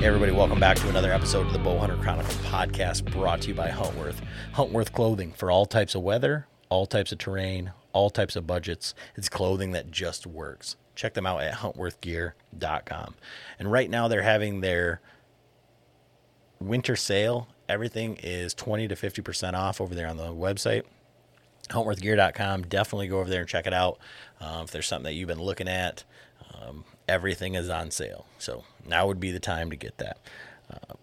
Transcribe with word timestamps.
Everybody, 0.00 0.30
welcome 0.30 0.60
back 0.60 0.76
to 0.76 0.88
another 0.88 1.12
episode 1.12 1.48
of 1.48 1.52
the 1.52 1.58
Bowhunter 1.58 2.00
Chronicle 2.00 2.32
podcast 2.44 3.10
brought 3.10 3.42
to 3.42 3.48
you 3.48 3.54
by 3.54 3.68
Huntworth. 3.68 4.22
Huntworth 4.54 4.92
clothing 4.92 5.32
for 5.32 5.50
all 5.50 5.66
types 5.66 5.96
of 5.96 6.02
weather, 6.02 6.46
all 6.68 6.86
types 6.86 7.10
of 7.10 7.18
terrain, 7.18 7.72
all 7.92 8.08
types 8.08 8.36
of 8.36 8.46
budgets. 8.46 8.94
It's 9.16 9.28
clothing 9.28 9.72
that 9.72 9.90
just 9.90 10.24
works. 10.24 10.76
Check 10.94 11.14
them 11.14 11.26
out 11.26 11.42
at 11.42 11.54
huntworthgear.com. 11.54 13.16
And 13.58 13.72
right 13.72 13.90
now 13.90 14.06
they're 14.06 14.22
having 14.22 14.60
their 14.60 15.00
winter 16.60 16.94
sale. 16.94 17.48
Everything 17.68 18.18
is 18.22 18.54
20 18.54 18.86
to 18.86 18.94
50% 18.94 19.54
off 19.54 19.80
over 19.80 19.96
there 19.96 20.06
on 20.06 20.16
the 20.16 20.32
website. 20.32 20.84
Huntworthgear.com. 21.70 22.62
Definitely 22.62 23.08
go 23.08 23.18
over 23.18 23.28
there 23.28 23.40
and 23.40 23.48
check 23.48 23.66
it 23.66 23.74
out. 23.74 23.98
Um, 24.40 24.62
if 24.62 24.70
there's 24.70 24.86
something 24.86 25.04
that 25.04 25.14
you've 25.14 25.26
been 25.26 25.42
looking 25.42 25.68
at, 25.68 26.04
um, 26.54 26.84
everything 27.08 27.54
is 27.54 27.68
on 27.68 27.90
sale. 27.90 28.26
So 28.38 28.64
now 28.86 29.06
would 29.06 29.20
be 29.20 29.32
the 29.32 29.40
time 29.40 29.70
to 29.70 29.76
get 29.76 29.98
that. 29.98 30.18
Uh, 30.70 30.94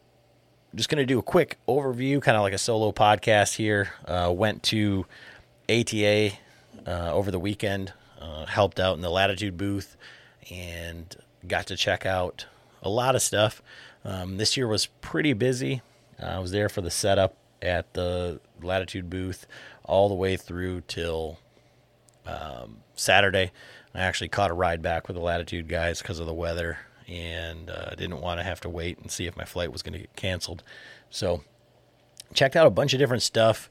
just 0.73 0.89
going 0.89 1.01
to 1.01 1.05
do 1.05 1.19
a 1.19 1.23
quick 1.23 1.57
overview, 1.67 2.21
kind 2.21 2.37
of 2.37 2.43
like 2.43 2.53
a 2.53 2.57
solo 2.57 2.91
podcast 2.91 3.55
here. 3.55 3.89
Uh, 4.05 4.31
went 4.35 4.61
to 4.63 5.05
ATA 5.69 6.31
uh, 6.85 7.13
over 7.13 7.31
the 7.31 7.39
weekend, 7.39 7.93
uh, 8.19 8.45
helped 8.45 8.79
out 8.79 8.95
in 8.95 9.01
the 9.01 9.09
Latitude 9.09 9.57
booth, 9.57 9.95
and 10.51 11.15
got 11.47 11.67
to 11.67 11.75
check 11.75 12.05
out 12.05 12.45
a 12.83 12.89
lot 12.89 13.15
of 13.15 13.21
stuff. 13.21 13.61
Um, 14.03 14.37
this 14.37 14.55
year 14.55 14.67
was 14.67 14.85
pretty 14.85 15.33
busy. 15.33 15.81
I 16.21 16.39
was 16.39 16.51
there 16.51 16.69
for 16.69 16.81
the 16.81 16.91
setup 16.91 17.35
at 17.61 17.93
the 17.93 18.39
Latitude 18.61 19.09
booth 19.09 19.47
all 19.83 20.09
the 20.09 20.15
way 20.15 20.37
through 20.37 20.81
till 20.81 21.39
um, 22.25 22.77
Saturday. 22.95 23.51
I 23.95 24.01
actually 24.01 24.29
caught 24.29 24.51
a 24.51 24.53
ride 24.53 24.81
back 24.81 25.07
with 25.07 25.15
the 25.15 25.23
Latitude 25.23 25.67
guys 25.67 26.01
because 26.01 26.19
of 26.19 26.27
the 26.27 26.33
weather 26.33 26.77
and 27.07 27.69
uh, 27.69 27.91
didn't 27.95 28.21
want 28.21 28.39
to 28.39 28.43
have 28.43 28.59
to 28.61 28.69
wait 28.69 28.97
and 28.99 29.11
see 29.11 29.25
if 29.27 29.37
my 29.37 29.45
flight 29.45 29.71
was 29.71 29.81
going 29.81 29.93
to 29.93 29.99
get 29.99 30.15
canceled. 30.15 30.63
So, 31.09 31.43
checked 32.33 32.55
out 32.55 32.67
a 32.67 32.71
bunch 32.71 32.93
of 32.93 32.99
different 32.99 33.23
stuff, 33.23 33.69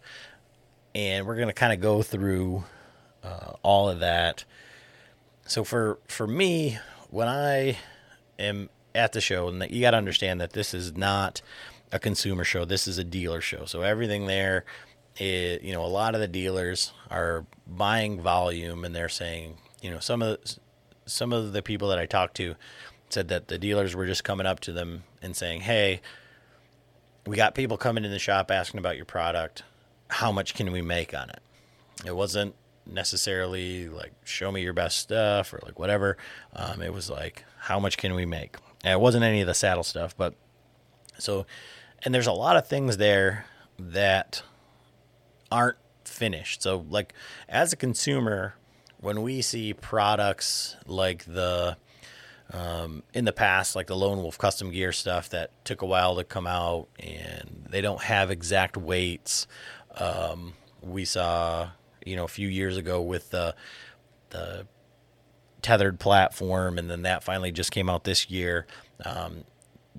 and 0.94 1.26
we're 1.26 1.36
going 1.36 1.48
to 1.48 1.54
kind 1.54 1.72
of 1.72 1.80
go 1.80 2.02
through 2.02 2.64
uh, 3.22 3.54
all 3.62 3.88
of 3.88 4.00
that. 4.00 4.44
So, 5.46 5.64
for 5.64 5.98
for 6.06 6.26
me, 6.26 6.78
when 7.10 7.28
I 7.28 7.78
am 8.38 8.70
at 8.94 9.12
the 9.12 9.20
show, 9.20 9.48
and 9.48 9.68
you 9.70 9.80
got 9.80 9.90
to 9.90 9.96
understand 9.96 10.40
that 10.40 10.52
this 10.52 10.72
is 10.72 10.96
not 10.96 11.42
a 11.92 11.98
consumer 11.98 12.44
show. 12.44 12.64
This 12.64 12.86
is 12.86 12.98
a 12.98 13.04
dealer 13.04 13.40
show. 13.40 13.64
So 13.64 13.82
everything 13.82 14.26
there, 14.26 14.64
is, 15.18 15.62
you 15.62 15.72
know, 15.72 15.84
a 15.84 15.86
lot 15.86 16.14
of 16.14 16.20
the 16.20 16.28
dealers 16.28 16.92
are 17.10 17.46
buying 17.66 18.20
volume, 18.20 18.84
and 18.84 18.94
they're 18.94 19.08
saying, 19.08 19.58
you 19.84 19.90
know, 19.90 19.98
some 19.98 20.22
of 20.22 20.40
the, 20.40 20.56
some 21.04 21.34
of 21.34 21.52
the 21.52 21.60
people 21.60 21.88
that 21.88 21.98
I 21.98 22.06
talked 22.06 22.38
to 22.38 22.54
said 23.10 23.28
that 23.28 23.48
the 23.48 23.58
dealers 23.58 23.94
were 23.94 24.06
just 24.06 24.24
coming 24.24 24.46
up 24.46 24.60
to 24.60 24.72
them 24.72 25.04
and 25.20 25.36
saying, 25.36 25.60
"Hey, 25.60 26.00
we 27.26 27.36
got 27.36 27.54
people 27.54 27.76
coming 27.76 28.02
in 28.02 28.10
the 28.10 28.18
shop 28.18 28.50
asking 28.50 28.78
about 28.78 28.96
your 28.96 29.04
product. 29.04 29.62
How 30.08 30.32
much 30.32 30.54
can 30.54 30.72
we 30.72 30.80
make 30.80 31.12
on 31.12 31.28
it?" 31.28 31.40
It 32.06 32.16
wasn't 32.16 32.54
necessarily 32.86 33.90
like 33.90 34.12
show 34.24 34.50
me 34.50 34.62
your 34.62 34.72
best 34.72 34.98
stuff 34.98 35.52
or 35.52 35.60
like 35.62 35.78
whatever. 35.78 36.16
Um, 36.54 36.80
it 36.80 36.94
was 36.94 37.10
like 37.10 37.44
how 37.58 37.78
much 37.78 37.98
can 37.98 38.14
we 38.14 38.24
make? 38.24 38.56
And 38.82 38.94
it 38.94 39.00
wasn't 39.00 39.24
any 39.24 39.42
of 39.42 39.46
the 39.46 39.54
saddle 39.54 39.84
stuff, 39.84 40.16
but 40.16 40.34
so 41.18 41.44
and 42.02 42.14
there's 42.14 42.26
a 42.26 42.32
lot 42.32 42.56
of 42.56 42.66
things 42.66 42.96
there 42.96 43.44
that 43.78 44.42
aren't 45.52 45.76
finished. 46.06 46.62
So 46.62 46.86
like 46.88 47.12
as 47.50 47.74
a 47.74 47.76
consumer, 47.76 48.54
when 49.04 49.20
we 49.20 49.42
see 49.42 49.74
products 49.74 50.76
like 50.86 51.26
the 51.26 51.76
um, 52.50 53.02
in 53.12 53.26
the 53.26 53.32
past, 53.32 53.76
like 53.76 53.86
the 53.86 53.96
Lone 53.96 54.18
Wolf 54.22 54.38
custom 54.38 54.70
gear 54.70 54.92
stuff 54.92 55.28
that 55.30 55.50
took 55.64 55.82
a 55.82 55.86
while 55.86 56.16
to 56.16 56.24
come 56.24 56.46
out 56.46 56.88
and 56.98 57.66
they 57.68 57.82
don't 57.82 58.02
have 58.02 58.30
exact 58.30 58.78
weights. 58.78 59.46
Um, 59.96 60.54
we 60.80 61.04
saw, 61.04 61.68
you 62.04 62.16
know, 62.16 62.24
a 62.24 62.28
few 62.28 62.48
years 62.48 62.78
ago 62.78 63.02
with 63.02 63.30
the, 63.30 63.54
the 64.30 64.66
tethered 65.60 66.00
platform, 66.00 66.78
and 66.78 66.88
then 66.88 67.02
that 67.02 67.24
finally 67.24 67.52
just 67.52 67.72
came 67.72 67.90
out 67.90 68.04
this 68.04 68.30
year. 68.30 68.66
Um, 69.04 69.44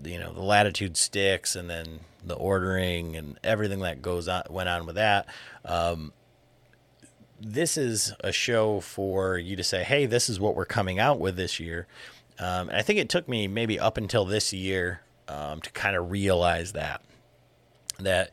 you 0.03 0.19
know, 0.19 0.33
the 0.33 0.41
latitude 0.41 0.97
sticks 0.97 1.55
and 1.55 1.69
then 1.69 1.99
the 2.23 2.35
ordering 2.35 3.15
and 3.15 3.39
everything 3.43 3.81
that 3.81 4.01
goes 4.01 4.27
on 4.27 4.43
went 4.49 4.67
on 4.67 4.87
with 4.87 4.95
that. 4.95 5.27
Um, 5.63 6.11
this 7.39 7.77
is 7.77 8.13
a 8.21 8.31
show 8.31 8.79
for 8.79 9.37
you 9.37 9.55
to 9.55 9.63
say, 9.63 9.83
hey, 9.83 10.05
this 10.05 10.29
is 10.29 10.39
what 10.39 10.55
we're 10.55 10.65
coming 10.65 10.99
out 10.99 11.19
with 11.19 11.35
this 11.35 11.59
year. 11.59 11.87
Um, 12.39 12.69
and 12.69 12.77
I 12.77 12.81
think 12.81 12.99
it 12.99 13.09
took 13.09 13.27
me 13.27 13.47
maybe 13.47 13.79
up 13.79 13.97
until 13.97 14.25
this 14.25 14.53
year 14.53 15.01
um, 15.27 15.61
to 15.61 15.71
kind 15.71 15.95
of 15.95 16.11
realize 16.11 16.73
that 16.73 17.01
that 17.99 18.31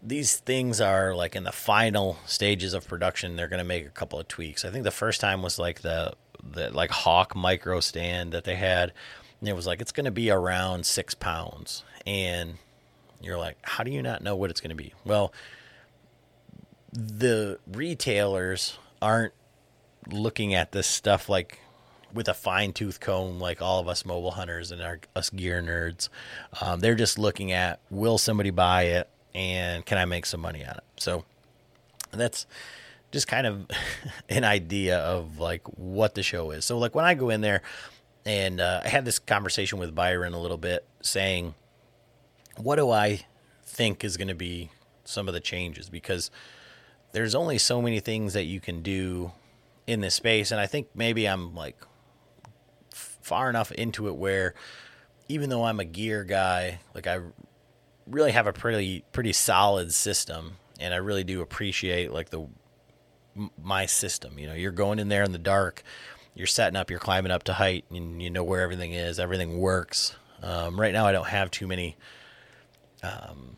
these 0.00 0.36
things 0.36 0.80
are 0.80 1.14
like 1.14 1.34
in 1.34 1.44
the 1.44 1.52
final 1.52 2.16
stages 2.26 2.74
of 2.74 2.86
production. 2.86 3.36
They're 3.36 3.48
going 3.48 3.58
to 3.58 3.64
make 3.64 3.86
a 3.86 3.90
couple 3.90 4.18
of 4.18 4.28
tweaks. 4.28 4.64
I 4.64 4.70
think 4.70 4.84
the 4.84 4.90
first 4.90 5.20
time 5.20 5.42
was 5.42 5.58
like 5.58 5.80
the 5.82 6.14
the 6.42 6.70
like 6.70 6.90
Hawk 6.90 7.36
micro 7.36 7.80
stand 7.80 8.32
that 8.32 8.44
they 8.44 8.56
had. 8.56 8.92
And 9.40 9.48
it 9.48 9.54
was 9.54 9.66
like 9.66 9.80
it's 9.80 9.92
going 9.92 10.04
to 10.04 10.12
be 10.12 10.30
around 10.30 10.86
six 10.86 11.14
pounds, 11.14 11.82
and 12.06 12.58
you're 13.20 13.38
like, 13.38 13.56
how 13.62 13.82
do 13.82 13.90
you 13.90 14.00
not 14.00 14.22
know 14.22 14.36
what 14.36 14.50
it's 14.50 14.60
going 14.60 14.70
to 14.70 14.76
be? 14.76 14.92
Well, 15.04 15.32
the 16.92 17.58
retailers 17.66 18.78
aren't 19.00 19.32
looking 20.10 20.54
at 20.54 20.72
this 20.72 20.86
stuff 20.86 21.28
like 21.28 21.58
with 22.12 22.28
a 22.28 22.34
fine 22.34 22.72
tooth 22.72 23.00
comb, 23.00 23.40
like 23.40 23.62
all 23.62 23.80
of 23.80 23.88
us 23.88 24.04
mobile 24.04 24.32
hunters 24.32 24.70
and 24.70 24.82
our, 24.82 25.00
us 25.16 25.30
gear 25.30 25.62
nerds. 25.62 26.08
Um, 26.60 26.80
they're 26.80 26.94
just 26.94 27.18
looking 27.18 27.52
at 27.52 27.80
will 27.90 28.18
somebody 28.18 28.50
buy 28.50 28.82
it 28.84 29.08
and 29.34 29.84
can 29.86 29.98
I 29.98 30.04
make 30.04 30.26
some 30.26 30.40
money 30.40 30.64
on 30.64 30.74
it? 30.76 30.84
So 30.98 31.24
that's 32.10 32.46
just 33.10 33.26
kind 33.28 33.46
of 33.46 33.66
an 34.28 34.44
idea 34.44 34.98
of 34.98 35.38
like 35.38 35.62
what 35.78 36.14
the 36.14 36.22
show 36.22 36.50
is. 36.50 36.64
So 36.64 36.78
like 36.78 36.94
when 36.94 37.04
I 37.04 37.14
go 37.14 37.30
in 37.30 37.40
there 37.40 37.62
and 38.26 38.60
uh, 38.60 38.82
I 38.84 38.88
had 38.88 39.04
this 39.04 39.18
conversation 39.18 39.78
with 39.78 39.94
Byron 39.94 40.34
a 40.34 40.40
little 40.40 40.58
bit 40.58 40.86
saying, 41.00 41.54
what 42.56 42.76
do 42.76 42.90
I 42.90 43.24
think 43.64 44.04
is 44.04 44.16
going 44.16 44.28
to 44.28 44.34
be 44.34 44.70
some 45.04 45.28
of 45.28 45.34
the 45.34 45.40
changes? 45.40 45.88
Because 45.88 46.30
there's 47.12 47.34
only 47.34 47.58
so 47.58 47.80
many 47.80 48.00
things 48.00 48.32
that 48.32 48.44
you 48.44 48.60
can 48.60 48.82
do 48.82 49.32
in 49.86 50.00
this 50.00 50.14
space. 50.14 50.50
And 50.50 50.60
I 50.60 50.66
think 50.66 50.88
maybe 50.94 51.26
I'm 51.26 51.54
like 51.54 51.76
far 52.90 53.48
enough 53.48 53.70
into 53.72 54.08
it 54.08 54.16
where 54.16 54.54
even 55.28 55.50
though 55.50 55.64
I'm 55.64 55.80
a 55.80 55.84
gear 55.84 56.24
guy, 56.24 56.80
like 56.94 57.06
I 57.06 57.20
really 58.06 58.32
have 58.32 58.46
a 58.46 58.52
pretty 58.52 59.04
pretty 59.12 59.32
solid 59.32 59.92
system 59.92 60.56
and 60.80 60.92
I 60.92 60.96
really 60.96 61.24
do 61.24 61.40
appreciate 61.40 62.12
like 62.12 62.30
the 62.30 62.46
my 63.62 63.86
system. 63.86 64.38
You 64.38 64.48
know, 64.48 64.54
you're 64.54 64.72
going 64.72 64.98
in 64.98 65.08
there 65.08 65.22
in 65.22 65.32
the 65.32 65.38
dark, 65.38 65.82
you're 66.34 66.46
setting 66.46 66.76
up, 66.76 66.90
you're 66.90 66.98
climbing 66.98 67.32
up 67.32 67.44
to 67.44 67.54
height, 67.54 67.84
and 67.90 68.22
you 68.22 68.30
know 68.30 68.44
where 68.44 68.62
everything 68.62 68.92
is. 68.92 69.18
Everything 69.18 69.58
works. 69.58 70.16
Um, 70.42 70.78
right 70.78 70.92
now, 70.92 71.06
I 71.06 71.12
don't 71.12 71.28
have 71.28 71.50
too 71.50 71.66
many 71.66 71.96
um, 73.02 73.56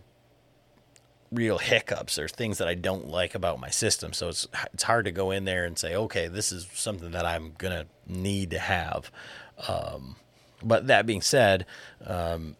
real 1.34 1.58
hiccups 1.58 2.18
or 2.18 2.28
things 2.28 2.58
that 2.58 2.68
I 2.68 2.74
don't 2.74 3.08
like 3.08 3.34
about 3.34 3.60
my 3.60 3.70
system. 3.70 4.12
So 4.12 4.28
it's 4.28 4.46
it's 4.72 4.84
hard 4.84 5.04
to 5.06 5.12
go 5.12 5.30
in 5.30 5.44
there 5.44 5.64
and 5.64 5.78
say, 5.78 5.94
okay, 5.94 6.28
this 6.28 6.52
is 6.52 6.68
something 6.72 7.10
that 7.10 7.26
I'm 7.26 7.52
gonna 7.58 7.86
need 8.06 8.50
to 8.50 8.58
have. 8.58 9.10
Um, 9.68 10.16
but 10.62 10.86
that 10.86 11.06
being 11.06 11.22
said, 11.22 11.66
um, 12.04 12.56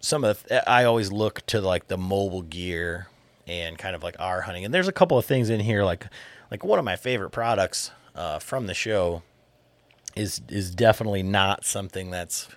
some 0.00 0.24
of 0.24 0.42
the, 0.44 0.68
I 0.68 0.84
always 0.84 1.10
look 1.10 1.44
to 1.46 1.60
like 1.60 1.88
the 1.88 1.96
mobile 1.96 2.42
gear 2.42 3.08
and 3.46 3.78
kind 3.78 3.94
of 3.94 4.02
like 4.02 4.16
our 4.18 4.42
hunting. 4.42 4.64
And 4.64 4.74
there's 4.74 4.88
a 4.88 4.92
couple 4.92 5.18
of 5.18 5.24
things 5.24 5.50
in 5.50 5.60
here 5.60 5.84
like 5.84 6.06
like 6.50 6.64
one 6.64 6.78
of 6.78 6.84
my 6.84 6.96
favorite 6.96 7.30
products 7.30 7.90
uh, 8.14 8.38
from 8.38 8.66
the 8.66 8.74
show 8.74 9.22
is 10.14 10.40
is 10.48 10.74
definitely 10.74 11.22
not 11.22 11.64
something 11.64 12.10
that's 12.10 12.48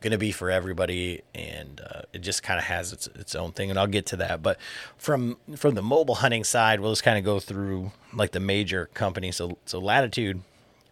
going 0.00 0.12
to 0.12 0.18
be 0.18 0.32
for 0.32 0.50
everybody 0.50 1.22
and 1.34 1.80
uh, 1.80 2.02
it 2.12 2.20
just 2.20 2.42
kind 2.42 2.58
of 2.58 2.64
has 2.64 2.92
its 2.92 3.06
its 3.08 3.34
own 3.34 3.52
thing 3.52 3.70
and 3.70 3.78
I'll 3.78 3.86
get 3.86 4.06
to 4.06 4.16
that. 4.16 4.42
But 4.42 4.58
from 4.96 5.36
from 5.56 5.74
the 5.74 5.82
mobile 5.82 6.16
hunting 6.16 6.44
side 6.44 6.80
we'll 6.80 6.92
just 6.92 7.02
kind 7.02 7.18
of 7.18 7.24
go 7.24 7.38
through 7.38 7.92
like 8.12 8.32
the 8.32 8.40
major 8.40 8.86
companies. 8.94 9.36
So 9.36 9.58
so 9.66 9.78
Latitude 9.78 10.42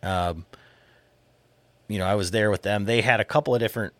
um, 0.02 0.44
you 1.88 1.98
know 1.98 2.06
I 2.06 2.14
was 2.14 2.30
there 2.30 2.50
with 2.50 2.62
them. 2.62 2.84
They 2.84 3.00
had 3.00 3.20
a 3.20 3.24
couple 3.24 3.54
of 3.54 3.60
different 3.60 3.94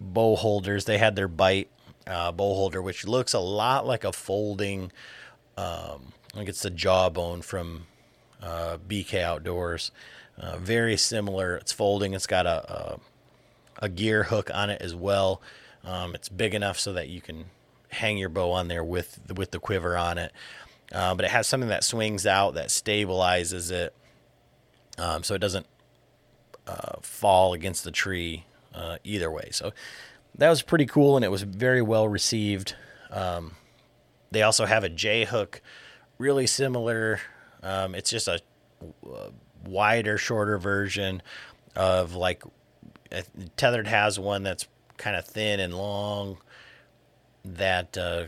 bow 0.00 0.36
holders. 0.36 0.86
They 0.86 0.98
had 0.98 1.16
their 1.16 1.28
bite 1.28 1.70
uh, 2.06 2.32
bow 2.32 2.54
holder 2.54 2.80
which 2.80 3.06
looks 3.06 3.34
a 3.34 3.40
lot 3.40 3.86
like 3.86 4.04
a 4.04 4.12
folding 4.12 4.90
um, 5.58 6.12
like 6.34 6.48
it's 6.48 6.62
the 6.62 6.70
jawbone 6.70 7.42
from 7.42 7.86
uh, 8.42 8.78
BK 8.88 9.22
Outdoors. 9.22 9.90
Uh, 10.38 10.58
very 10.58 10.96
similar. 10.96 11.56
It's 11.56 11.72
folding. 11.72 12.12
It's 12.12 12.26
got 12.26 12.44
a, 12.46 12.98
a 13.78 13.88
gear 13.88 14.24
hook 14.24 14.50
on 14.52 14.70
it 14.70 14.80
as 14.80 14.94
well. 14.94 15.40
Um, 15.84 16.14
it's 16.14 16.28
big 16.28 16.54
enough 16.54 16.78
so 16.78 16.92
that 16.92 17.08
you 17.08 17.20
can 17.20 17.46
hang 17.88 18.18
your 18.18 18.28
bow 18.28 18.52
on 18.52 18.68
there 18.68 18.84
with 18.84 19.20
with 19.36 19.50
the 19.50 19.58
quiver 19.58 19.96
on 19.96 20.18
it. 20.18 20.32
Uh, 20.92 21.14
but 21.14 21.24
it 21.24 21.30
has 21.30 21.46
something 21.46 21.68
that 21.68 21.84
swings 21.84 22.26
out 22.26 22.54
that 22.54 22.68
stabilizes 22.68 23.72
it, 23.72 23.94
um, 24.98 25.22
so 25.22 25.34
it 25.34 25.40
doesn't 25.40 25.66
uh, 26.66 26.98
fall 27.02 27.54
against 27.54 27.84
the 27.84 27.90
tree 27.90 28.44
uh, 28.74 28.98
either 29.02 29.30
way. 29.30 29.48
So 29.50 29.72
that 30.36 30.48
was 30.48 30.62
pretty 30.62 30.86
cool, 30.86 31.16
and 31.16 31.24
it 31.24 31.30
was 31.30 31.42
very 31.42 31.82
well 31.82 32.06
received. 32.08 32.74
Um, 33.10 33.56
they 34.30 34.42
also 34.42 34.66
have 34.66 34.84
a 34.84 34.88
J 34.88 35.24
hook, 35.24 35.60
really 36.18 36.46
similar. 36.46 37.20
Um, 37.62 37.94
it's 37.94 38.10
just 38.10 38.28
a, 38.28 38.40
a 39.08 39.30
wider, 39.64 40.18
shorter 40.18 40.58
version 40.58 41.22
of 41.74 42.14
like 42.14 42.42
Tethered 43.56 43.86
has 43.86 44.18
one 44.18 44.42
that's 44.42 44.66
kind 44.96 45.16
of 45.16 45.24
thin 45.24 45.60
and 45.60 45.74
long 45.74 46.38
that 47.44 47.96
uh, 47.96 48.24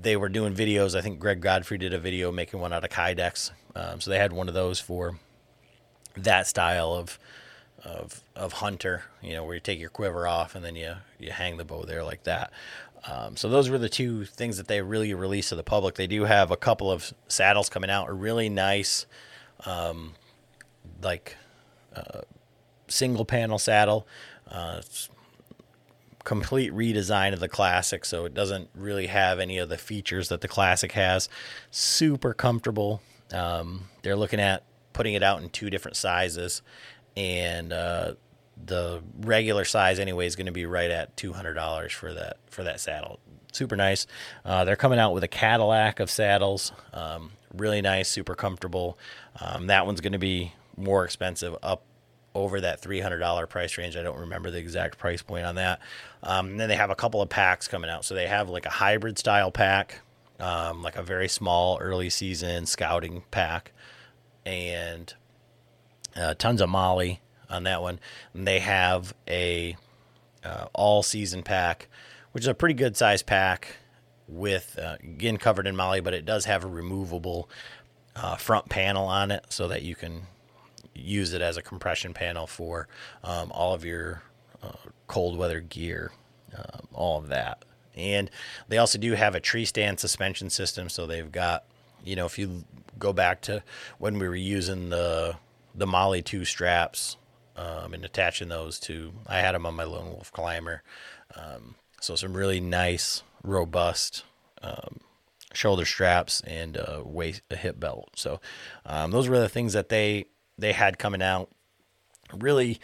they 0.00 0.16
were 0.16 0.28
doing 0.28 0.54
videos. 0.54 0.96
I 0.96 1.00
think 1.00 1.18
Greg 1.18 1.40
Godfrey 1.40 1.78
did 1.78 1.94
a 1.94 1.98
video 1.98 2.32
making 2.32 2.60
one 2.60 2.72
out 2.72 2.84
of 2.84 2.90
Kydex. 2.90 3.50
Um, 3.74 4.00
so 4.00 4.10
they 4.10 4.18
had 4.18 4.32
one 4.32 4.48
of 4.48 4.54
those 4.54 4.80
for 4.80 5.18
that 6.16 6.46
style 6.46 6.92
of 6.92 7.18
of 7.82 8.22
of 8.34 8.54
hunter, 8.54 9.04
you 9.22 9.34
know, 9.34 9.44
where 9.44 9.54
you 9.54 9.60
take 9.60 9.78
your 9.78 9.90
quiver 9.90 10.26
off 10.26 10.54
and 10.54 10.64
then 10.64 10.74
you 10.74 10.94
you 11.18 11.30
hang 11.30 11.56
the 11.56 11.64
bow 11.64 11.84
there 11.84 12.02
like 12.02 12.22
that. 12.24 12.50
Um, 13.06 13.36
so 13.36 13.48
those 13.50 13.68
were 13.68 13.78
the 13.78 13.88
two 13.88 14.24
things 14.24 14.56
that 14.56 14.66
they 14.66 14.80
really 14.80 15.12
released 15.12 15.50
to 15.50 15.56
the 15.56 15.62
public. 15.62 15.96
They 15.96 16.06
do 16.06 16.24
have 16.24 16.50
a 16.50 16.56
couple 16.56 16.90
of 16.90 17.12
saddles 17.28 17.68
coming 17.68 17.90
out, 17.90 18.08
a 18.08 18.14
really 18.14 18.48
nice, 18.48 19.04
um, 19.66 20.14
like 21.02 21.36
uh, 21.94 22.22
single 22.94 23.24
panel 23.24 23.58
saddle. 23.58 24.06
Uh, 24.48 24.80
complete 26.24 26.72
redesign 26.72 27.34
of 27.34 27.40
the 27.40 27.48
classic, 27.48 28.04
so 28.04 28.24
it 28.24 28.32
doesn't 28.32 28.70
really 28.74 29.08
have 29.08 29.38
any 29.38 29.58
of 29.58 29.68
the 29.68 29.76
features 29.76 30.28
that 30.28 30.40
the 30.40 30.48
classic 30.48 30.92
has. 30.92 31.28
Super 31.70 32.32
comfortable. 32.32 33.02
Um, 33.32 33.88
they're 34.02 34.16
looking 34.16 34.40
at 34.40 34.62
putting 34.92 35.14
it 35.14 35.22
out 35.22 35.42
in 35.42 35.50
two 35.50 35.68
different 35.68 35.96
sizes, 35.96 36.62
and 37.16 37.72
uh, 37.72 38.14
the 38.64 39.02
regular 39.20 39.64
size 39.64 39.98
anyway 39.98 40.26
is 40.26 40.36
going 40.36 40.46
to 40.46 40.52
be 40.52 40.64
right 40.64 40.90
at 40.90 41.16
two 41.16 41.32
hundred 41.32 41.54
dollars 41.54 41.92
for 41.92 42.14
that 42.14 42.38
for 42.48 42.64
that 42.64 42.80
saddle. 42.80 43.18
Super 43.52 43.76
nice. 43.76 44.06
Uh, 44.44 44.64
they're 44.64 44.76
coming 44.76 44.98
out 44.98 45.12
with 45.12 45.24
a 45.24 45.28
Cadillac 45.28 46.00
of 46.00 46.10
saddles. 46.10 46.72
Um, 46.92 47.32
really 47.54 47.82
nice, 47.82 48.08
super 48.08 48.34
comfortable. 48.34 48.98
Um, 49.40 49.66
that 49.68 49.86
one's 49.86 50.00
going 50.00 50.12
to 50.12 50.18
be 50.18 50.54
more 50.76 51.04
expensive, 51.04 51.54
up 51.62 51.82
over 52.34 52.60
that 52.60 52.82
$300 52.82 53.48
price 53.48 53.78
range. 53.78 53.96
I 53.96 54.02
don't 54.02 54.18
remember 54.18 54.50
the 54.50 54.58
exact 54.58 54.98
price 54.98 55.22
point 55.22 55.46
on 55.46 55.54
that. 55.54 55.80
Um, 56.22 56.50
and 56.50 56.60
then 56.60 56.68
they 56.68 56.76
have 56.76 56.90
a 56.90 56.94
couple 56.94 57.22
of 57.22 57.28
packs 57.28 57.68
coming 57.68 57.90
out. 57.90 58.04
So 58.04 58.14
they 58.14 58.26
have 58.26 58.50
like 58.50 58.66
a 58.66 58.70
hybrid 58.70 59.18
style 59.18 59.50
pack, 59.50 60.00
um, 60.40 60.82
like 60.82 60.96
a 60.96 61.02
very 61.02 61.28
small 61.28 61.78
early 61.80 62.10
season 62.10 62.66
scouting 62.66 63.22
pack, 63.30 63.72
and 64.44 65.14
uh, 66.16 66.34
tons 66.34 66.60
of 66.60 66.68
MOLLE 66.68 67.18
on 67.48 67.64
that 67.64 67.82
one. 67.82 68.00
And 68.32 68.46
they 68.46 68.58
have 68.58 69.14
a 69.28 69.76
uh, 70.42 70.66
all 70.72 71.02
season 71.02 71.42
pack, 71.42 71.88
which 72.32 72.44
is 72.44 72.48
a 72.48 72.54
pretty 72.54 72.74
good 72.74 72.96
size 72.96 73.22
pack 73.22 73.76
with 74.26 74.78
uh, 74.82 74.96
again 75.02 75.36
covered 75.36 75.66
in 75.66 75.76
MOLLE, 75.76 76.00
but 76.02 76.14
it 76.14 76.24
does 76.24 76.46
have 76.46 76.64
a 76.64 76.68
removable 76.68 77.48
uh, 78.16 78.36
front 78.36 78.68
panel 78.68 79.06
on 79.06 79.30
it 79.30 79.44
so 79.50 79.68
that 79.68 79.82
you 79.82 79.94
can 79.94 80.22
use 80.94 81.32
it 81.32 81.42
as 81.42 81.56
a 81.56 81.62
compression 81.62 82.14
panel 82.14 82.46
for 82.46 82.88
um, 83.22 83.50
all 83.52 83.74
of 83.74 83.84
your 83.84 84.22
uh, 84.62 84.72
cold 85.06 85.36
weather 85.36 85.60
gear, 85.60 86.12
um, 86.56 86.88
all 86.92 87.18
of 87.18 87.28
that. 87.28 87.64
And 87.94 88.30
they 88.68 88.78
also 88.78 88.98
do 88.98 89.12
have 89.12 89.34
a 89.34 89.40
tree 89.40 89.64
stand 89.64 90.00
suspension 90.00 90.50
system. 90.50 90.88
So 90.88 91.06
they've 91.06 91.30
got, 91.30 91.64
you 92.04 92.16
know, 92.16 92.26
if 92.26 92.38
you 92.38 92.64
go 92.98 93.12
back 93.12 93.40
to 93.42 93.62
when 93.98 94.18
we 94.18 94.28
were 94.28 94.36
using 94.36 94.90
the 94.90 95.36
the 95.76 95.86
MOLLE 95.86 96.22
2 96.22 96.44
straps 96.44 97.16
um, 97.56 97.94
and 97.94 98.04
attaching 98.04 98.48
those 98.48 98.78
to, 98.80 99.12
I 99.26 99.40
had 99.40 99.56
them 99.56 99.66
on 99.66 99.74
my 99.74 99.82
Lone 99.82 100.10
Wolf 100.10 100.30
Climber. 100.32 100.82
Um, 101.34 101.74
so 102.00 102.14
some 102.14 102.34
really 102.34 102.60
nice, 102.60 103.24
robust 103.42 104.24
um, 104.62 105.00
shoulder 105.52 105.84
straps 105.84 106.42
and 106.42 106.76
a 106.76 107.02
waist, 107.04 107.42
a 107.50 107.56
hip 107.56 107.80
belt. 107.80 108.10
So 108.14 108.40
um, 108.86 109.10
those 109.10 109.28
were 109.28 109.38
the 109.38 109.48
things 109.48 109.72
that 109.72 109.88
they 109.88 110.26
they 110.58 110.72
had 110.72 110.98
coming 110.98 111.22
out. 111.22 111.50
Really, 112.32 112.80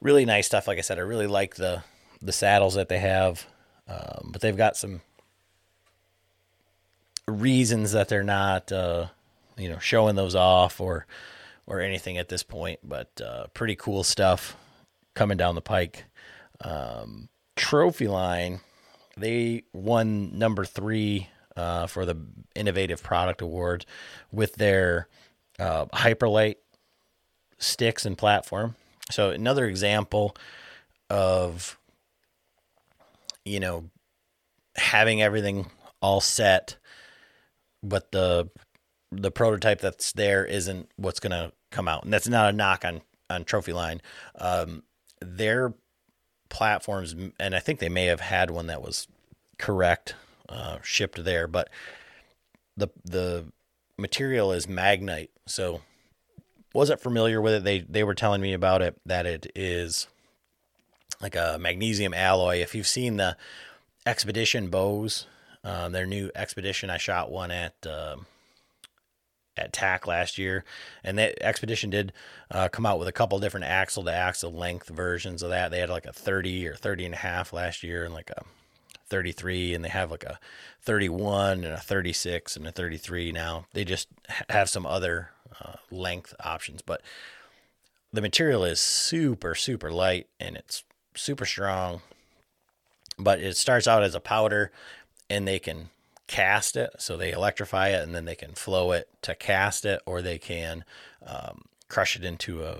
really 0.00 0.24
nice 0.24 0.46
stuff. 0.46 0.66
Like 0.68 0.78
I 0.78 0.82
said, 0.82 0.98
I 0.98 1.02
really 1.02 1.26
like 1.26 1.56
the 1.56 1.82
the 2.20 2.32
saddles 2.32 2.74
that 2.74 2.88
they 2.88 2.98
have, 2.98 3.46
um, 3.88 4.30
but 4.32 4.40
they've 4.40 4.56
got 4.56 4.76
some 4.76 5.00
reasons 7.26 7.92
that 7.92 8.08
they're 8.08 8.22
not, 8.22 8.70
uh, 8.70 9.06
you 9.56 9.68
know, 9.68 9.78
showing 9.78 10.14
those 10.16 10.34
off 10.34 10.80
or 10.80 11.06
or 11.66 11.80
anything 11.80 12.18
at 12.18 12.28
this 12.28 12.42
point. 12.42 12.80
But 12.82 13.20
uh, 13.20 13.46
pretty 13.54 13.76
cool 13.76 14.04
stuff 14.04 14.56
coming 15.14 15.36
down 15.36 15.54
the 15.54 15.60
pike. 15.60 16.04
Um, 16.60 17.28
Trophyline, 17.56 18.60
they 19.16 19.64
won 19.72 20.38
number 20.38 20.64
three 20.64 21.28
uh, 21.56 21.86
for 21.86 22.04
the 22.04 22.16
Innovative 22.54 23.02
Product 23.02 23.42
Award 23.42 23.84
with 24.30 24.54
their 24.54 25.08
uh, 25.58 25.86
Hyperlite 25.86 26.56
sticks 27.58 28.04
and 28.06 28.16
platform. 28.18 28.76
So 29.10 29.30
another 29.30 29.66
example 29.66 30.36
of 31.10 31.78
you 33.44 33.60
know 33.60 33.90
having 34.76 35.20
everything 35.20 35.66
all 36.00 36.20
set 36.20 36.76
but 37.82 38.12
the 38.12 38.48
the 39.10 39.30
prototype 39.30 39.80
that's 39.80 40.12
there 40.12 40.44
isn't 40.44 40.88
what's 40.96 41.20
going 41.20 41.32
to 41.32 41.52
come 41.70 41.88
out, 41.88 42.04
and 42.04 42.12
that's 42.12 42.28
not 42.28 42.52
a 42.52 42.56
knock 42.56 42.84
on 42.84 43.02
on 43.28 43.44
Trophyline. 43.44 44.00
Um, 44.36 44.82
their 45.20 45.74
platforms, 46.48 47.14
and 47.38 47.54
I 47.54 47.58
think 47.58 47.78
they 47.78 47.88
may 47.88 48.06
have 48.06 48.20
had 48.20 48.50
one 48.50 48.66
that 48.68 48.82
was 48.82 49.08
correct 49.58 50.14
uh, 50.48 50.78
shipped 50.82 51.24
there, 51.24 51.46
but 51.46 51.68
the 52.76 52.88
the 53.04 53.46
material 54.02 54.52
is 54.52 54.68
magnite, 54.68 55.30
so 55.46 55.80
wasn't 56.74 57.00
familiar 57.00 57.40
with 57.40 57.54
it. 57.54 57.64
They 57.64 57.78
they 57.80 58.04
were 58.04 58.14
telling 58.14 58.42
me 58.42 58.52
about 58.52 58.82
it 58.82 59.00
that 59.06 59.24
it 59.24 59.50
is 59.54 60.08
like 61.22 61.36
a 61.36 61.56
magnesium 61.58 62.12
alloy. 62.12 62.56
If 62.56 62.74
you've 62.74 62.86
seen 62.86 63.16
the 63.16 63.38
Expedition 64.04 64.68
bows, 64.68 65.26
uh, 65.64 65.88
their 65.88 66.06
new 66.06 66.30
Expedition, 66.34 66.90
I 66.90 66.98
shot 66.98 67.30
one 67.30 67.50
at. 67.50 67.74
Uh, 67.86 68.16
at 69.54 69.70
TAC 69.70 70.06
last 70.06 70.38
year, 70.38 70.64
and 71.04 71.18
that 71.18 71.36
Expedition 71.42 71.90
did 71.90 72.14
uh, 72.50 72.70
come 72.70 72.86
out 72.86 72.98
with 72.98 73.06
a 73.06 73.12
couple 73.12 73.38
different 73.38 73.66
axle 73.66 74.02
to 74.04 74.10
axle 74.10 74.50
length 74.50 74.88
versions 74.88 75.42
of 75.42 75.50
that. 75.50 75.70
They 75.70 75.78
had 75.78 75.90
like 75.90 76.06
a 76.06 76.12
30 76.12 76.66
or 76.68 76.74
30 76.74 77.04
and 77.04 77.14
a 77.14 77.18
half 77.18 77.52
last 77.52 77.82
year, 77.82 78.02
and 78.02 78.14
like 78.14 78.30
a 78.30 78.44
33 79.12 79.74
and 79.74 79.84
they 79.84 79.90
have 79.90 80.10
like 80.10 80.24
a 80.24 80.40
31 80.80 81.64
and 81.64 81.74
a 81.74 81.78
36 81.78 82.56
and 82.56 82.66
a 82.66 82.72
33 82.72 83.30
now. 83.30 83.66
They 83.74 83.84
just 83.84 84.08
have 84.48 84.70
some 84.70 84.86
other 84.86 85.28
uh, 85.60 85.74
length 85.90 86.34
options, 86.40 86.80
but 86.80 87.02
the 88.10 88.22
material 88.22 88.64
is 88.64 88.80
super, 88.80 89.54
super 89.54 89.92
light 89.92 90.28
and 90.40 90.56
it's 90.56 90.82
super 91.14 91.44
strong. 91.44 92.00
But 93.18 93.40
it 93.40 93.58
starts 93.58 93.86
out 93.86 94.02
as 94.02 94.14
a 94.14 94.20
powder 94.20 94.72
and 95.28 95.46
they 95.46 95.58
can 95.58 95.90
cast 96.26 96.74
it. 96.74 96.94
So 96.98 97.18
they 97.18 97.32
electrify 97.32 97.88
it 97.88 98.02
and 98.02 98.14
then 98.14 98.24
they 98.24 98.34
can 98.34 98.52
flow 98.52 98.92
it 98.92 99.10
to 99.20 99.34
cast 99.34 99.84
it 99.84 100.00
or 100.06 100.22
they 100.22 100.38
can 100.38 100.84
um, 101.26 101.66
crush 101.88 102.16
it 102.16 102.24
into 102.24 102.64
a 102.64 102.78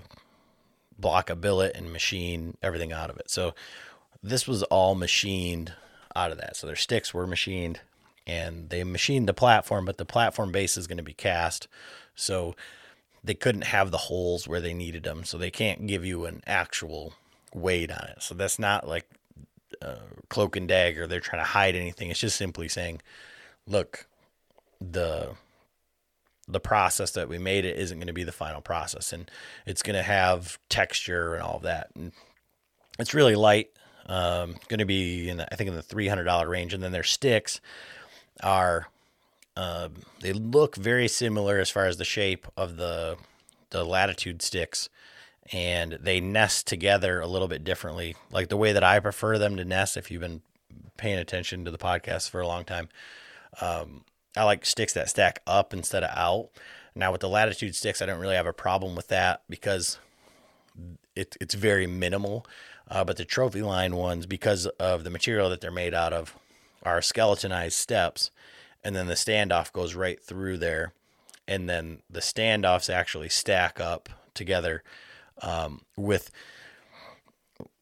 block 0.99 1.29
a 1.29 1.37
billet 1.37 1.77
and 1.77 1.93
machine 1.93 2.57
everything 2.63 2.91
out 2.91 3.11
of 3.11 3.19
it. 3.19 3.29
So 3.29 3.55
this 4.23 4.49
was 4.49 4.63
all 4.65 4.95
machined 4.95 5.75
out 6.15 6.33
of 6.33 6.39
that. 6.39 6.57
So 6.57 6.67
their 6.67 6.77
sticks 6.77 7.13
were 7.13 7.27
machined 7.27 7.81
and 8.27 8.71
they 8.71 8.85
machined 8.85 9.29
the 9.29 9.35
platform, 9.35 9.85
but 9.85 9.99
the 9.99 10.05
platform 10.05 10.53
base 10.53 10.77
is 10.77 10.87
going 10.87 10.99
to 10.99 11.03
be 11.03 11.13
cast. 11.13 11.69
So 12.15 12.55
they 13.25 13.35
couldn't 13.35 13.65
have 13.65 13.91
the 13.91 13.99
holes 13.99 14.47
where 14.47 14.61
they 14.61 14.75
needed 14.75 15.03
them. 15.05 15.25
So 15.25 15.39
they 15.39 15.51
can't 15.51 15.87
give 15.87 16.05
you 16.05 16.27
an 16.27 16.43
actual 16.47 17.15
weight 17.55 17.91
on 17.91 18.09
it. 18.09 18.23
So 18.23 18.35
that's 18.35 18.59
not 18.59 18.87
like 18.87 19.07
uh, 19.81 19.97
cloak 20.29 20.57
and 20.57 20.69
dagger. 20.69 21.07
They're 21.07 21.21
trying 21.21 21.43
to 21.43 21.49
hide 21.49 21.75
anything. 21.75 22.11
It's 22.11 22.21
just 22.21 22.37
simply 22.37 22.69
saying, 22.69 23.03
look, 23.67 24.07
the 24.81 25.35
the 26.49 26.61
process 26.61 27.13
that 27.13 27.29
we 27.29 27.39
made 27.39 27.65
it 27.65 27.79
isn't 27.79 27.99
going 27.99 28.09
to 28.09 28.13
be 28.13 28.25
the 28.25 28.33
final 28.33 28.61
process 28.61 29.13
and 29.13 29.31
it's 29.65 29.81
going 29.81 29.97
to 29.97 30.03
have 30.03 30.59
texture 30.69 31.35
and 31.35 31.43
all 31.43 31.57
of 31.57 31.63
that 31.63 31.89
and 31.95 32.13
it's 32.99 33.15
really 33.15 33.37
light 33.37 33.71
um, 34.07 34.57
going 34.69 34.79
to 34.79 34.85
be 34.85 35.29
in 35.29 35.37
the, 35.37 35.53
I 35.53 35.57
think 35.57 35.69
in 35.69 35.77
the 35.77 35.83
three 35.83 36.09
hundred 36.09 36.25
dollar 36.25 36.49
range, 36.49 36.75
and 36.75 36.83
then 36.83 36.93
their 36.93 37.03
sticks 37.03 37.61
are 38.43 38.89
um, 39.57 39.95
they 40.21 40.33
look 40.33 40.77
very 40.77 41.09
similar 41.09 41.59
as 41.59 41.71
far 41.71 41.87
as 41.87 41.97
the 41.97 42.05
shape 42.05 42.47
of 42.57 42.77
the 42.77 43.17
the 43.71 43.85
latitude 43.85 44.43
sticks, 44.43 44.89
and 45.53 45.99
they 46.01 46.21
nest 46.21 46.67
together 46.67 47.21
a 47.21 47.27
little 47.27 47.49
bit 47.49 47.65
differently, 47.65 48.17
like 48.31 48.49
the 48.49 48.57
way 48.57 48.73
that 48.73 48.85
I 48.85 49.01
prefer 49.01 49.39
them 49.39 49.57
to 49.57 49.65
nest. 49.65 49.97
If 49.97 50.11
you've 50.11 50.21
been 50.21 50.43
paying 50.97 51.19
attention 51.19 51.65
to 51.65 51.71
the 51.71 51.79
podcast 51.79 52.31
for 52.31 52.41
a 52.41 52.47
long 52.47 52.65
time, 52.65 52.89
um, 53.61 54.05
I 54.37 54.45
like 54.45 54.65
sticks 54.65 54.93
that 54.95 55.09
stack 55.09 55.41
up 55.47 55.73
instead 55.73 56.03
of 56.03 56.11
out. 56.17 56.51
Now 56.95 57.13
with 57.13 57.23
the 57.23 57.29
latitude 57.29 57.75
sticks, 57.75 58.03
I 58.03 58.07
don't 58.07 58.21
really 58.21 58.37
have 58.37 58.47
a 58.47 58.53
problem 58.53 58.95
with 58.95 59.09
that 59.09 59.43
because 59.49 59.99
it, 61.17 61.37
it's 61.41 61.55
very 61.55 61.87
minimal. 61.87 62.47
Uh, 62.93 63.03
but 63.03 63.17
the 63.17 63.25
Trophyline 63.25 63.95
ones, 63.95 64.27
because 64.27 64.67
of 64.67 65.03
the 65.03 65.09
material 65.09 65.49
that 65.49 65.63
they're 65.63 65.71
made 65.71 65.95
out 65.95 66.13
of, 66.13 66.37
are 66.83 67.01
skeletonized 67.01 67.73
steps, 67.73 68.31
and 68.85 68.95
then 68.95 69.07
the 69.07 69.15
standoff 69.15 69.73
goes 69.73 69.95
right 69.95 70.23
through 70.23 70.59
there, 70.59 70.93
and 71.49 71.71
then 71.71 72.03
the 72.11 72.21
standoffs 72.21 72.93
actually 72.93 73.31
stack 73.31 73.81
up 73.81 74.11
together 74.35 74.83
um, 75.41 75.81
with 75.97 76.31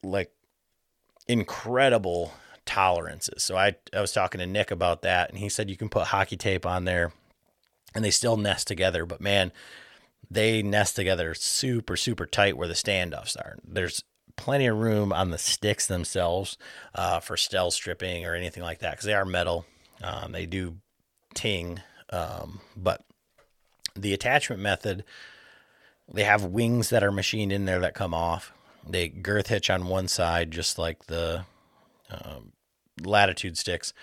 like 0.01 0.31
incredible 1.27 2.33
tolerances. 2.65 3.43
So 3.43 3.57
I 3.57 3.75
I 3.93 3.99
was 3.99 4.13
talking 4.13 4.39
to 4.39 4.47
Nick 4.47 4.71
about 4.71 5.01
that, 5.01 5.29
and 5.29 5.39
he 5.39 5.49
said 5.49 5.69
you 5.69 5.75
can 5.75 5.89
put 5.89 6.07
hockey 6.07 6.37
tape 6.37 6.65
on 6.65 6.85
there, 6.85 7.11
and 7.93 8.05
they 8.05 8.11
still 8.11 8.37
nest 8.37 8.65
together. 8.65 9.05
But 9.05 9.19
man, 9.19 9.51
they 10.29 10.61
nest 10.61 10.95
together 10.95 11.33
super 11.33 11.97
super 11.97 12.25
tight 12.25 12.55
where 12.55 12.69
the 12.69 12.75
standoffs 12.75 13.35
are. 13.35 13.57
There's 13.67 14.05
plenty 14.35 14.67
of 14.67 14.77
room 14.77 15.13
on 15.13 15.29
the 15.29 15.37
sticks 15.37 15.87
themselves 15.87 16.57
uh, 16.95 17.19
for 17.19 17.37
steel 17.37 17.71
stripping 17.71 18.25
or 18.25 18.35
anything 18.35 18.63
like 18.63 18.79
that 18.79 18.91
because 18.91 19.05
they 19.05 19.13
are 19.13 19.25
metal. 19.25 19.65
Um, 20.03 20.31
they 20.31 20.45
do 20.45 20.77
ting, 21.33 21.79
um, 22.09 22.61
but 22.75 23.03
the 23.95 24.13
attachment 24.13 24.61
method, 24.61 25.03
they 26.11 26.23
have 26.23 26.43
wings 26.45 26.89
that 26.89 27.03
are 27.03 27.11
machined 27.11 27.51
in 27.51 27.65
there 27.65 27.79
that 27.79 27.93
come 27.93 28.13
off. 28.13 28.53
They 28.87 29.09
girth 29.09 29.47
hitch 29.47 29.69
on 29.69 29.87
one 29.87 30.07
side, 30.07 30.51
just 30.51 30.79
like 30.79 31.05
the 31.05 31.45
um, 32.09 32.53
latitude 33.03 33.57
sticks, 33.57 33.93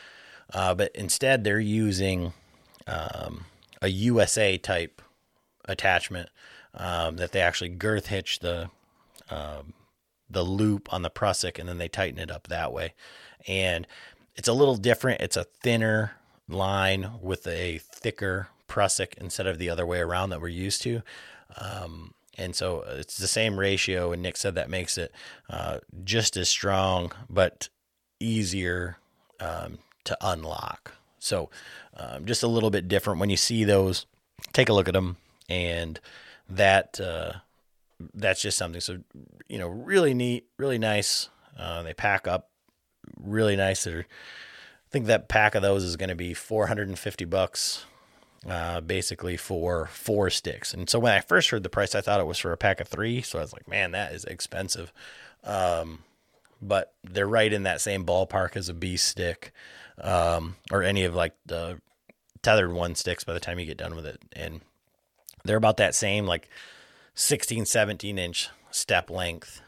uh, 0.52 0.75
but 0.75 0.92
instead 0.94 1.44
they're 1.44 1.58
using 1.58 2.32
um, 2.87 3.44
a 3.82 3.88
USA 3.88 4.56
type 4.56 5.02
attachment 5.64 6.30
um, 6.75 7.16
that 7.16 7.32
they 7.32 7.40
actually 7.40 7.70
girth 7.70 8.06
hitch 8.06 8.38
the 8.38 8.70
um, 9.30 9.75
the 10.30 10.42
loop 10.42 10.92
on 10.92 11.02
the 11.02 11.11
prusik 11.11 11.58
and 11.58 11.68
then 11.68 11.78
they 11.78 11.88
tighten 11.88 12.18
it 12.18 12.30
up 12.30 12.49
that 12.49 12.73
way. 12.73 12.94
And 13.47 13.87
it's 14.37 14.49
a 14.49 14.52
little 14.52 14.76
different. 14.76 15.20
It's 15.20 15.37
a 15.37 15.44
thinner 15.44 16.12
line 16.49 17.12
with 17.20 17.47
a 17.47 17.78
thicker 17.78 18.49
prusik 18.68 19.14
instead 19.18 19.47
of 19.47 19.58
the 19.58 19.70
other 19.70 19.87
way 19.87 20.00
around 20.00 20.30
that 20.30 20.40
we're 20.40 20.49
used 20.49 20.82
to. 20.82 21.02
Um, 21.56 22.14
and 22.37 22.54
so 22.54 22.85
it's 22.87 23.16
the 23.16 23.26
same 23.26 23.58
ratio. 23.58 24.12
And 24.12 24.23
Nick 24.23 24.37
said 24.37 24.54
that 24.54 24.70
makes 24.70 24.97
it 24.97 25.12
uh, 25.50 25.78
just 26.04 26.37
as 26.37 26.49
strong, 26.49 27.12
but 27.28 27.68
easier 28.20 28.99
um, 29.40 29.78
to 30.04 30.16
unlock. 30.20 30.92
So 31.18 31.50
um, 31.97 32.26
just 32.26 32.42
a 32.42 32.49
little 32.49 32.70
bit 32.70 32.87
different. 32.87 33.18
When 33.18 33.30
you 33.30 33.37
see 33.37 33.64
those, 33.64 34.06
take 34.52 34.68
a 34.68 34.73
look 34.73 34.88
at 34.88 34.94
them. 34.94 35.16
And 35.49 35.99
that 36.49 37.00
uh, 37.00 37.32
that's 38.14 38.40
just 38.40 38.59
something. 38.59 38.81
So, 38.81 38.99
you 39.49 39.59
know, 39.59 39.69
really 39.69 40.14
neat, 40.14 40.47
really 40.57 40.78
nice. 40.78 41.28
Uh, 41.59 41.83
they 41.83 41.95
pack 41.95 42.26
up 42.26 42.50
really 43.21 43.57
nice. 43.57 43.85
They're, 43.85 44.00
I 44.00 44.90
think 44.90 45.07
that 45.07 45.28
pack 45.28 45.55
of 45.55 45.62
those 45.62 45.85
is 45.85 45.97
going 45.97 46.09
to 46.09 46.14
be 46.14 46.35
450 46.35 47.25
bucks, 47.25 47.85
uh, 48.49 48.81
basically 48.81 49.37
for 49.37 49.87
four 49.87 50.31
sticks. 50.31 50.73
And 50.73 50.88
so 50.88 50.99
when 50.99 51.12
I 51.12 51.21
first 51.21 51.50
heard 51.50 51.62
the 51.62 51.69
price, 51.69 51.95
I 51.95 52.00
thought 52.00 52.21
it 52.21 52.26
was 52.26 52.38
for 52.38 52.52
a 52.52 52.57
pack 52.57 52.81
of 52.81 52.88
three. 52.88 53.21
So 53.23 53.38
I 53.38 53.43
was 53.43 53.52
like, 53.52 53.69
man, 53.69 53.90
that 53.93 54.12
is 54.12 54.25
expensive. 54.25 54.93
Um, 55.45 56.00
but 56.61 56.95
they're 57.05 57.28
right 57.28 57.52
in 57.52 57.64
that 57.64 57.81
same 57.81 58.05
ballpark 58.05 58.57
as 58.57 58.69
a 58.69 58.75
beast 58.75 59.07
stick, 59.07 59.52
um, 60.00 60.57
or 60.73 60.83
any 60.83 61.05
of 61.05 61.14
like 61.14 61.35
the 61.47 61.81
tethered 62.43 62.73
one 62.73 62.95
sticks 62.95 63.25
by 63.25 63.33
the 63.33 63.40
time 63.40 63.59
you 63.59 63.67
get 63.67 63.76
done 63.76 63.95
with 63.95 64.07
it. 64.07 64.21
And 64.33 64.61
they're 65.45 65.57
about 65.57 65.76
that 65.76 65.95
same, 65.95 66.26
like 66.26 66.49
16, 67.19 67.67
17 67.67 68.17
inch 68.17 68.49
step 68.71 69.11
length. 69.11 69.61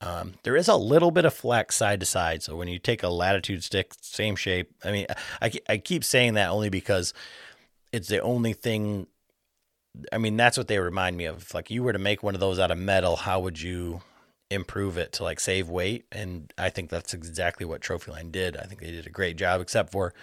Um, 0.00 0.34
there 0.44 0.56
is 0.56 0.68
a 0.68 0.76
little 0.76 1.10
bit 1.10 1.24
of 1.24 1.34
flex 1.34 1.74
side 1.74 1.98
to 1.98 2.06
side. 2.06 2.44
So 2.44 2.54
when 2.54 2.68
you 2.68 2.78
take 2.78 3.02
a 3.02 3.08
latitude 3.08 3.64
stick, 3.64 3.92
same 4.00 4.36
shape. 4.36 4.70
I 4.84 4.92
mean, 4.92 5.06
I, 5.40 5.50
I 5.68 5.78
keep 5.78 6.04
saying 6.04 6.34
that 6.34 6.50
only 6.50 6.68
because 6.68 7.12
it's 7.92 8.06
the 8.06 8.20
only 8.20 8.52
thing. 8.52 9.08
I 10.12 10.18
mean, 10.18 10.36
that's 10.36 10.56
what 10.56 10.68
they 10.68 10.78
remind 10.78 11.16
me 11.16 11.24
of. 11.24 11.38
If 11.38 11.54
like 11.54 11.72
you 11.72 11.82
were 11.82 11.92
to 11.92 11.98
make 11.98 12.22
one 12.22 12.34
of 12.34 12.40
those 12.40 12.60
out 12.60 12.70
of 12.70 12.78
metal, 12.78 13.16
how 13.16 13.40
would 13.40 13.60
you 13.60 14.02
improve 14.48 14.96
it 14.96 15.12
to 15.14 15.24
like 15.24 15.40
save 15.40 15.68
weight? 15.68 16.04
And 16.12 16.52
I 16.56 16.70
think 16.70 16.88
that's 16.88 17.14
exactly 17.14 17.66
what 17.66 17.80
Trophyline 17.80 18.30
did. 18.30 18.56
I 18.56 18.62
think 18.62 18.80
they 18.80 18.92
did 18.92 19.08
a 19.08 19.10
great 19.10 19.36
job, 19.36 19.60
except 19.60 19.90
for 19.90 20.14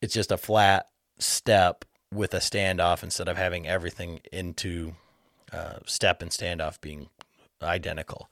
it's 0.00 0.14
just 0.14 0.32
a 0.32 0.38
flat 0.38 0.88
step 1.18 1.84
with 2.10 2.32
a 2.32 2.38
standoff 2.38 3.02
instead 3.02 3.28
of 3.28 3.36
having 3.36 3.68
everything 3.68 4.20
into 4.32 4.94
uh, 5.52 5.78
step 5.86 6.22
and 6.22 6.30
standoff 6.30 6.80
being 6.80 7.08
identical. 7.62 8.30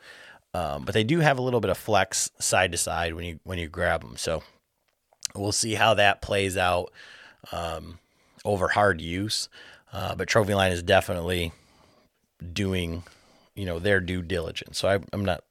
Um, 0.53 0.85
but 0.85 0.95
they 0.95 1.05
do 1.05 1.21
have 1.21 1.39
a 1.39 1.43
little 1.43 1.61
bit 1.61 1.71
of 1.71 1.79
flex 1.79 2.31
side 2.39 2.73
to 2.73 2.79
side 2.79 3.15
when 3.15 3.25
you 3.25 3.41
when 3.45 3.59
you 3.59 3.69
grab 3.69 4.03
them. 4.03 4.17
So 4.17 4.43
we'll 5.35 5.53
see 5.53 5.75
how 5.75 5.95
that 5.95 6.23
plays 6.23 6.57
out 6.57 6.93
um, 7.53 7.99
over 8.45 8.69
hard 8.69 9.01
use. 9.01 9.49
Uh, 9.93 10.15
but 10.15 10.29
Trophyline 10.29 10.73
is 10.73 10.83
definitely 10.83 11.53
doing, 12.53 13.05
you 13.55 13.65
know, 13.65 13.79
their 13.79 14.01
due 14.01 14.23
diligence. 14.23 14.79
So 14.79 14.89
I, 14.89 14.99
I'm 15.13 15.25
not 15.25 15.45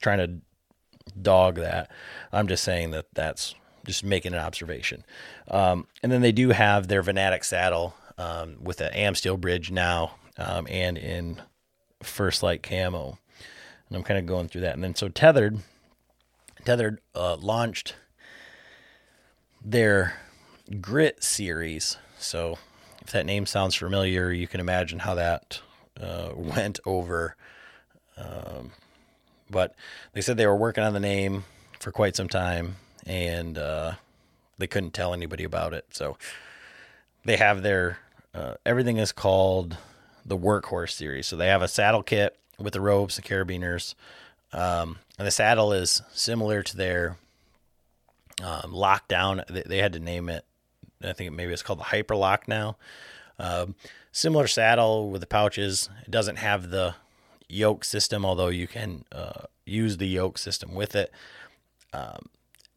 trying 0.00 0.18
to 0.18 1.12
dog 1.20 1.56
that. 1.56 1.90
I'm 2.32 2.48
just 2.48 2.64
saying 2.64 2.90
that 2.92 3.06
that's 3.14 3.54
just 3.86 4.04
making 4.04 4.32
an 4.32 4.40
observation. 4.40 5.04
Um, 5.48 5.86
and 6.02 6.10
then 6.10 6.22
they 6.22 6.32
do 6.32 6.50
have 6.50 6.88
their 6.88 7.02
Venatic 7.02 7.44
saddle 7.44 7.94
um, 8.18 8.56
with 8.60 8.80
an 8.80 8.92
Amsteel 8.92 9.40
bridge 9.40 9.70
now 9.70 10.12
um, 10.40 10.66
and 10.68 10.96
in 10.96 11.40
First 12.02 12.42
Lite 12.42 12.62
camo, 12.62 13.18
and 13.88 13.96
I'm 13.96 14.02
kind 14.02 14.18
of 14.18 14.26
going 14.26 14.48
through 14.48 14.62
that. 14.62 14.74
And 14.74 14.82
then 14.82 14.94
so 14.94 15.08
Tethered, 15.08 15.58
Tethered 16.64 17.00
uh, 17.14 17.36
launched 17.36 17.94
their 19.62 20.14
Grit 20.80 21.22
series. 21.22 21.98
So 22.18 22.58
if 23.02 23.12
that 23.12 23.26
name 23.26 23.44
sounds 23.46 23.74
familiar, 23.74 24.32
you 24.32 24.46
can 24.46 24.60
imagine 24.60 25.00
how 25.00 25.14
that 25.14 25.60
uh, 26.00 26.30
went 26.34 26.80
over. 26.86 27.36
Um, 28.16 28.72
but 29.50 29.74
they 30.12 30.20
said 30.20 30.36
they 30.36 30.46
were 30.46 30.56
working 30.56 30.84
on 30.84 30.94
the 30.94 31.00
name 31.00 31.44
for 31.80 31.90
quite 31.90 32.16
some 32.16 32.28
time, 32.28 32.76
and 33.06 33.58
uh, 33.58 33.92
they 34.58 34.66
couldn't 34.66 34.94
tell 34.94 35.12
anybody 35.12 35.44
about 35.44 35.74
it. 35.74 35.86
So 35.90 36.16
they 37.24 37.36
have 37.36 37.62
their 37.62 37.98
uh, 38.34 38.54
everything 38.64 38.98
is 38.98 39.12
called 39.12 39.76
the 40.24 40.36
Workhorse 40.36 40.92
series. 40.92 41.26
So 41.26 41.36
they 41.36 41.48
have 41.48 41.62
a 41.62 41.68
saddle 41.68 42.02
kit 42.02 42.36
with 42.58 42.72
the 42.72 42.80
ropes, 42.80 43.16
the 43.16 43.22
carabiners, 43.22 43.94
um, 44.52 44.98
and 45.18 45.26
the 45.26 45.30
saddle 45.30 45.72
is 45.72 46.02
similar 46.12 46.62
to 46.62 46.76
their 46.76 47.16
um, 48.42 48.72
lockdown. 48.72 49.46
They, 49.48 49.62
they, 49.62 49.78
had 49.78 49.92
to 49.92 50.00
name 50.00 50.28
it. 50.28 50.44
I 51.02 51.12
think 51.12 51.32
maybe 51.32 51.52
it's 51.52 51.62
called 51.62 51.78
the 51.78 51.84
Hyperlock 51.84 52.48
now. 52.48 52.76
Um, 53.38 53.74
similar 54.12 54.46
saddle 54.46 55.10
with 55.10 55.20
the 55.20 55.26
pouches. 55.26 55.88
It 56.04 56.10
doesn't 56.10 56.36
have 56.36 56.70
the 56.70 56.94
yoke 57.48 57.84
system, 57.84 58.24
although 58.26 58.48
you 58.48 58.66
can 58.66 59.04
uh, 59.12 59.44
use 59.64 59.96
the 59.96 60.08
yoke 60.08 60.36
system 60.36 60.74
with 60.74 60.94
it. 60.94 61.12
Um, 61.92 62.26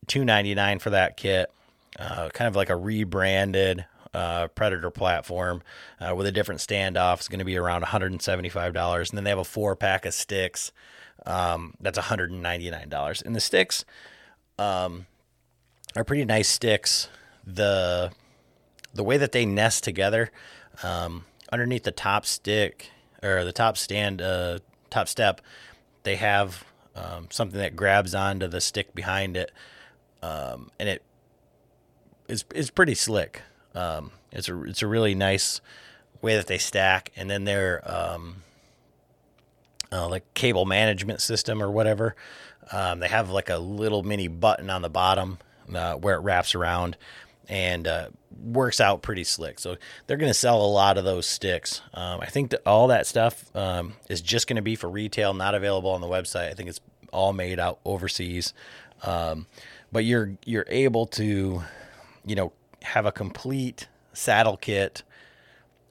Two 0.08 0.26
ninety 0.26 0.54
nine 0.54 0.80
for 0.80 0.90
that 0.90 1.18
kit. 1.18 1.52
Uh, 1.98 2.30
kind 2.30 2.48
of 2.48 2.56
like 2.56 2.70
a 2.70 2.76
rebranded 2.76 3.86
uh, 4.14 4.48
Predator 4.50 4.92
platform 4.92 5.62
uh, 6.00 6.16
with 6.16 6.28
a 6.28 6.32
different 6.32 6.62
standoff. 6.62 7.18
It's 7.18 7.28
going 7.28 7.40
to 7.40 7.46
be 7.46 7.58
around 7.58 7.84
$175. 7.84 9.10
And 9.10 9.18
then 9.18 9.24
they 9.24 9.30
have 9.30 9.40
a 9.40 9.44
four 9.44 9.76
pack 9.76 10.06
of 10.06 10.14
sticks. 10.14 10.72
Um, 11.26 11.74
that's 11.80 11.98
$199. 11.98 13.26
And 13.26 13.36
the 13.36 13.40
sticks 13.40 13.86
um, 14.60 15.08
are 15.96 16.04
pretty 16.04 16.26
nice 16.26 16.50
sticks. 16.50 17.10
The 17.46 18.12
the 18.94 19.04
way 19.04 19.18
that 19.18 19.32
they 19.32 19.46
nest 19.46 19.84
together 19.84 20.32
um, 20.84 21.26
underneath 21.52 21.84
the 21.84 21.92
top 21.92 22.26
stick 22.26 22.92
or 23.22 23.44
the 23.44 23.52
top 23.52 23.78
stand, 23.78 24.22
uh, 24.22 24.60
top 24.90 25.08
step, 25.08 25.42
they 26.04 26.16
have 26.16 26.64
um, 26.96 27.28
something 27.30 27.60
that 27.60 27.76
grabs 27.76 28.14
onto 28.14 28.48
the 28.48 28.62
stick 28.62 28.94
behind 28.94 29.36
it, 29.36 29.52
um, 30.22 30.70
and 30.80 30.90
it 30.90 31.04
is 32.28 32.46
is 32.54 32.70
pretty 32.70 32.96
slick. 32.96 33.42
Um, 33.76 34.12
it's 34.32 34.50
a 34.50 34.64
it's 34.64 34.82
a 34.82 34.88
really 34.88 35.16
nice 35.16 35.62
way 36.22 36.36
that 36.36 36.48
they 36.48 36.58
stack, 36.58 37.12
and 37.16 37.30
then 37.30 37.44
their 37.44 37.82
um, 37.90 38.44
uh, 39.92 40.08
like 40.08 40.34
cable 40.34 40.66
management 40.66 41.22
system 41.22 41.62
or 41.62 41.70
whatever. 41.70 42.16
Um, 42.72 43.00
they 43.00 43.08
have 43.08 43.30
like 43.30 43.50
a 43.50 43.58
little 43.58 44.04
mini 44.04 44.28
button 44.28 44.70
on 44.70 44.82
the 44.82 44.90
bottom 44.90 45.38
uh, 45.74 45.96
where 45.96 46.16
it 46.16 46.22
wraps 46.22 46.56
around 46.56 46.98
and 47.50 47.88
uh, 47.88 48.08
works 48.42 48.80
out 48.80 49.02
pretty 49.02 49.24
slick. 49.24 49.60
So 49.60 49.76
they're 50.08 50.18
going 50.18 50.30
to 50.30 50.34
sell 50.34 50.62
a 50.62 50.68
lot 50.68 50.98
of 50.98 51.04
those 51.04 51.26
sticks. 51.26 51.82
Um, 51.94 52.22
I 52.22 52.28
think 52.28 52.52
that 52.52 52.62
all 52.66 52.88
that 52.88 53.06
stuff 53.06 53.54
um, 53.56 53.94
is 54.10 54.22
just 54.22 54.48
going 54.48 54.56
to 54.56 54.62
be 54.62 54.76
for 54.76 54.90
retail, 54.90 55.34
not 55.34 55.56
available 55.56 55.92
on 55.92 56.02
the 56.02 56.08
website. 56.08 56.50
I 56.50 56.54
think 56.54 56.70
it's 56.70 56.80
all 57.12 57.34
made 57.34 57.60
out 57.60 57.80
overseas. 57.86 58.54
Um, 59.04 59.48
but 59.92 60.06
you're 60.06 60.32
you're 60.46 60.66
able 60.70 61.06
to, 61.08 61.62
you 62.26 62.36
know, 62.36 62.54
have 62.84 63.06
a 63.06 63.12
complete 63.12 63.88
saddle 64.14 64.58
kit 64.58 65.04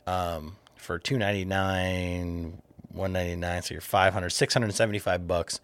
um, 0.07 0.57
for 0.77 0.99
two 0.99 1.19
ninety 1.19 1.45
nine, 1.45 2.63
one 2.91 3.13
ninety 3.13 3.37
nine. 3.37 3.63
So 3.63 3.75
you're 3.75 3.81
500, 3.81 4.31
675 4.31 5.27
bucks. 5.27 5.61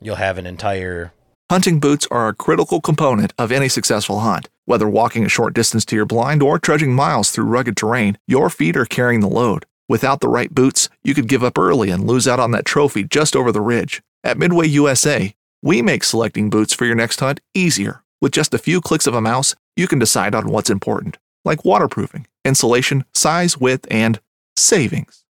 You'll 0.00 0.16
have 0.16 0.38
an 0.38 0.46
entire. 0.46 1.12
Hunting 1.50 1.80
boots 1.80 2.06
are 2.10 2.28
a 2.28 2.34
critical 2.34 2.80
component 2.80 3.32
of 3.38 3.52
any 3.52 3.68
successful 3.68 4.20
hunt. 4.20 4.48
Whether 4.64 4.88
walking 4.88 5.26
a 5.26 5.28
short 5.28 5.54
distance 5.54 5.84
to 5.86 5.96
your 5.96 6.06
blind 6.06 6.42
or 6.42 6.58
trudging 6.58 6.94
miles 6.94 7.30
through 7.30 7.44
rugged 7.44 7.76
terrain, 7.76 8.16
your 8.26 8.48
feet 8.48 8.76
are 8.76 8.86
carrying 8.86 9.20
the 9.20 9.28
load. 9.28 9.66
Without 9.88 10.20
the 10.20 10.28
right 10.28 10.54
boots, 10.54 10.88
you 11.02 11.12
could 11.12 11.28
give 11.28 11.44
up 11.44 11.58
early 11.58 11.90
and 11.90 12.06
lose 12.06 12.26
out 12.26 12.40
on 12.40 12.52
that 12.52 12.64
trophy 12.64 13.04
just 13.04 13.36
over 13.36 13.52
the 13.52 13.60
ridge. 13.60 14.02
At 14.24 14.38
Midway 14.38 14.68
USA, 14.68 15.34
we 15.62 15.82
make 15.82 16.04
selecting 16.04 16.48
boots 16.48 16.72
for 16.72 16.86
your 16.86 16.94
next 16.94 17.20
hunt 17.20 17.40
easier. 17.54 18.01
With 18.22 18.30
just 18.30 18.54
a 18.54 18.58
few 18.58 18.80
clicks 18.80 19.08
of 19.08 19.14
a 19.14 19.20
mouse, 19.20 19.56
you 19.74 19.88
can 19.88 19.98
decide 19.98 20.32
on 20.32 20.46
what's 20.46 20.70
important, 20.70 21.18
like 21.44 21.64
waterproofing, 21.64 22.28
insulation, 22.44 23.04
size, 23.12 23.58
width, 23.58 23.84
and 23.90 24.20
savings. 24.56 25.24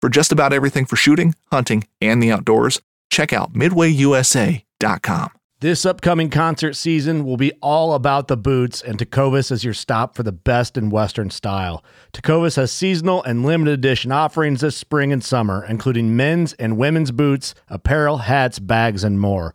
For 0.00 0.10
just 0.10 0.32
about 0.32 0.52
everything 0.52 0.84
for 0.84 0.96
shooting, 0.96 1.36
hunting, 1.52 1.84
and 2.00 2.20
the 2.20 2.32
outdoors, 2.32 2.80
check 3.10 3.32
out 3.32 3.52
midwayusa.com. 3.52 5.30
This 5.60 5.86
upcoming 5.86 6.28
concert 6.30 6.72
season 6.72 7.24
will 7.24 7.36
be 7.36 7.52
all 7.62 7.94
about 7.94 8.26
the 8.26 8.36
boots, 8.36 8.82
and 8.82 8.98
Tecovas 8.98 9.52
is 9.52 9.62
your 9.62 9.74
stop 9.74 10.16
for 10.16 10.24
the 10.24 10.32
best 10.32 10.76
in 10.76 10.90
Western 10.90 11.30
style. 11.30 11.84
Tecovas 12.12 12.56
has 12.56 12.72
seasonal 12.72 13.22
and 13.22 13.46
limited 13.46 13.74
edition 13.74 14.10
offerings 14.10 14.62
this 14.62 14.76
spring 14.76 15.12
and 15.12 15.22
summer, 15.22 15.64
including 15.64 16.16
men's 16.16 16.54
and 16.54 16.76
women's 16.76 17.12
boots, 17.12 17.54
apparel, 17.68 18.16
hats, 18.16 18.58
bags, 18.58 19.04
and 19.04 19.20
more. 19.20 19.54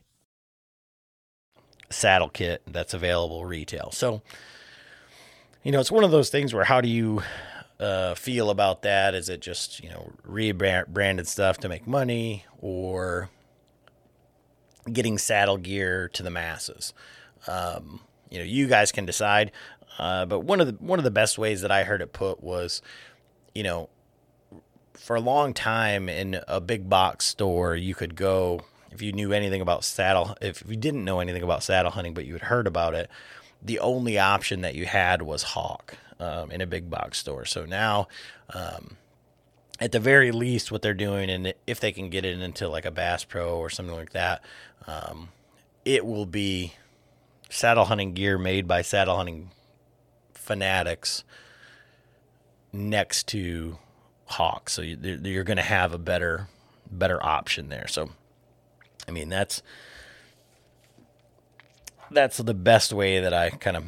Saddle 1.91 2.29
kit 2.29 2.61
that's 2.67 2.93
available 2.93 3.45
retail. 3.45 3.91
So, 3.91 4.21
you 5.63 5.71
know, 5.71 5.79
it's 5.79 5.91
one 5.91 6.03
of 6.03 6.11
those 6.11 6.29
things 6.29 6.53
where 6.53 6.63
how 6.63 6.81
do 6.81 6.89
you 6.89 7.21
uh, 7.79 8.15
feel 8.15 8.49
about 8.49 8.81
that? 8.83 9.15
Is 9.15 9.29
it 9.29 9.41
just, 9.41 9.83
you 9.83 9.89
know, 9.89 10.11
rebranded 10.23 11.27
stuff 11.27 11.57
to 11.59 11.69
make 11.69 11.87
money 11.87 12.45
or 12.59 13.29
getting 14.91 15.17
saddle 15.17 15.57
gear 15.57 16.07
to 16.09 16.23
the 16.23 16.29
masses? 16.29 16.93
Um, 17.47 18.01
you 18.29 18.39
know, 18.39 18.45
you 18.45 18.67
guys 18.67 18.91
can 18.91 19.05
decide. 19.05 19.51
Uh, 19.99 20.25
but 20.25 20.39
one 20.41 20.61
of 20.61 20.67
the 20.67 20.73
one 20.83 20.99
of 20.99 21.03
the 21.03 21.11
best 21.11 21.37
ways 21.37 21.61
that 21.61 21.71
I 21.71 21.83
heard 21.83 22.01
it 22.01 22.13
put 22.13 22.41
was, 22.41 22.81
you 23.53 23.63
know, 23.63 23.89
for 24.93 25.15
a 25.15 25.19
long 25.19 25.53
time 25.53 26.07
in 26.07 26.39
a 26.47 26.61
big 26.61 26.89
box 26.89 27.25
store, 27.25 27.75
you 27.75 27.93
could 27.93 28.15
go 28.15 28.61
if 28.91 29.01
you 29.01 29.11
knew 29.11 29.31
anything 29.33 29.61
about 29.61 29.83
saddle. 29.83 30.35
If 30.41 30.63
you 30.67 30.75
didn't 30.75 31.05
know 31.05 31.19
anything 31.19 31.43
about 31.43 31.63
saddle 31.63 31.91
hunting, 31.91 32.13
but 32.13 32.25
you 32.25 32.33
had 32.33 32.43
heard 32.43 32.67
about 32.67 32.93
it, 32.93 33.09
the 33.61 33.79
only 33.79 34.19
option 34.19 34.61
that 34.61 34.75
you 34.75 34.85
had 34.85 35.21
was 35.21 35.43
hawk 35.43 35.95
um, 36.19 36.51
in 36.51 36.61
a 36.61 36.67
big 36.67 36.89
box 36.89 37.17
store. 37.19 37.45
So 37.45 37.65
now. 37.65 38.07
Um, 38.53 38.97
at 39.79 39.91
the 39.91 39.99
very 39.99 40.31
least, 40.31 40.71
what 40.71 40.83
they're 40.83 40.93
doing, 40.93 41.31
and 41.31 41.55
if 41.65 41.79
they 41.79 41.91
can 41.91 42.11
get 42.11 42.23
it 42.23 42.39
into 42.39 42.69
like 42.69 42.85
a 42.85 42.91
Bass 42.91 43.23
Pro 43.23 43.57
or 43.57 43.67
something 43.67 43.95
like 43.95 44.11
that, 44.11 44.43
um, 44.85 45.29
it 45.83 46.05
will 46.05 46.27
be 46.27 46.73
saddle 47.49 47.85
hunting 47.85 48.13
gear 48.13 48.37
made 48.37 48.67
by 48.67 48.83
saddle 48.83 49.15
hunting 49.17 49.49
fanatics 50.33 51.23
next 52.71 53.27
to 53.29 53.77
Hawk, 54.25 54.69
so 54.69 54.81
you, 54.81 55.39
are 55.39 55.43
going 55.43 55.57
to 55.57 55.63
have 55.63 55.93
a 55.93 55.97
better 55.97 56.47
better 56.89 57.23
option 57.25 57.69
there. 57.69 57.87
So, 57.87 58.11
I 59.07 59.11
mean 59.11 59.29
that's 59.29 59.61
that's 62.09 62.37
the 62.37 62.53
best 62.53 62.91
way 62.93 63.19
that 63.19 63.33
I 63.33 63.49
kind 63.49 63.77
of 63.77 63.85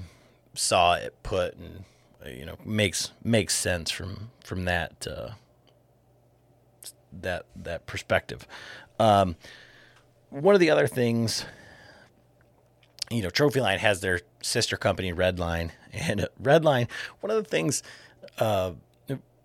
saw 0.54 0.96
it 0.96 1.16
put, 1.24 1.56
and 1.56 1.84
you 2.26 2.46
know 2.46 2.58
makes 2.66 3.12
makes 3.24 3.56
sense 3.56 3.92
from 3.92 4.32
from 4.44 4.66
that 4.66 5.08
uh, 5.08 5.32
that 7.22 7.46
that 7.56 7.86
perspective. 7.86 8.48
Um, 9.00 9.36
one 10.30 10.56
of 10.56 10.62
the 10.62 10.70
other 10.70 10.88
things 10.88 11.46
you 13.14 13.22
know, 13.22 13.30
Trophyline 13.30 13.78
has 13.78 14.02
their 14.02 14.22
sister 14.42 14.76
company, 14.76 15.14
Redline, 15.14 15.72
and 15.94 16.28
Redline. 16.42 16.90
One 17.20 17.32
of 17.32 17.44
the 17.44 17.50
things, 17.50 17.84
uh, 18.40 18.72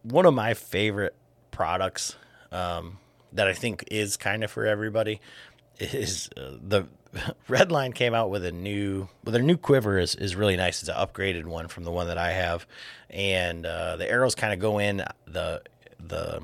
one 0.02 0.26
of 0.26 0.34
my 0.34 0.54
favorite 0.54 1.14
products 1.50 2.16
um, 2.50 2.98
that 3.32 3.46
I 3.46 3.52
think 3.52 3.84
is 3.90 4.16
kind 4.16 4.42
of 4.42 4.50
for 4.50 4.66
everybody 4.66 5.20
is 5.78 6.28
uh, 6.36 6.56
the 6.60 6.86
Redline 7.48 7.94
came 7.94 8.14
out 8.14 8.30
with 8.30 8.44
a 8.44 8.52
new, 8.52 9.08
well, 9.24 9.32
their 9.32 9.42
new 9.42 9.56
quiver 9.56 9.98
is, 9.98 10.14
is 10.14 10.36
really 10.36 10.56
nice. 10.56 10.80
It's 10.80 10.88
an 10.88 10.96
upgraded 10.96 11.44
one 11.44 11.68
from 11.68 11.84
the 11.84 11.90
one 11.90 12.08
that 12.08 12.18
I 12.18 12.32
have, 12.32 12.66
and 13.10 13.64
uh, 13.64 13.96
the 13.96 14.08
arrows 14.10 14.34
kind 14.34 14.52
of 14.52 14.58
go 14.58 14.78
in 14.78 15.04
the 15.26 15.62
the 15.98 16.42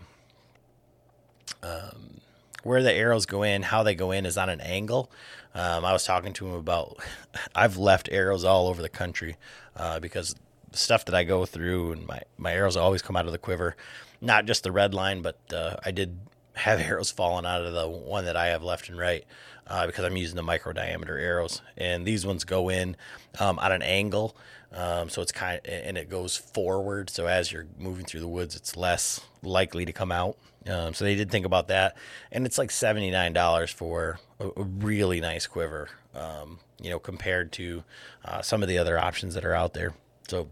um, 1.62 2.20
where 2.62 2.82
the 2.82 2.92
arrows 2.92 3.26
go 3.26 3.42
in, 3.42 3.62
how 3.62 3.82
they 3.82 3.94
go 3.94 4.10
in 4.10 4.26
is 4.26 4.38
on 4.38 4.48
an 4.48 4.60
angle. 4.60 5.10
Um, 5.54 5.84
I 5.84 5.92
was 5.92 6.04
talking 6.04 6.32
to 6.34 6.46
him 6.46 6.54
about 6.54 6.98
I've 7.54 7.76
left 7.76 8.08
arrows 8.10 8.44
all 8.44 8.68
over 8.68 8.82
the 8.82 8.88
country 8.88 9.36
uh, 9.76 10.00
because 10.00 10.34
the 10.70 10.78
stuff 10.78 11.04
that 11.04 11.14
I 11.14 11.24
go 11.24 11.46
through 11.46 11.92
and 11.92 12.06
my, 12.06 12.22
my 12.36 12.52
arrows 12.52 12.76
always 12.76 13.02
come 13.02 13.16
out 13.16 13.26
of 13.26 13.32
the 13.32 13.38
quiver, 13.38 13.76
not 14.20 14.46
just 14.46 14.64
the 14.64 14.70
Redline, 14.70 15.22
but 15.22 15.38
uh, 15.52 15.76
I 15.84 15.90
did 15.90 16.18
have 16.54 16.80
arrows 16.80 17.10
falling 17.10 17.46
out 17.46 17.64
of 17.64 17.72
the 17.72 17.88
one 17.88 18.24
that 18.24 18.36
I 18.36 18.46
have 18.46 18.62
left 18.62 18.88
and 18.88 18.98
right 18.98 19.24
uh, 19.66 19.86
because 19.86 20.04
I'm 20.04 20.16
using 20.16 20.36
the 20.36 20.42
micro 20.42 20.72
diameter 20.72 21.18
arrows, 21.18 21.62
and 21.76 22.06
these 22.06 22.26
ones 22.26 22.44
go 22.44 22.68
in 22.68 22.96
um, 23.38 23.58
on 23.58 23.72
an 23.72 23.82
angle, 23.82 24.36
um, 24.72 25.08
so 25.08 25.22
it's 25.22 25.32
kind 25.32 25.60
of 25.64 25.72
and 25.72 25.96
it 25.96 26.10
goes 26.10 26.36
forward. 26.36 27.08
So 27.10 27.26
as 27.26 27.52
you're 27.52 27.66
moving 27.78 28.04
through 28.04 28.20
the 28.20 28.28
woods, 28.28 28.56
it's 28.56 28.76
less 28.76 29.20
likely 29.42 29.84
to 29.84 29.92
come 29.92 30.12
out. 30.12 30.36
Um, 30.66 30.94
so 30.94 31.04
they 31.04 31.14
did 31.14 31.30
think 31.30 31.46
about 31.46 31.68
that, 31.68 31.96
and 32.32 32.46
it's 32.46 32.58
like 32.58 32.70
seventy 32.70 33.10
nine 33.10 33.32
dollars 33.32 33.70
for 33.70 34.18
a, 34.40 34.48
a, 34.48 34.62
really 34.62 35.20
nice 35.20 35.46
quiver. 35.46 35.88
Um, 36.14 36.58
you 36.80 36.90
know, 36.90 36.98
compared 36.98 37.52
to 37.52 37.84
uh, 38.24 38.42
some 38.42 38.62
of 38.62 38.68
the 38.68 38.78
other 38.78 38.98
options 38.98 39.34
that 39.34 39.44
are 39.44 39.54
out 39.54 39.74
there. 39.74 39.94
So 40.28 40.48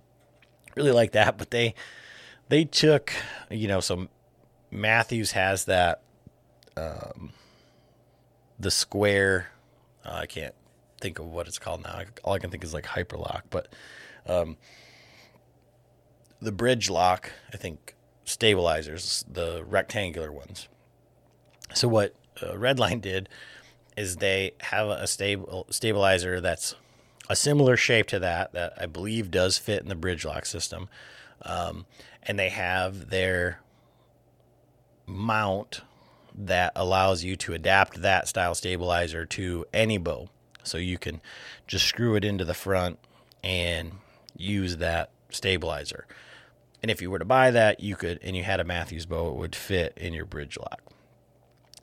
really 0.77 0.93
like 0.93 1.13
that, 1.13 1.37
but 1.37 1.51
they 1.51 1.75
they 2.49 2.65
took 2.65 3.13
you 3.51 3.69
know 3.69 3.81
some 3.81 4.09
Mathews 4.73 5.33
has 5.33 5.67
that 5.67 6.01
um, 6.79 7.31
the 8.59 8.71
square. 8.71 9.49
Uh, 10.05 10.21
I 10.23 10.27
can't 10.27 10.55
think 11.01 11.19
of 11.19 11.27
what 11.27 11.47
it's 11.47 11.59
called 11.59 11.85
now. 11.85 12.03
All 12.25 12.33
I 12.33 12.39
can 12.39 12.51
think 12.51 12.65
is 12.65 12.73
like 12.73 12.87
hyperlock, 12.87 13.43
but 13.51 13.69
um, 14.27 14.57
the 16.41 16.53
bridge 16.53 16.89
lock. 16.89 17.31
I 17.53 17.59
think 17.59 17.95
stabilizers, 18.25 19.25
the 19.31 19.63
rectangular 19.65 20.33
ones. 20.33 20.69
So 21.75 21.87
what 21.87 22.15
uh, 22.41 22.53
Redline 22.55 23.03
did 23.03 23.29
is 23.97 24.17
they 24.17 24.53
have 24.61 24.89
a 24.89 25.07
stable 25.07 25.67
stabilizer 25.69 26.41
that's 26.41 26.75
a 27.29 27.37
similar 27.37 27.77
shape 27.77 28.07
to 28.07 28.19
that 28.21 28.53
that 28.53 28.73
I 28.81 28.87
believe 28.87 29.31
does 29.31 29.59
fit 29.59 29.83
in 29.83 29.89
the 29.89 29.95
bridge 29.95 30.25
lock 30.25 30.47
system, 30.47 30.89
um, 31.43 31.85
and 32.23 32.39
they 32.39 32.49
have 32.49 33.11
their 33.11 33.61
mount 35.07 35.81
that 36.35 36.73
allows 36.75 37.25
you 37.25 37.37
to 37.37 37.53
adapt 37.53 38.03
that 38.03 38.29
style 38.29 38.55
stabilizer 38.55 39.27
to 39.27 39.67
any 39.73 39.99
bow. 39.99 40.29
So 40.63 40.79
you 40.79 40.99
can 40.99 41.21
just 41.67 41.87
screw 41.87 42.15
it 42.15 42.25
into 42.25 42.45
the 42.45 42.55
front 42.55 42.99
and 43.43 43.93
use 44.37 44.79
that 44.79 45.11
stabilizer. 45.31 46.07
And 46.83 46.91
if 46.91 47.03
you 47.03 47.11
were 47.11 47.19
to 47.19 47.25
buy 47.25 47.51
that, 47.51 47.81
you 47.81 47.97
could, 47.97 48.19
and 48.23 48.37
you 48.37 48.43
had 48.43 48.61
a 48.61 48.65
Mathews 48.65 49.07
bow, 49.07 49.31
it 49.31 49.37
would 49.37 49.55
fit 49.55 49.93
in 49.97 50.13
your 50.13 50.25
bridge 50.25 50.59
lock. 50.59 50.81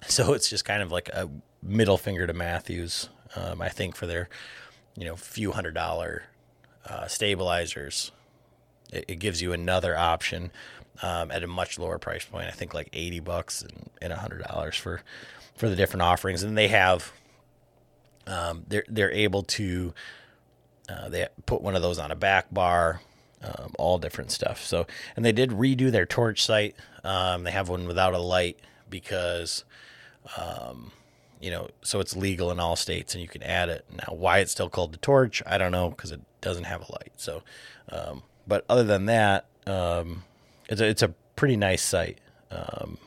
So 0.07 0.33
it's 0.33 0.49
just 0.49 0.65
kind 0.65 0.81
of 0.81 0.91
like 0.91 1.09
a 1.09 1.29
middle 1.61 1.97
finger 1.97 2.25
to 2.25 2.33
Mathews, 2.33 3.09
um, 3.35 3.61
I 3.61 3.69
think, 3.69 3.95
for 3.95 4.07
their, 4.07 4.29
you 4.97 5.05
know, 5.05 5.15
few 5.15 5.51
hundred 5.51 5.73
dollar 5.73 6.23
uh, 6.85 7.07
stabilizers. 7.07 8.11
It, 8.91 9.05
it 9.07 9.19
gives 9.19 9.41
you 9.41 9.53
another 9.53 9.95
option 9.95 10.51
um, 11.01 11.31
at 11.31 11.43
a 11.43 11.47
much 11.47 11.79
lower 11.79 11.97
price 11.97 12.25
point. 12.25 12.47
I 12.47 12.51
think 12.51 12.73
like 12.73 12.89
eighty 12.93 13.19
bucks 13.19 13.61
and, 13.61 13.89
and 14.01 14.13
hundred 14.13 14.43
dollars 14.43 14.75
for 14.75 15.01
for 15.55 15.69
the 15.69 15.75
different 15.75 16.03
offerings, 16.03 16.43
and 16.43 16.57
they 16.57 16.67
have 16.69 17.11
um, 18.27 18.63
they're 18.67 18.85
they're 18.87 19.11
able 19.11 19.43
to 19.43 19.93
uh, 20.87 21.09
they 21.09 21.27
put 21.45 21.61
one 21.61 21.75
of 21.75 21.81
those 21.81 21.99
on 21.99 22.11
a 22.11 22.15
back 22.15 22.53
bar, 22.53 23.01
um, 23.43 23.73
all 23.77 23.97
different 23.97 24.31
stuff. 24.31 24.63
So 24.65 24.87
and 25.15 25.25
they 25.25 25.31
did 25.31 25.51
redo 25.51 25.91
their 25.91 26.05
torch 26.05 26.43
sight. 26.43 26.75
Um, 27.03 27.43
they 27.43 27.51
have 27.51 27.69
one 27.69 27.87
without 27.87 28.13
a 28.13 28.19
light 28.19 28.59
because. 28.89 29.63
Um, 30.37 30.91
you 31.41 31.49
know, 31.51 31.69
so 31.81 31.99
it's 31.99 32.15
legal 32.15 32.51
in 32.51 32.59
all 32.59 32.75
states 32.75 33.13
and 33.13 33.21
you 33.21 33.27
can 33.27 33.43
add 33.43 33.69
it. 33.69 33.85
Now, 33.91 34.13
why 34.13 34.39
it's 34.39 34.51
still 34.51 34.69
called 34.69 34.91
the 34.91 34.97
torch, 34.97 35.41
I 35.45 35.57
don't 35.57 35.71
know 35.71 35.89
because 35.89 36.11
it 36.11 36.21
doesn't 36.41 36.65
have 36.65 36.81
a 36.81 36.91
light. 36.91 37.13
So, 37.15 37.43
um, 37.89 38.23
but 38.45 38.65
other 38.67 38.83
than 38.83 39.05
that, 39.05 39.45
um, 39.65 40.23
it's 40.69 40.79
a, 40.79 40.85
it's 40.85 41.01
a 41.01 41.09
pretty 41.35 41.57
nice 41.57 41.81
sight. 41.81 42.19
Um, 42.51 42.97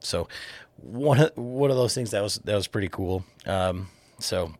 so 0.00 0.28
one 0.76 1.20
of, 1.20 1.36
one 1.36 1.70
of 1.70 1.76
those 1.76 1.94
things 1.94 2.10
that 2.10 2.22
was 2.22 2.36
that 2.44 2.54
was 2.54 2.66
pretty 2.66 2.88
cool. 2.88 3.24
Um, 3.46 3.88
so 4.18 4.52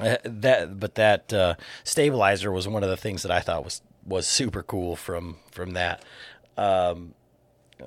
uh, 0.00 0.16
that 0.24 0.78
but 0.78 0.94
that 0.94 1.32
uh, 1.32 1.54
stabilizer 1.82 2.52
was 2.52 2.68
one 2.68 2.84
of 2.84 2.90
the 2.90 2.96
things 2.96 3.22
that 3.22 3.32
I 3.32 3.40
thought 3.40 3.64
was 3.64 3.82
was 4.04 4.26
super 4.26 4.62
cool 4.62 4.94
from 4.94 5.36
from 5.50 5.72
that. 5.72 6.04
Um, 6.56 7.14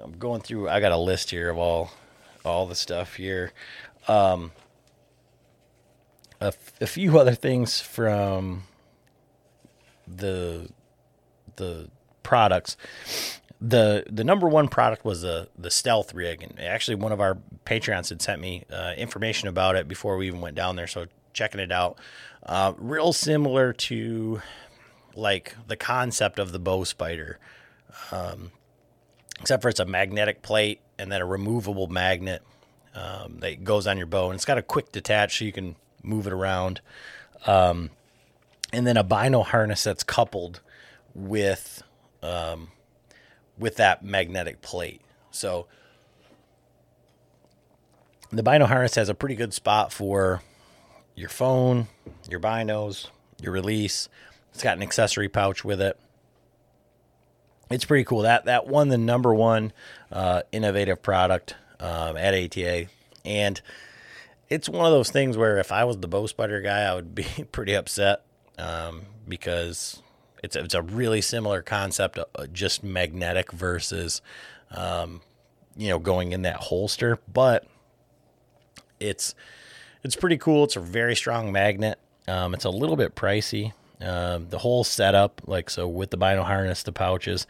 I'm 0.03 0.17
going 0.17 0.41
through. 0.41 0.69
I 0.69 0.79
got 0.79 0.91
a 0.91 0.97
list 0.97 1.29
here 1.31 1.49
of 1.49 1.57
all 1.57 1.91
all 2.43 2.67
the 2.67 2.75
stuff 2.75 3.15
here. 3.15 3.53
Um, 4.07 4.51
a, 6.39 6.47
f- 6.47 6.81
a 6.81 6.87
few 6.87 7.17
other 7.19 7.35
things 7.35 7.79
from 7.79 8.63
the 10.07 10.69
the 11.55 11.89
products 12.23 12.77
the 13.59 14.05
the 14.09 14.23
number 14.23 14.47
one 14.47 14.67
product 14.67 15.03
was 15.03 15.21
the 15.21 15.49
the 15.57 15.71
stealth 15.71 16.13
rig, 16.13 16.43
and 16.43 16.59
actually 16.59 16.95
one 16.95 17.11
of 17.11 17.19
our 17.19 17.37
Patreons 17.65 18.09
had 18.09 18.21
sent 18.21 18.41
me 18.41 18.63
uh, 18.71 18.93
information 18.97 19.47
about 19.47 19.75
it 19.75 19.87
before 19.87 20.17
we 20.17 20.27
even 20.27 20.41
went 20.41 20.55
down 20.55 20.75
there. 20.75 20.87
So 20.87 21.07
checking 21.33 21.59
it 21.59 21.71
out, 21.71 21.97
uh, 22.43 22.73
real 22.77 23.13
similar 23.13 23.73
to 23.73 24.41
like 25.15 25.55
the 25.67 25.75
concept 25.75 26.37
of 26.37 26.51
the 26.51 26.59
bow 26.59 26.83
spider, 26.83 27.39
um, 28.11 28.51
except 29.39 29.61
for 29.63 29.69
it's 29.69 29.79
a 29.79 29.85
magnetic 29.85 30.41
plate 30.43 30.81
and 30.99 31.11
then 31.11 31.21
a 31.21 31.25
removable 31.25 31.87
magnet 31.87 32.43
um, 32.93 33.39
that 33.39 33.63
goes 33.63 33.87
on 33.87 33.97
your 33.97 34.07
bow, 34.07 34.27
and 34.27 34.35
it's 34.35 34.45
got 34.45 34.57
a 34.57 34.63
quick 34.63 34.91
detach 34.91 35.39
so 35.39 35.45
you 35.45 35.51
can 35.51 35.75
move 36.03 36.27
it 36.27 36.33
around, 36.33 36.81
um, 37.47 37.89
and 38.71 38.85
then 38.85 38.97
a 38.97 39.03
bino 39.03 39.41
harness 39.41 39.83
that's 39.83 40.03
coupled 40.03 40.61
with 41.15 41.81
um, 42.21 42.69
with 43.57 43.77
that 43.77 44.03
magnetic 44.03 44.61
plate. 44.61 45.01
So 45.31 45.67
the 48.31 48.43
Bino 48.43 48.65
harness 48.65 48.95
has 48.95 49.09
a 49.09 49.15
pretty 49.15 49.35
good 49.35 49.53
spot 49.53 49.91
for 49.91 50.41
your 51.15 51.29
phone, 51.29 51.87
your 52.29 52.39
binos, 52.39 53.07
your 53.41 53.51
release. 53.51 54.09
It's 54.53 54.63
got 54.63 54.77
an 54.77 54.83
accessory 54.83 55.29
pouch 55.29 55.63
with 55.63 55.81
it. 55.81 55.99
It's 57.69 57.85
pretty 57.85 58.05
cool. 58.05 58.21
That 58.21 58.45
that 58.45 58.67
won 58.67 58.89
the 58.89 58.97
number 58.97 59.33
one 59.33 59.73
uh, 60.11 60.43
innovative 60.51 61.01
product 61.01 61.55
um, 61.79 62.15
at 62.15 62.33
ATA, 62.33 62.87
and 63.25 63.61
it's 64.49 64.69
one 64.69 64.85
of 64.85 64.91
those 64.91 65.11
things 65.11 65.35
where 65.35 65.57
if 65.57 65.71
I 65.71 65.83
was 65.83 65.97
the 65.97 66.07
bow 66.07 66.27
spider 66.27 66.61
guy, 66.61 66.83
I 66.83 66.95
would 66.95 67.13
be 67.13 67.23
pretty 67.51 67.75
upset 67.75 68.23
um, 68.57 69.01
because 69.27 70.01
it's 70.43 70.55
a, 70.55 70.63
it's 70.63 70.73
a 70.73 70.81
really 70.81 71.21
similar 71.21 71.61
concept, 71.61 72.17
uh, 72.17 72.47
just 72.51 72.83
magnetic 72.83 73.51
versus, 73.51 74.21
um, 74.71 75.21
you 75.75 75.89
know, 75.89 75.99
going 75.99 76.31
in 76.31 76.43
that 76.43 76.57
holster. 76.57 77.19
But 77.31 77.65
it's 78.99 79.35
it's 80.03 80.15
pretty 80.15 80.37
cool. 80.37 80.63
It's 80.63 80.75
a 80.75 80.81
very 80.81 81.15
strong 81.15 81.51
magnet. 81.51 81.99
Um, 82.27 82.53
it's 82.53 82.65
a 82.65 82.69
little 82.69 82.95
bit 82.95 83.15
pricey. 83.15 83.73
Um, 83.99 84.49
the 84.49 84.59
whole 84.59 84.83
setup, 84.83 85.41
like 85.45 85.69
so, 85.69 85.87
with 85.87 86.11
the 86.11 86.17
bino 86.17 86.43
harness, 86.43 86.83
the 86.83 86.91
pouches, 86.91 87.47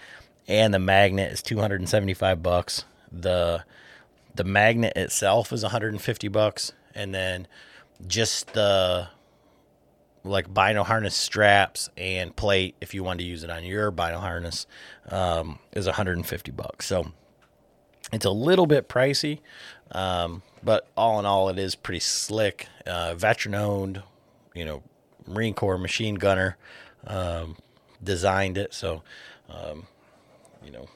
and 0.48 0.74
the 0.74 0.80
magnet 0.80 1.32
is 1.32 1.42
two 1.42 1.58
hundred 1.60 1.82
and 1.82 1.90
seventy 1.90 2.14
five 2.14 2.42
bucks. 2.42 2.86
The 3.12 3.64
the 4.36 4.44
magnet 4.44 4.94
itself 4.96 5.52
is 5.52 5.64
one 5.64 5.72
hundred 5.72 5.94
and 5.94 6.02
fifty 6.02 6.30
bucks, 6.30 6.72
and 6.96 7.14
then 7.14 7.48
just 8.08 8.54
the 8.54 9.10
like 10.28 10.54
bino 10.54 10.84
harness 10.84 11.16
straps 11.16 11.90
and 11.98 12.36
plate 12.36 12.76
if 12.82 12.94
you 12.94 13.04
want 13.04 13.20
to 13.20 13.26
use 13.26 13.44
it 13.44 13.50
on 13.50 13.64
your 13.64 13.92
bino 13.92 14.20
harness 14.20 14.68
um, 15.10 15.60
is 15.74 15.86
150 15.86 16.52
bucks. 16.52 16.86
So 16.86 17.12
it's 18.12 18.26
a 18.26 18.32
little 18.32 18.68
bit 18.68 18.88
pricey 18.88 19.40
um, 19.92 20.42
but 20.64 20.88
all 20.98 21.20
in 21.20 21.26
all 21.26 21.50
it 21.50 21.58
is 21.58 21.76
pretty 21.76 22.00
slick. 22.00 22.68
Uh, 22.86 23.14
veteran 23.16 23.56
owned 23.56 24.04
you 24.54 24.66
know 24.66 24.84
marine 25.26 25.54
corps 25.54 25.78
machine 25.78 26.16
gunner 26.16 26.58
um, 27.06 27.58
designed 28.04 28.58
it. 28.58 28.74
So 28.74 29.04
um, 29.50 29.88
you 30.64 30.72
know 30.72 30.88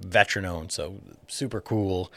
veteran 0.00 0.44
owned 0.44 0.72
so 0.72 1.00
super 1.28 1.60
cool. 1.60 2.12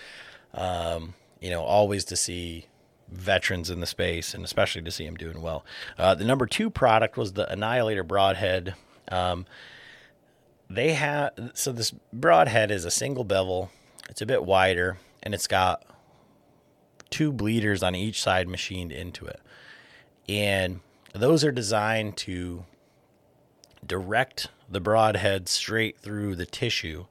Um, 0.54 1.14
you 1.40 1.50
know 1.50 1.64
always 1.64 2.06
to 2.06 2.16
see 2.16 2.68
veterans 3.12 3.70
in 3.70 3.80
the 3.80 3.86
space, 3.86 4.34
and 4.34 4.44
especially 4.44 4.82
to 4.82 4.92
see 4.92 5.06
them 5.06 5.16
doing 5.16 5.42
well. 5.42 5.66
Uh, 5.98 6.16
the 6.16 6.26
number 6.26 6.46
two 6.46 6.70
product 6.70 7.18
was 7.18 7.34
the 7.34 7.50
Annihilator 7.52 8.04
Broadhead. 8.04 8.76
Um, 9.10 9.46
they 10.70 10.94
have 10.94 11.32
so 11.54 11.72
this 11.72 11.94
broadhead 12.12 12.72
is 12.72 12.86
a 12.86 12.92
single 12.92 13.24
bevel. 13.24 13.72
It's 14.10 14.22
a 14.22 14.26
bit 14.26 14.44
wider, 14.44 14.98
and 15.24 15.34
it's 15.34 15.48
got 15.48 15.84
two 17.10 17.32
bleeders 17.32 17.84
on 17.84 17.96
each 17.96 18.22
side 18.22 18.48
machined 18.48 18.92
into 18.92 19.26
it, 19.26 19.40
and 20.28 20.82
those 21.14 21.44
are 21.44 21.52
designed 21.52 22.18
to 22.18 22.66
direct 23.86 24.50
the 24.70 24.82
broadhead 24.82 25.48
straight 25.48 25.98
through 25.98 26.36
the 26.36 26.46
tissue 26.46 27.06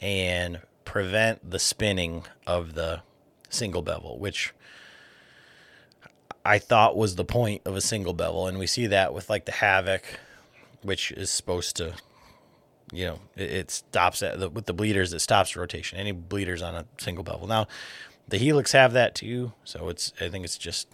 and 0.00 0.60
prevent 0.84 1.48
the 1.48 1.58
spinning 1.58 2.24
of 2.46 2.74
the 2.74 3.02
single 3.48 3.82
bevel, 3.82 4.18
which 4.18 4.52
I 6.48 6.58
thought 6.58 6.96
was 6.96 7.14
the 7.16 7.26
point 7.26 7.60
of 7.66 7.76
a 7.76 7.80
single 7.82 8.14
bevel. 8.14 8.46
And 8.46 8.58
we 8.58 8.66
see 8.66 8.86
that 8.86 9.12
with 9.12 9.28
like 9.28 9.44
the 9.44 9.52
Havoc, 9.52 10.02
which 10.80 11.10
is 11.10 11.30
supposed 11.30 11.76
to, 11.76 11.92
you 12.90 13.04
know, 13.04 13.18
it, 13.36 13.50
it 13.50 13.70
stops 13.70 14.22
at 14.22 14.40
the, 14.40 14.48
with 14.48 14.64
the 14.64 14.72
bleeders, 14.72 15.12
it 15.12 15.18
stops 15.18 15.56
rotation. 15.56 15.98
Any 15.98 16.12
bleeders 16.12 16.62
on 16.62 16.74
a 16.74 16.86
single 16.96 17.22
bevel. 17.22 17.46
Now, 17.46 17.66
the 18.28 18.38
Helix 18.38 18.72
have 18.72 18.94
that 18.94 19.14
too. 19.14 19.52
So 19.64 19.90
it's, 19.90 20.14
I 20.22 20.30
think 20.30 20.46
it's 20.46 20.56
just 20.56 20.88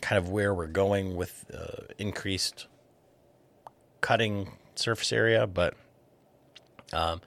kind 0.00 0.18
of 0.18 0.30
where 0.30 0.54
we're 0.54 0.66
going 0.68 1.16
with 1.16 1.44
uh, 1.52 1.84
increased 1.98 2.66
cutting 4.00 4.52
surface 4.74 5.12
area. 5.12 5.46
But, 5.46 5.74
um, 6.94 7.20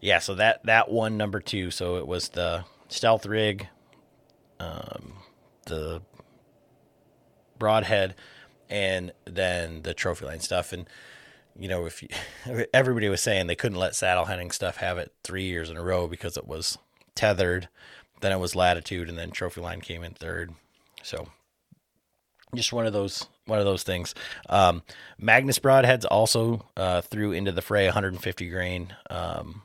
yeah, 0.00 0.18
so 0.18 0.34
that, 0.34 0.64
that 0.64 0.90
one 0.90 1.16
number 1.16 1.38
two. 1.38 1.70
So 1.70 1.98
it 1.98 2.06
was 2.08 2.30
the 2.30 2.64
stealth 2.88 3.26
rig, 3.26 3.68
um, 4.58 5.12
the 5.66 6.02
broadhead, 7.58 8.14
and 8.68 9.12
then 9.24 9.82
the 9.82 9.94
Trophyline 9.94 10.42
stuff. 10.42 10.72
And 10.72 10.88
you 11.58 11.68
know, 11.68 11.86
if 11.86 12.02
you, 12.02 12.08
everybody 12.74 13.08
was 13.08 13.20
saying 13.20 13.46
they 13.46 13.54
couldn't 13.56 13.78
let 13.78 13.94
saddle 13.94 14.26
hunting 14.26 14.50
stuff 14.50 14.76
have 14.78 14.98
it 14.98 15.12
three 15.22 15.44
years 15.44 15.70
in 15.70 15.76
a 15.76 15.82
row 15.82 16.06
because 16.06 16.36
it 16.36 16.46
was 16.46 16.78
tethered, 17.14 17.68
then 18.20 18.32
it 18.32 18.38
was 18.38 18.54
latitude, 18.54 19.08
and 19.08 19.18
then 19.18 19.30
trophy 19.30 19.60
line 19.60 19.80
came 19.80 20.02
in 20.02 20.14
third. 20.14 20.52
So 21.02 21.28
just 22.54 22.72
one 22.72 22.86
of 22.86 22.92
those 22.92 23.26
one 23.46 23.58
of 23.58 23.64
those 23.64 23.82
things. 23.82 24.14
Um, 24.48 24.82
Magnus 25.18 25.58
broadheads 25.58 26.04
also 26.10 26.66
uh, 26.76 27.00
threw 27.00 27.32
into 27.32 27.52
the 27.52 27.62
fray 27.62 27.84
150 27.86 28.48
grain 28.48 28.94
um, 29.08 29.62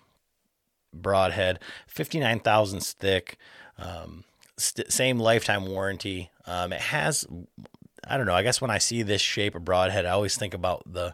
broadhead, 0.93 1.59
59 1.87 2.39
thousandths 2.39 2.93
thick. 2.93 3.37
Um, 3.77 4.23
st- 4.57 4.91
same 4.91 5.19
lifetime 5.19 5.65
warranty. 5.65 6.29
Um, 6.45 6.73
it 6.73 6.81
has, 6.81 7.25
I 8.07 8.17
don't 8.17 8.25
know. 8.25 8.33
I 8.33 8.43
guess 8.43 8.61
when 8.61 8.71
I 8.71 8.77
see 8.77 9.03
this 9.03 9.21
shape 9.21 9.55
of 9.55 9.65
broadhead, 9.65 10.05
I 10.05 10.11
always 10.11 10.35
think 10.35 10.53
about 10.53 10.83
the 10.91 11.13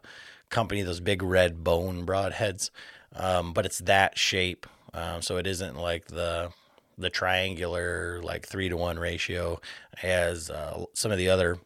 company, 0.49 0.81
those 0.81 0.99
big 0.99 1.21
red 1.21 1.63
bone 1.63 2.05
broadheads. 2.05 2.69
Um, 3.15 3.53
but 3.53 3.65
it's 3.65 3.79
that 3.79 4.17
shape, 4.17 4.67
um, 4.93 5.21
so 5.21 5.37
it 5.37 5.47
isn't 5.47 5.75
like 5.75 6.07
the 6.07 6.51
the 6.97 7.09
triangular 7.09 8.21
like 8.23 8.47
three 8.47 8.69
to 8.69 8.77
one 8.77 8.97
ratio 8.97 9.59
as 10.01 10.49
uh, 10.49 10.83
some 10.93 11.11
of 11.11 11.17
the 11.17 11.29
other 11.29 11.59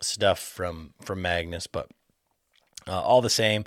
stuff 0.00 0.38
from 0.38 0.94
from 1.02 1.22
Magnus. 1.22 1.66
But 1.66 1.88
uh, 2.86 3.00
all 3.00 3.22
the 3.22 3.30
same, 3.30 3.64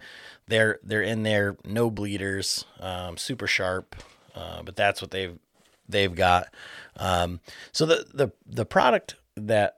they're 0.48 0.80
they're 0.84 1.04
in 1.04 1.24
there, 1.24 1.58
no 1.66 1.90
bleeders, 1.90 2.66
um, 2.80 3.18
super 3.18 3.48
sharp. 3.48 3.96
Uh, 4.36 4.64
but 4.64 4.76
that's 4.76 5.02
what 5.02 5.12
they've 5.12 5.38
they've 5.88 6.14
got. 6.16 6.54
Um, 6.98 7.40
so 7.72 7.86
the 7.86 8.08
the 8.14 8.32
the 8.46 8.66
product 8.66 9.16
that 9.36 9.78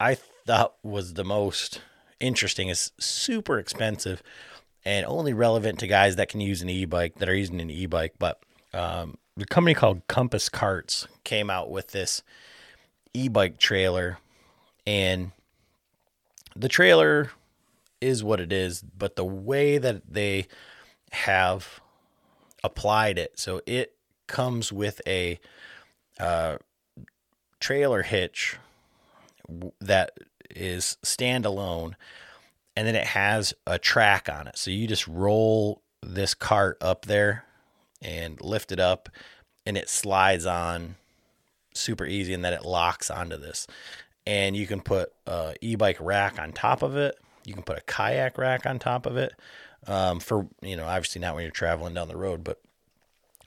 I 0.00 0.16
thought 0.46 0.74
was 0.82 1.14
the 1.14 1.24
most 1.24 1.80
interesting 2.20 2.68
is 2.68 2.92
super 2.98 3.58
expensive 3.58 4.22
and 4.84 5.06
only 5.06 5.32
relevant 5.32 5.78
to 5.78 5.86
guys 5.86 6.16
that 6.16 6.28
can 6.28 6.40
use 6.40 6.62
an 6.62 6.68
e-bike 6.68 7.14
that 7.16 7.28
are 7.28 7.34
using 7.34 7.60
an 7.60 7.70
e-bike. 7.70 8.14
But 8.18 8.40
um, 8.72 9.16
the 9.36 9.46
company 9.46 9.74
called 9.74 10.06
Compass 10.08 10.48
Carts 10.48 11.08
came 11.24 11.48
out 11.48 11.70
with 11.70 11.88
this 11.88 12.22
e-bike 13.14 13.58
trailer, 13.58 14.18
and 14.86 15.32
the 16.54 16.68
trailer 16.68 17.30
is 18.00 18.22
what 18.22 18.40
it 18.40 18.52
is, 18.52 18.82
but 18.82 19.16
the 19.16 19.24
way 19.24 19.78
that 19.78 20.02
they 20.12 20.46
have 21.12 21.80
applied 22.62 23.18
it, 23.18 23.38
so 23.38 23.60
it 23.66 23.94
comes 24.26 24.72
with 24.72 25.00
a 25.06 25.38
uh, 26.18 26.56
trailer 27.60 28.02
hitch 28.02 28.58
that 29.80 30.18
is 30.50 30.96
standalone, 31.04 31.94
and 32.76 32.86
then 32.86 32.96
it 32.96 33.06
has 33.08 33.54
a 33.66 33.78
track 33.78 34.28
on 34.28 34.48
it. 34.48 34.58
So 34.58 34.70
you 34.70 34.86
just 34.86 35.06
roll 35.06 35.82
this 36.02 36.34
cart 36.34 36.78
up 36.80 37.06
there 37.06 37.44
and 38.02 38.40
lift 38.40 38.72
it 38.72 38.80
up, 38.80 39.08
and 39.64 39.76
it 39.76 39.88
slides 39.88 40.46
on 40.46 40.96
super 41.74 42.06
easy, 42.06 42.34
and 42.34 42.44
then 42.44 42.52
it 42.52 42.64
locks 42.64 43.10
onto 43.10 43.36
this. 43.36 43.66
And 44.26 44.56
you 44.56 44.66
can 44.66 44.80
put 44.80 45.12
a 45.26 45.54
e-bike 45.60 45.98
rack 46.00 46.38
on 46.38 46.52
top 46.52 46.82
of 46.82 46.96
it. 46.96 47.16
You 47.44 47.54
can 47.54 47.62
put 47.62 47.78
a 47.78 47.82
kayak 47.82 48.38
rack 48.38 48.64
on 48.64 48.78
top 48.78 49.06
of 49.06 49.16
it. 49.16 49.34
Um, 49.86 50.18
for 50.18 50.48
you 50.62 50.76
know, 50.76 50.86
obviously 50.86 51.20
not 51.20 51.34
when 51.34 51.42
you're 51.42 51.50
traveling 51.50 51.92
down 51.92 52.08
the 52.08 52.16
road, 52.16 52.42
but 52.42 52.60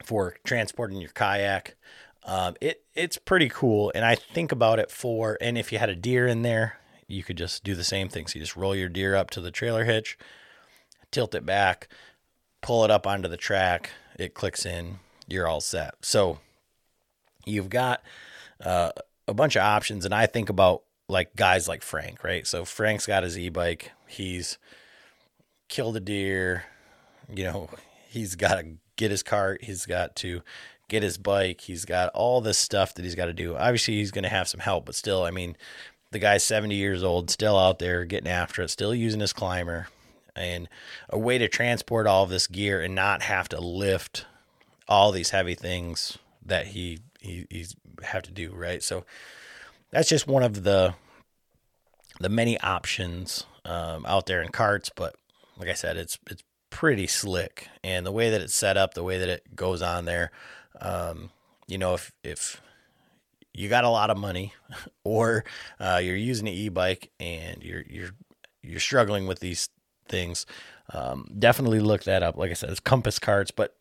for 0.03 0.35
transporting 0.43 1.01
your 1.01 1.09
kayak. 1.09 1.75
Um, 2.23 2.55
it 2.61 2.83
it's 2.93 3.17
pretty 3.17 3.49
cool, 3.49 3.91
and 3.95 4.05
I 4.05 4.15
think 4.15 4.51
about 4.51 4.79
it 4.79 4.91
for 4.91 5.37
and 5.41 5.57
if 5.57 5.71
you 5.71 5.79
had 5.79 5.89
a 5.89 5.95
deer 5.95 6.27
in 6.27 6.41
there, 6.41 6.77
you 7.07 7.23
could 7.23 7.37
just 7.37 7.63
do 7.63 7.75
the 7.75 7.83
same 7.83 8.09
thing. 8.09 8.27
So 8.27 8.37
you 8.37 8.43
just 8.43 8.55
roll 8.55 8.75
your 8.75 8.89
deer 8.89 9.15
up 9.15 9.29
to 9.31 9.41
the 9.41 9.51
trailer 9.51 9.85
hitch, 9.85 10.17
tilt 11.11 11.35
it 11.35 11.45
back, 11.45 11.87
pull 12.61 12.83
it 12.83 12.91
up 12.91 13.07
onto 13.07 13.27
the 13.29 13.37
track, 13.37 13.91
it 14.17 14.33
clicks 14.33 14.65
in, 14.65 14.99
you're 15.27 15.47
all 15.47 15.61
set. 15.61 15.95
So 16.01 16.39
you've 17.45 17.69
got 17.69 18.01
uh, 18.61 18.91
a 19.27 19.33
bunch 19.33 19.55
of 19.55 19.63
options, 19.63 20.05
and 20.05 20.13
I 20.13 20.25
think 20.25 20.49
about 20.49 20.83
like 21.07 21.35
guys 21.35 21.67
like 21.67 21.83
Frank, 21.83 22.23
right? 22.23 22.45
So 22.45 22.65
Frank's 22.65 23.05
got 23.05 23.23
his 23.23 23.37
e-bike, 23.37 23.91
he's 24.07 24.57
killed 25.69 25.95
a 25.95 26.01
deer, 26.01 26.65
you 27.33 27.43
know, 27.43 27.69
he's 28.09 28.35
got 28.35 28.55
to 28.55 28.65
get 28.97 29.11
his 29.11 29.23
cart, 29.23 29.63
he's 29.63 29.85
got 29.85 30.15
to 30.17 30.41
get 30.89 31.03
his 31.03 31.17
bike. 31.17 31.61
He's 31.61 31.85
got 31.85 32.09
all 32.09 32.41
this 32.41 32.57
stuff 32.57 32.93
that 32.95 33.03
he's 33.03 33.15
got 33.15 33.25
to 33.25 33.33
do. 33.33 33.55
Obviously, 33.55 33.95
he's 33.95 34.11
going 34.11 34.23
to 34.23 34.29
have 34.29 34.47
some 34.47 34.59
help, 34.59 34.85
but 34.85 34.95
still, 34.95 35.23
I 35.23 35.31
mean, 35.31 35.57
the 36.17 36.25
guy's 36.25 36.43
70 36.43 36.73
years 36.73 37.03
old, 37.03 37.29
still 37.29 37.57
out 37.57 37.77
there 37.77 38.03
getting 38.03 38.29
after 38.29 38.63
it, 38.63 38.69
still 38.69 38.93
using 38.93 39.19
his 39.19 39.33
climber, 39.33 39.87
and 40.35 40.67
a 41.09 41.17
way 41.17 41.37
to 41.37 41.47
transport 41.47 42.07
all 42.07 42.23
of 42.23 42.29
this 42.31 42.47
gear 42.47 42.81
and 42.81 42.95
not 42.95 43.21
have 43.21 43.47
to 43.49 43.61
lift 43.61 44.25
all 44.87 45.11
these 45.11 45.29
heavy 45.29 45.53
things 45.53 46.17
that 46.43 46.67
he 46.67 46.99
he 47.19 47.45
he's 47.51 47.75
have 48.03 48.23
to 48.23 48.31
do, 48.31 48.51
right? 48.53 48.81
So 48.81 49.05
that's 49.91 50.09
just 50.09 50.27
one 50.27 50.41
of 50.41 50.63
the 50.63 50.95
the 52.19 52.29
many 52.29 52.59
options 52.61 53.45
um, 53.63 54.03
out 54.07 54.25
there 54.25 54.41
in 54.41 54.49
carts, 54.49 54.89
but 54.95 55.15
like 55.59 55.69
I 55.69 55.73
said, 55.73 55.97
it's 55.97 56.17
it's 56.31 56.43
pretty 56.71 57.05
slick, 57.05 57.67
and 57.83 58.07
the 58.07 58.11
way 58.11 58.31
that 58.31 58.41
it's 58.41 58.55
set 58.55 58.75
up, 58.75 58.95
the 58.95 59.03
way 59.03 59.19
that 59.19 59.29
it 59.29 59.55
goes 59.55 59.83
on 59.83 60.05
there, 60.05 60.31
um, 60.81 61.29
you 61.67 61.77
know, 61.77 61.93
if 61.93 62.11
if 62.23 62.59
you 63.57 63.69
got 63.69 63.83
a 63.83 63.89
lot 63.89 64.09
of 64.09 64.17
money, 64.17 64.53
or 65.03 65.43
uh, 65.79 65.99
you're 66.01 66.15
using 66.15 66.47
an 66.47 66.53
e-bike 66.53 67.11
and 67.19 67.63
you're 67.63 67.83
you're 67.89 68.11
you're 68.61 68.79
struggling 68.79 69.27
with 69.27 69.39
these 69.39 69.69
things, 70.07 70.45
um, 70.93 71.27
definitely 71.37 71.79
look 71.79 72.03
that 72.03 72.23
up. 72.23 72.37
Like 72.37 72.51
I 72.51 72.53
said, 72.53 72.69
it's 72.69 72.79
Compass 72.79 73.19
Carts, 73.19 73.51
but 73.51 73.75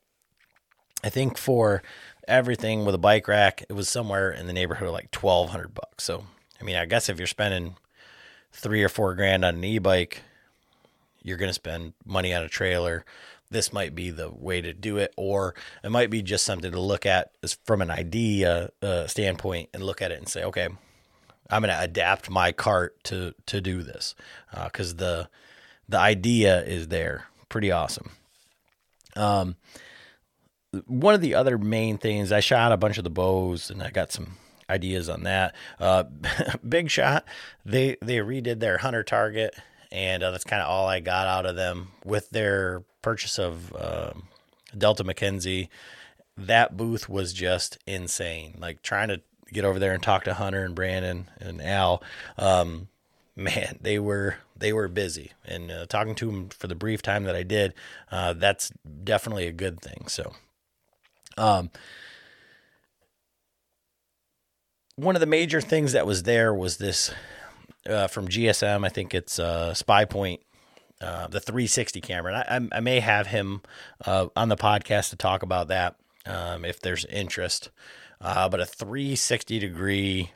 I 1.05 1.11
think 1.11 1.37
for 1.37 1.83
everything 2.27 2.85
with 2.85 2.95
a 2.95 2.99
bike 2.99 3.29
rack, 3.29 3.65
it 3.69 3.75
was 3.75 3.89
somewhere 3.89 4.31
in 4.31 4.47
the 4.47 4.53
neighborhood 4.53 4.89
of 4.89 4.95
like 4.95 5.11
twelve 5.11 5.51
hundred 5.51 5.75
bucks. 5.75 6.05
So 6.05 6.25
I 6.61 6.65
mean, 6.65 6.77
I 6.77 6.87
guess 6.87 7.09
if 7.09 7.19
you're 7.19 7.27
spending 7.27 7.77
three 8.53 8.83
or 8.83 8.89
four 8.89 9.15
grand 9.15 9.45
on 9.45 9.57
an 9.57 9.65
e-bike, 9.65 10.23
you're 11.23 11.37
going 11.37 11.51
to 11.51 11.55
spend 11.55 11.93
money 12.05 12.33
on 12.33 12.43
a 12.43 12.49
trailer 12.49 13.05
this 13.51 13.73
might 13.73 13.95
be 13.95 14.11
the 14.11 14.31
way 14.31 14.61
to 14.61 14.73
do 14.73 14.97
it, 14.99 15.13
or 15.17 15.55
it 15.83 15.91
might 15.91 16.11
be 16.11 16.23
just 16.23 16.45
something 16.45 16.73
to 16.73 16.81
look 16.81 17.07
at 17.07 17.33
from 17.65 17.83
an 17.83 17.91
idea 17.91 18.71
uh, 18.83 19.07
standpoint 19.07 19.71
and 19.73 19.83
look 19.83 20.03
at 20.03 20.11
it 20.11 20.19
and 20.19 20.29
say, 20.29 20.45
okay, 20.45 20.69
I'm 21.51 21.63
going 21.63 21.75
to 21.75 21.81
adapt 21.81 22.31
my 22.31 22.53
cart 22.53 23.03
to 23.05 23.35
to 23.47 23.61
do 23.61 23.83
this 23.83 24.15
because 24.65 24.93
uh, 24.95 24.97
the 24.97 25.29
the 25.89 25.99
idea 25.99 26.63
is 26.63 26.89
there. 26.89 27.27
Pretty 27.49 27.71
awesome. 27.71 28.11
Um, 29.15 29.57
one 30.87 31.15
of 31.15 31.21
the 31.21 31.35
other 31.35 31.59
main 31.59 31.97
things 31.97 32.33
I 32.33 32.41
shot 32.41 32.73
a 32.73 32.77
bunch 32.77 32.99
of 32.99 33.05
the 33.05 33.11
bows 33.11 33.71
and 33.71 33.83
I 33.83 33.91
got 33.91 34.13
some 34.13 34.37
ideas 34.69 35.09
on 35.09 35.23
that. 35.23 35.55
Uh, 35.79 36.05
Big 36.69 36.91
Shot, 36.91 37.25
they 37.65 37.97
they 38.03 38.17
redid 38.17 38.61
their 38.61 38.79
hunter 38.79 39.03
target, 39.03 39.55
and 39.97 40.23
uh, 40.23 40.31
that's 40.31 40.45
kind 40.45 40.61
of 40.61 40.69
all 40.69 40.87
I 40.87 41.01
got 41.01 41.27
out 41.27 41.47
of 41.47 41.57
them 41.57 41.89
with 42.05 42.29
their 42.29 42.85
purchase 43.01 43.39
of 43.39 43.75
uh, 43.75 44.13
Delta 44.77 45.03
McKenzie, 45.03 45.69
that 46.37 46.77
booth 46.77 47.09
was 47.09 47.33
just 47.33 47.79
insane. 47.87 48.59
Like 48.61 48.83
trying 48.83 49.09
to 49.09 49.23
get 49.51 49.65
over 49.65 49.79
there 49.79 49.95
and 49.95 50.03
talk 50.03 50.25
to 50.25 50.35
Hunter 50.35 50.63
and 50.65 50.75
Brandon 50.75 51.31
and 51.41 51.63
Al. 51.63 52.03
Um, 52.37 52.89
man, 53.35 53.79
they 53.81 53.99
were 53.99 54.37
they 54.55 54.71
were 54.71 54.87
busy, 54.87 55.33
and 55.47 55.71
uh, 55.71 55.87
talking 55.87 56.15
to 56.17 56.27
them 56.27 56.51
for 56.51 56.67
the 56.67 56.75
brief 56.75 57.01
time 57.01 57.25
that 57.25 57.35
I 57.35 57.43
did, 57.43 57.73
uh, 58.13 58.35
that's 58.35 58.71
definitely 59.03 59.47
a 59.47 59.53
good 59.53 59.81
thing. 59.81 60.09
So, 60.09 60.33
um, 61.39 61.71
one 64.97 65.17
of 65.17 65.21
the 65.21 65.27
major 65.27 65.63
things 65.63 65.93
that 65.93 66.07
was 66.07 66.25
there 66.25 66.53
was 66.53 66.77
this 66.77 67.13
uh, 67.89 68.07
from 68.09 68.29
GSM. 68.29 68.85
I 68.85 68.89
think 68.89 69.15
it's 69.15 69.39
uh, 69.39 69.73
SpyPoint, 69.75 70.41
uh, 71.01 71.29
the 71.29 71.41
360 71.41 72.01
camera. 72.01 72.45
And 72.49 72.71
I, 72.73 72.77
I 72.79 72.81
may 72.81 73.01
have 73.01 73.29
him 73.29 73.63
uh, 74.05 74.29
on 74.37 74.49
the 74.49 74.57
podcast 74.57 75.11
to 75.11 75.17
talk 75.17 75.43
about 75.43 75.69
that 75.69 75.97
um, 76.27 76.65
if 76.65 76.81
there's 76.81 77.05
interest. 77.07 77.71
Uh, 78.21 78.49
but 78.49 78.61
a 78.61 78.67
360 78.67 79.59
degree 79.59 80.33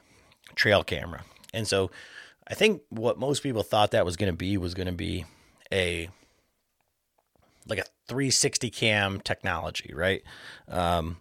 trail 0.55 0.85
camera, 0.85 1.23
and 1.55 1.67
so 1.67 1.91
I 2.47 2.55
think 2.55 2.83
what 2.91 3.19
most 3.19 3.43
people 3.43 3.63
thought 3.63 3.93
that 3.93 4.05
was 4.05 4.17
going 4.17 4.31
to 4.31 4.37
be 4.37 4.59
was 4.59 4.75
going 4.75 4.87
to 4.87 4.93
be 4.93 5.25
a 5.73 6.11
like 7.67 7.79
a 7.79 7.85
360 8.09 8.69
cam 8.71 9.21
technology, 9.21 9.93
right? 9.95 10.23
Um, 10.69 11.17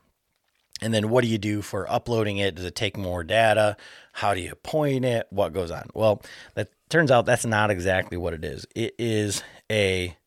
and 0.82 0.94
then 0.94 1.10
what 1.10 1.24
do 1.24 1.30
you 1.30 1.38
do 1.38 1.62
for 1.62 1.90
uploading 1.92 2.38
it? 2.38 2.56
Does 2.56 2.66
it 2.66 2.76
take 2.76 2.98
more 2.98 3.24
data? 3.24 3.78
How 4.20 4.34
do 4.34 4.42
you 4.42 4.54
point 4.56 5.06
it? 5.06 5.28
What 5.30 5.54
goes 5.54 5.72
on? 5.72 5.90
Well, 5.94 6.22
that 6.54 6.68
turns 6.90 7.10
out 7.10 7.26
that's 7.26 7.46
not 7.46 7.72
exactly 7.72 8.18
what 8.18 8.34
it 8.34 8.44
is. 8.44 8.66
It 8.76 8.94
is 9.00 9.42
a 9.72 10.18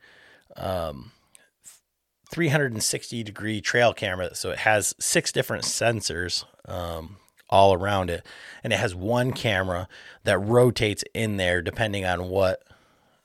um, 0.57 1.13
360 2.33 3.23
degree 3.23 3.61
trail 3.61 3.93
camera. 3.93 4.35
So 4.35 4.51
it 4.51 4.61
has 4.61 4.95
six 4.99 5.31
different 5.31 5.65
sensors 5.65 6.47
um, 6.65 7.17
all 7.51 7.75
around 7.75 8.09
it. 8.09 8.25
And 8.65 8.73
it 8.73 8.79
has 8.79 8.95
one 8.95 9.31
camera 9.31 9.89
that 10.25 10.39
rotates 10.39 11.05
in 11.13 11.37
there 11.37 11.61
depending 11.61 12.07
on 12.07 12.31
what 12.31 12.63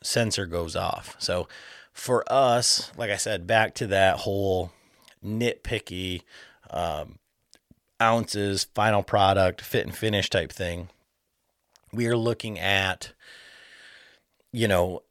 sensor 0.02 0.46
goes 0.46 0.76
off. 0.76 1.16
So 1.18 1.48
for 1.94 2.26
us, 2.30 2.92
like 2.98 3.10
I 3.10 3.16
said, 3.16 3.48
back 3.48 3.74
to 3.76 3.88
that 3.88 4.18
whole 4.18 4.74
nitpicky 5.24 6.24
um, 6.70 7.20
ounces, 8.02 8.66
final 8.76 9.04
product, 9.04 9.62
fit 9.62 9.86
and 9.86 9.96
finish 9.96 10.30
type 10.30 10.52
thing. 10.52 10.90
We 11.92 12.08
are 12.08 12.18
looking 12.18 12.60
at, 12.60 13.14
you 14.52 14.68
know, 14.68 15.04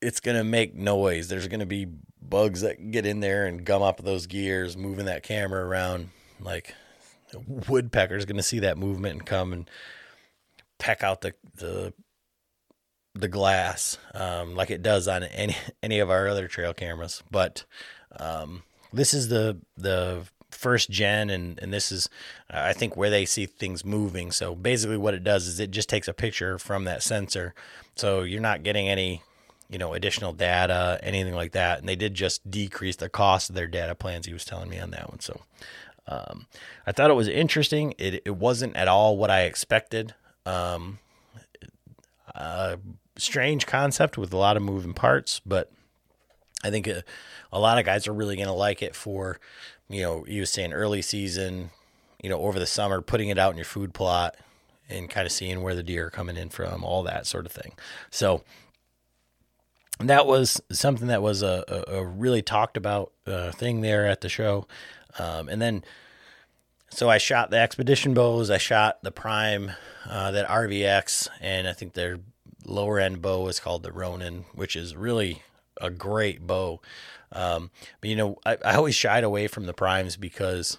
it's 0.00 0.20
going 0.20 0.36
to 0.36 0.44
make 0.44 0.74
noise. 0.74 1.28
There's 1.28 1.48
going 1.48 1.60
to 1.60 1.66
be 1.66 1.86
bugs 2.20 2.62
that 2.62 2.90
get 2.90 3.06
in 3.06 3.20
there 3.20 3.46
and 3.46 3.64
gum 3.64 3.82
up 3.82 4.02
those 4.02 4.26
gears, 4.26 4.76
moving 4.76 5.06
that 5.06 5.22
camera 5.22 5.64
around. 5.64 6.10
Like, 6.40 6.74
woodpecker's 7.46 8.24
going 8.24 8.36
to 8.36 8.42
see 8.42 8.60
that 8.60 8.78
movement 8.78 9.18
and 9.18 9.26
come 9.26 9.52
and 9.52 9.70
peck 10.78 11.02
out 11.02 11.22
the, 11.22 11.34
the, 11.54 11.92
the 13.14 13.28
glass, 13.28 13.96
um, 14.14 14.54
like 14.54 14.70
it 14.70 14.82
does 14.82 15.08
on 15.08 15.24
any, 15.24 15.56
any 15.82 15.98
of 15.98 16.10
our 16.10 16.28
other 16.28 16.48
trail 16.48 16.74
cameras. 16.74 17.22
But, 17.30 17.64
um, 18.18 18.62
this 18.92 19.14
is 19.14 19.28
the, 19.28 19.60
the 19.76 20.26
first 20.56 20.90
gen 20.90 21.30
and 21.30 21.58
and 21.60 21.72
this 21.72 21.92
is 21.92 22.08
uh, 22.52 22.60
I 22.64 22.72
think 22.72 22.96
where 22.96 23.10
they 23.10 23.24
see 23.24 23.46
things 23.46 23.84
moving. 23.84 24.32
So 24.32 24.54
basically 24.54 24.96
what 24.96 25.14
it 25.14 25.24
does 25.24 25.46
is 25.46 25.60
it 25.60 25.70
just 25.70 25.88
takes 25.88 26.08
a 26.08 26.14
picture 26.14 26.58
from 26.58 26.84
that 26.84 27.02
sensor. 27.02 27.54
So 27.94 28.22
you're 28.22 28.40
not 28.40 28.62
getting 28.62 28.88
any 28.88 29.22
you 29.70 29.78
know 29.78 29.94
additional 29.94 30.32
data, 30.32 30.98
anything 31.02 31.34
like 31.34 31.52
that. 31.52 31.78
And 31.78 31.88
they 31.88 31.96
did 31.96 32.14
just 32.14 32.50
decrease 32.50 32.96
the 32.96 33.08
cost 33.08 33.50
of 33.50 33.54
their 33.56 33.66
data 33.66 33.94
plans. 33.94 34.26
He 34.26 34.32
was 34.32 34.44
telling 34.44 34.68
me 34.68 34.78
on 34.78 34.90
that 34.90 35.08
one. 35.08 35.20
So 35.20 35.42
um, 36.08 36.46
I 36.86 36.92
thought 36.92 37.10
it 37.10 37.14
was 37.14 37.28
interesting. 37.28 37.94
It 37.98 38.22
it 38.24 38.36
wasn't 38.36 38.76
at 38.76 38.88
all 38.88 39.16
what 39.16 39.30
I 39.30 39.42
expected. 39.42 40.14
Um, 40.44 40.98
a 42.34 42.78
strange 43.16 43.66
concept 43.66 44.18
with 44.18 44.32
a 44.32 44.36
lot 44.36 44.56
of 44.56 44.62
moving 44.62 44.92
parts, 44.94 45.40
but 45.44 45.72
I 46.62 46.70
think 46.70 46.86
a, 46.86 47.02
a 47.52 47.58
lot 47.58 47.78
of 47.78 47.84
guys 47.84 48.06
are 48.06 48.12
really 48.12 48.36
going 48.36 48.48
to 48.48 48.52
like 48.52 48.82
it 48.82 48.94
for 48.94 49.40
you 49.88 50.02
know, 50.02 50.24
you 50.26 50.40
was 50.40 50.50
saying 50.50 50.72
early 50.72 51.02
season, 51.02 51.70
you 52.22 52.28
know, 52.28 52.40
over 52.40 52.58
the 52.58 52.66
summer, 52.66 53.00
putting 53.00 53.28
it 53.28 53.38
out 53.38 53.52
in 53.52 53.56
your 53.56 53.64
food 53.64 53.94
plot 53.94 54.36
and 54.88 55.10
kind 55.10 55.26
of 55.26 55.32
seeing 55.32 55.62
where 55.62 55.74
the 55.74 55.82
deer 55.82 56.06
are 56.06 56.10
coming 56.10 56.36
in 56.36 56.48
from, 56.48 56.84
all 56.84 57.02
that 57.02 57.26
sort 57.26 57.46
of 57.46 57.52
thing. 57.52 57.72
So 58.10 58.42
that 60.00 60.26
was 60.26 60.60
something 60.70 61.08
that 61.08 61.22
was 61.22 61.42
a, 61.42 61.64
a, 61.68 61.98
a 61.98 62.04
really 62.04 62.42
talked 62.42 62.76
about 62.76 63.12
uh, 63.26 63.52
thing 63.52 63.80
there 63.80 64.06
at 64.06 64.20
the 64.20 64.28
show. 64.28 64.66
Um, 65.18 65.48
and 65.48 65.60
then, 65.60 65.84
so 66.90 67.08
I 67.08 67.18
shot 67.18 67.50
the 67.50 67.56
Xpedition 67.56 68.14
bows. 68.14 68.50
I 68.50 68.58
shot 68.58 69.02
the 69.02 69.10
prime, 69.10 69.72
uh, 70.08 70.30
that 70.30 70.48
RVX, 70.48 71.28
and 71.40 71.66
I 71.66 71.72
think 71.72 71.94
their 71.94 72.20
lower 72.64 72.98
end 72.98 73.22
bow 73.22 73.48
is 73.48 73.60
called 73.60 73.82
the 73.82 73.92
Ronin, 73.92 74.44
which 74.54 74.76
is 74.76 74.94
really 74.94 75.42
a 75.80 75.90
great 75.90 76.46
bow. 76.46 76.80
Um, 77.32 77.70
but 78.00 78.10
you 78.10 78.16
know, 78.16 78.38
I, 78.44 78.56
I 78.64 78.74
always 78.74 78.94
shied 78.94 79.24
away 79.24 79.46
from 79.46 79.66
the 79.66 79.74
primes 79.74 80.16
because 80.16 80.78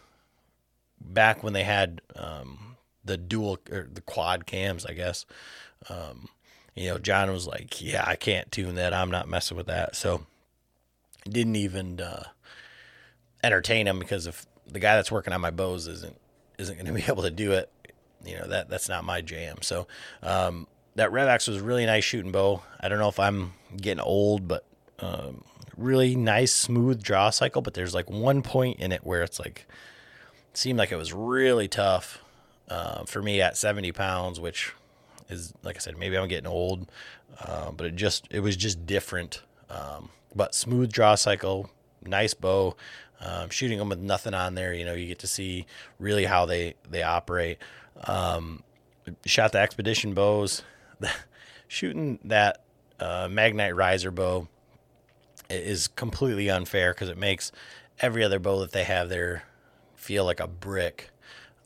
back 0.99 1.43
when 1.43 1.53
they 1.53 1.63
had 1.63 2.01
um, 2.15 2.77
the 3.03 3.17
dual 3.17 3.60
or 3.71 3.88
the 3.91 4.01
quad 4.01 4.45
cams, 4.45 4.86
I 4.86 4.93
guess, 4.93 5.25
um, 5.89 6.29
you 6.75 6.89
know, 6.89 6.99
John 6.99 7.31
was 7.31 7.47
like, 7.47 7.81
"Yeah, 7.81 8.03
I 8.05 8.15
can't 8.15 8.51
tune 8.51 8.75
that. 8.75 8.93
I'm 8.93 9.10
not 9.12 9.27
messing 9.27 9.57
with 9.57 9.67
that." 9.67 9.95
So 9.95 10.25
didn't 11.27 11.55
even 11.55 11.99
uh, 11.99 12.23
entertain 13.43 13.88
him 13.88 13.99
because 13.99 14.27
if 14.27 14.45
the 14.67 14.79
guy 14.79 14.95
that's 14.95 15.12
working 15.12 15.33
on 15.33 15.41
my 15.41 15.51
bows 15.51 15.88
isn't 15.88 16.17
isn't 16.57 16.75
going 16.75 16.86
to 16.93 16.93
be 16.93 17.03
able 17.12 17.23
to 17.23 17.31
do 17.31 17.51
it, 17.53 17.71
you 18.23 18.38
know 18.38 18.47
that 18.47 18.69
that's 18.69 18.89
not 18.89 19.03
my 19.03 19.21
jam. 19.21 19.57
So 19.62 19.88
um, 20.21 20.67
that 20.95 21.12
Revax 21.12 21.47
was 21.47 21.60
really 21.60 21.86
nice 21.86 22.03
shooting 22.03 22.31
bow. 22.31 22.62
I 22.79 22.89
don't 22.89 22.99
know 22.99 23.10
if 23.10 23.19
I'm 23.19 23.53
getting 23.75 24.01
old, 24.01 24.47
but 24.47 24.65
really 25.77 26.15
nice, 26.15 26.51
smooth 26.51 27.01
draw 27.01 27.29
cycle, 27.29 27.62
but 27.62 27.75
there's 27.75 27.93
like 27.93 28.10
one 28.10 28.41
point 28.41 28.79
in 28.79 28.91
it 28.91 29.05
where 29.05 29.21
it's 29.21 29.39
like, 29.39 29.67
seemed 30.53 30.79
like 30.79 30.91
it 30.91 30.97
was 30.97 31.13
really 31.13 31.67
tough 31.67 32.23
uh, 32.67 33.05
for 33.05 33.21
me 33.21 33.39
at 33.39 33.55
70 33.55 33.91
pounds, 33.91 34.39
which 34.39 34.73
is, 35.29 35.53
like 35.63 35.75
I 35.75 35.79
said, 35.79 35.97
maybe 35.97 36.17
I'm 36.17 36.27
getting 36.27 36.47
old, 36.47 36.91
uh, 37.39 37.71
but 37.71 37.86
it 37.86 37.95
just, 37.95 38.27
it 38.31 38.39
was 38.39 38.57
just 38.57 38.86
different. 38.86 39.43
Um, 39.69 40.10
but 40.36 40.55
smooth 40.55 40.91
draw 40.91 41.15
cycle, 41.15 41.69
nice 42.01 42.33
bow, 42.33 42.75
um, 43.19 43.49
shooting 43.49 43.77
them 43.77 43.89
with 43.89 43.99
nothing 43.99 44.33
on 44.33 44.55
there. 44.55 44.73
You 44.73 44.86
know, 44.86 44.93
you 44.93 45.07
get 45.07 45.19
to 45.19 45.27
see 45.27 45.65
really 45.99 46.25
how 46.25 46.45
they, 46.45 46.73
they 46.89 47.03
operate. 47.03 47.60
Um, 48.05 48.63
shot 49.25 49.51
the 49.51 49.60
Xpedition 49.60 50.15
bows, 50.15 50.63
shooting 51.67 52.19
that 52.23 52.63
uh, 52.99 53.27
Magnite 53.27 53.75
riser 53.75 54.12
bow 54.12 54.47
is 55.49 55.88
completely 55.88 56.49
unfair 56.49 56.93
because 56.93 57.10
it 57.10 57.17
makes 57.17 57.51
every 57.99 58.23
other 58.23 58.39
bow 58.39 58.60
that 58.60 58.71
they 58.71 58.83
have 58.83 59.10
there 59.10 59.43
feel 59.95 60.25
like 60.25 60.39
a 60.39 60.47
brick. 60.47 61.10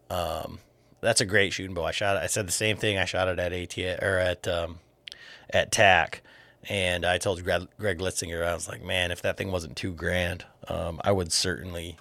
Um, 0.09 0.59
that's 1.01 1.21
a 1.21 1.25
great 1.25 1.53
shooting 1.53 1.73
bow. 1.73 1.85
I 1.85 1.91
shot. 1.91 2.17
I 2.17 2.27
said 2.27 2.47
the 2.47 2.51
same 2.53 2.77
thing. 2.77 2.97
I 2.97 3.05
shot 3.05 3.27
it 3.27 3.39
at 3.39 3.53
AT 3.53 3.77
or 4.01 4.17
at 4.19 4.47
um, 4.47 4.79
at 5.49 5.71
TAC, 5.71 6.21
and 6.69 7.05
I 7.05 7.17
told 7.17 7.43
Greg, 7.43 7.67
Greg 7.79 7.99
Litzinger, 7.99 8.45
I 8.45 8.53
was 8.53 8.67
like, 8.67 8.83
man, 8.83 9.11
if 9.11 9.21
that 9.23 9.37
thing 9.37 9.51
wasn't 9.51 9.75
two 9.75 9.93
grand, 9.93 10.45
um, 10.67 11.01
I 11.03 11.11
would 11.11 11.31
certainly, 11.33 11.97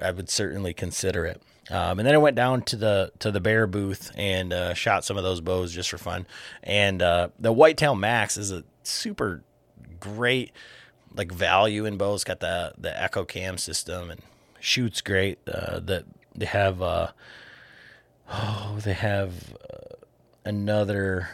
I 0.00 0.10
would 0.10 0.28
certainly 0.28 0.74
consider 0.74 1.24
it. 1.24 1.42
Um, 1.70 1.98
and 1.98 2.06
then 2.06 2.14
I 2.14 2.18
went 2.18 2.36
down 2.36 2.62
to 2.62 2.76
the 2.76 3.12
to 3.20 3.30
the 3.30 3.40
bear 3.40 3.66
booth 3.66 4.10
and 4.16 4.52
uh, 4.52 4.74
shot 4.74 5.04
some 5.04 5.16
of 5.16 5.22
those 5.22 5.40
bows 5.40 5.72
just 5.72 5.90
for 5.90 5.98
fun. 5.98 6.26
And 6.62 7.00
uh, 7.00 7.28
the 7.38 7.52
Whitetail 7.52 7.94
Max 7.94 8.36
is 8.36 8.50
a 8.50 8.64
super 8.82 9.42
great 10.00 10.52
like 11.14 11.32
value 11.32 11.84
in 11.84 11.96
bows. 11.96 12.24
Got 12.24 12.40
the 12.40 12.72
the 12.78 12.90
EKO 12.90 13.26
Cam 13.26 13.58
system 13.58 14.10
and 14.10 14.20
shoots 14.60 15.00
great. 15.00 15.38
Uh, 15.46 15.80
that 15.80 16.04
they 16.34 16.46
have 16.46 16.82
uh, 16.82 17.08
oh 18.30 18.78
they 18.82 18.94
have 18.94 19.56
uh, 19.62 19.96
another 20.44 21.30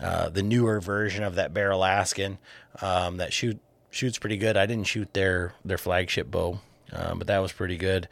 uh, 0.00 0.28
the 0.28 0.42
newer 0.42 0.80
version 0.80 1.24
of 1.24 1.34
that 1.36 1.54
Bear 1.54 1.70
Alaskan 1.70 2.38
um, 2.82 3.16
that 3.18 3.32
shoot 3.32 3.60
shoots 3.90 4.18
pretty 4.18 4.36
good. 4.36 4.56
I 4.56 4.66
didn't 4.66 4.86
shoot 4.86 5.12
their 5.14 5.54
their 5.64 5.78
flagship 5.78 6.30
bow, 6.30 6.60
um, 6.92 7.18
but 7.18 7.26
that 7.28 7.38
was 7.38 7.52
pretty 7.52 7.76
good. 7.76 8.08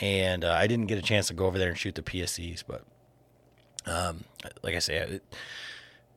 And 0.00 0.44
uh, 0.44 0.52
I 0.52 0.66
didn't 0.66 0.86
get 0.86 0.98
a 0.98 1.02
chance 1.02 1.28
to 1.28 1.34
go 1.34 1.46
over 1.46 1.58
there 1.58 1.68
and 1.68 1.78
shoot 1.78 1.94
the 1.94 2.02
PSEs, 2.02 2.64
but 2.66 2.84
um, 3.86 4.24
like 4.62 4.74
I 4.74 4.80
say, 4.80 4.96
it, 4.96 5.22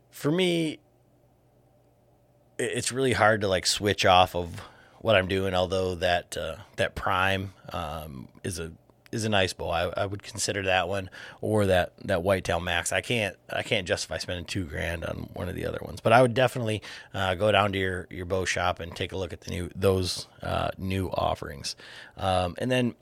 for 0.10 0.32
me, 0.32 0.80
it's 2.60 2.92
really 2.92 3.14
hard 3.14 3.42
to 3.42 3.48
like 3.48 3.66
switch 3.66 4.06
off 4.06 4.36
of 4.36 4.62
what 5.00 5.16
I'm 5.16 5.28
doing. 5.28 5.54
Although 5.54 5.96
that 5.96 6.38
uh, 6.38 6.58
that 6.78 6.96
Prime 6.96 7.54
um, 7.72 8.28
is 8.44 8.60
a 8.60 8.72
is 9.12 9.26
a 9.26 9.30
nice 9.30 9.54
bow. 9.54 9.70
I, 9.70 10.02
I 10.02 10.06
would 10.06 10.24
consider 10.24 10.64
that 10.64 10.88
one 10.88 11.10
or 11.42 11.66
that 11.68 11.94
that 12.06 12.24
Whitetail 12.24 12.60
Max. 12.60 12.92
I 12.92 13.02
can't 13.02 13.36
I 13.52 13.64
can't 13.64 13.88
justify 13.88 14.18
spending 14.18 14.46
two 14.46 14.66
grand 14.66 15.06
on 15.06 15.30
one 15.34 15.50
of 15.50 15.56
the 15.56 15.66
other 15.66 15.80
ones, 15.82 16.00
but 16.02 16.14
I 16.14 16.22
would 16.22 16.34
definitely 16.34 16.82
uh, 17.14 17.36
go 17.36 17.52
down 17.52 17.74
to 17.74 17.80
your 17.80 18.08
your 18.10 18.26
bow 18.26 18.46
shop 18.46 18.80
and 18.80 18.96
take 18.96 19.12
a 19.12 19.18
look 19.18 19.34
at 19.34 19.42
the 19.42 19.52
new 19.52 19.70
those 19.76 20.28
uh, 20.42 20.70
new 20.78 21.08
offerings. 21.08 21.76
Um, 22.18 22.56
and 22.58 22.72
then 22.72 22.96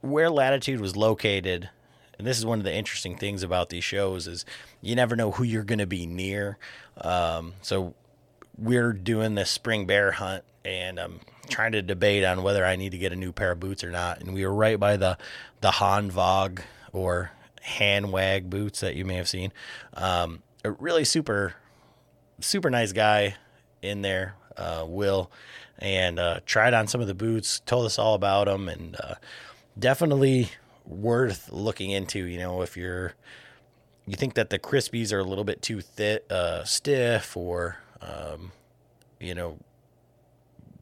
where 0.00 0.30
Latitude 0.30 0.80
was 0.80 0.96
located, 0.96 1.70
and 2.18 2.26
this 2.26 2.38
is 2.38 2.46
one 2.46 2.58
of 2.58 2.64
the 2.64 2.74
interesting 2.74 3.16
things 3.16 3.42
about 3.42 3.70
these 3.70 3.84
shows 3.84 4.26
is 4.26 4.44
you 4.80 4.94
never 4.94 5.16
know 5.16 5.32
who 5.32 5.44
you're 5.44 5.64
going 5.64 5.78
to 5.78 5.86
be 5.86 6.06
near. 6.06 6.58
Um, 6.98 7.54
so 7.62 7.94
we're 8.58 8.92
doing 8.92 9.34
this 9.34 9.50
spring 9.50 9.86
bear 9.86 10.12
hunt, 10.12 10.44
and 10.64 10.98
I'm 10.98 11.20
trying 11.48 11.72
to 11.72 11.82
debate 11.82 12.24
on 12.24 12.42
whether 12.42 12.64
I 12.64 12.76
need 12.76 12.92
to 12.92 12.98
get 12.98 13.12
a 13.12 13.16
new 13.16 13.32
pair 13.32 13.52
of 13.52 13.60
boots 13.60 13.84
or 13.84 13.90
not. 13.90 14.20
And 14.20 14.34
we 14.34 14.44
were 14.44 14.54
right 14.54 14.78
by 14.78 14.96
the 14.96 15.18
the 15.60 15.72
Han 15.72 16.10
Vog 16.10 16.60
or 16.92 17.30
Hanwag 17.64 18.48
boots 18.48 18.80
that 18.80 18.94
you 18.94 19.04
may 19.04 19.14
have 19.14 19.28
seen. 19.28 19.52
Um, 19.94 20.42
a 20.64 20.70
really 20.70 21.04
super 21.04 21.54
super 22.40 22.70
nice 22.70 22.92
guy 22.92 23.36
in 23.82 24.02
there, 24.02 24.34
uh, 24.56 24.84
Will, 24.86 25.30
and 25.78 26.18
uh, 26.18 26.40
tried 26.46 26.74
on 26.74 26.86
some 26.86 27.00
of 27.00 27.06
the 27.06 27.14
boots, 27.14 27.60
told 27.60 27.86
us 27.86 27.98
all 27.98 28.14
about 28.14 28.46
them, 28.46 28.68
and 28.68 28.96
uh, 29.00 29.14
definitely 29.78 30.50
worth 30.84 31.50
looking 31.50 31.90
into. 31.90 32.24
You 32.24 32.38
know, 32.38 32.62
if 32.62 32.76
you're 32.76 33.14
you 34.06 34.16
think 34.16 34.34
that 34.34 34.50
the 34.50 34.58
Crispis 34.58 35.12
are 35.12 35.18
a 35.18 35.24
little 35.24 35.44
bit 35.44 35.62
too 35.62 35.80
thick, 35.80 36.24
uh, 36.30 36.64
stiff, 36.64 37.36
or 37.36 37.78
um, 38.00 38.52
you 39.20 39.34
know, 39.34 39.58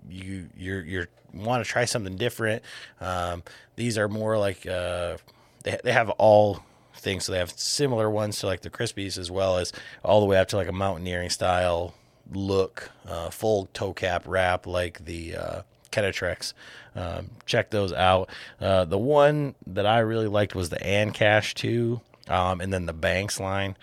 you 0.08 0.48
you're 0.56 0.82
you're 0.82 1.08
want 1.32 1.64
to 1.64 1.70
try 1.70 1.84
something 1.84 2.16
different. 2.16 2.62
Um, 3.00 3.42
these 3.76 3.98
are 3.98 4.08
more 4.08 4.38
like 4.38 4.66
uh, 4.66 5.16
they 5.62 5.78
they 5.82 5.92
have 5.92 6.10
all 6.10 6.62
things, 6.96 7.24
so 7.24 7.32
they 7.32 7.38
have 7.38 7.50
similar 7.52 8.08
ones 8.10 8.38
to 8.40 8.46
like 8.46 8.62
the 8.62 8.70
Crispis 8.70 9.18
as 9.18 9.30
well 9.30 9.58
as 9.58 9.72
all 10.04 10.20
the 10.20 10.26
way 10.26 10.38
up 10.38 10.48
to 10.48 10.56
like 10.56 10.68
a 10.68 10.72
mountaineering 10.72 11.30
style 11.30 11.94
look, 12.32 12.90
uh, 13.06 13.30
full 13.30 13.68
toe 13.72 13.92
cap 13.92 14.24
wrap 14.26 14.66
like 14.66 15.04
the 15.04 15.36
uh, 15.36 15.62
Kenetreks. 15.90 16.52
Um, 16.96 17.30
check 17.46 17.70
those 17.70 17.92
out. 17.92 18.30
Uh, 18.60 18.84
the 18.84 18.98
one 18.98 19.54
that 19.66 19.86
I 19.86 19.98
really 20.00 20.28
liked 20.28 20.54
was 20.54 20.70
the 20.70 20.76
Ancash 20.76 21.54
2, 21.54 22.00
um, 22.28 22.60
and 22.60 22.72
then 22.72 22.86
the 22.86 22.92
Banks 22.92 23.40
line. 23.40 23.76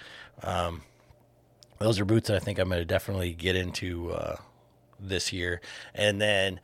Um, 0.44 0.82
those 1.82 2.00
are 2.00 2.06
boots 2.06 2.28
that 2.28 2.36
I 2.36 2.40
think 2.40 2.60
I'm 2.60 2.70
going 2.70 2.80
to 2.80 2.86
definitely 2.86 3.34
get 3.34 3.56
into 3.56 4.12
uh, 4.12 4.38
this 5.00 5.34
year. 5.34 5.62
And 5.94 6.22
then 6.22 6.60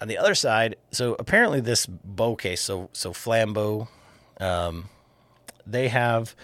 on 0.00 0.08
the 0.08 0.18
other 0.18 0.34
side, 0.34 0.76
so 0.90 1.16
apparently 1.18 1.60
this 1.60 1.86
bow 1.86 2.36
case, 2.36 2.60
so 2.60 2.90
so 2.92 3.12
Flambeau, 3.12 3.88
um, 4.40 4.88
they 5.66 5.88
have 5.88 6.34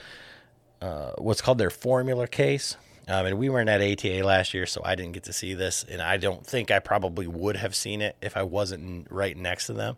uh, 0.80 1.12
what's 1.18 1.40
called 1.40 1.58
their 1.58 1.70
formula 1.70 2.26
case. 2.26 2.76
Um, 3.08 3.26
and 3.26 3.38
we 3.38 3.48
weren't 3.48 3.68
at 3.68 3.80
ATA 3.80 4.24
last 4.24 4.54
year, 4.54 4.64
so 4.64 4.80
I 4.84 4.94
didn't 4.94 5.12
get 5.12 5.24
to 5.24 5.32
see 5.32 5.54
this, 5.54 5.84
and 5.90 6.00
I 6.00 6.18
don't 6.18 6.46
think 6.46 6.70
I 6.70 6.78
probably 6.78 7.26
would 7.26 7.56
have 7.56 7.74
seen 7.74 8.00
it 8.00 8.16
if 8.22 8.36
I 8.36 8.44
wasn't 8.44 9.08
right 9.10 9.36
next 9.36 9.66
to 9.66 9.72
them. 9.72 9.96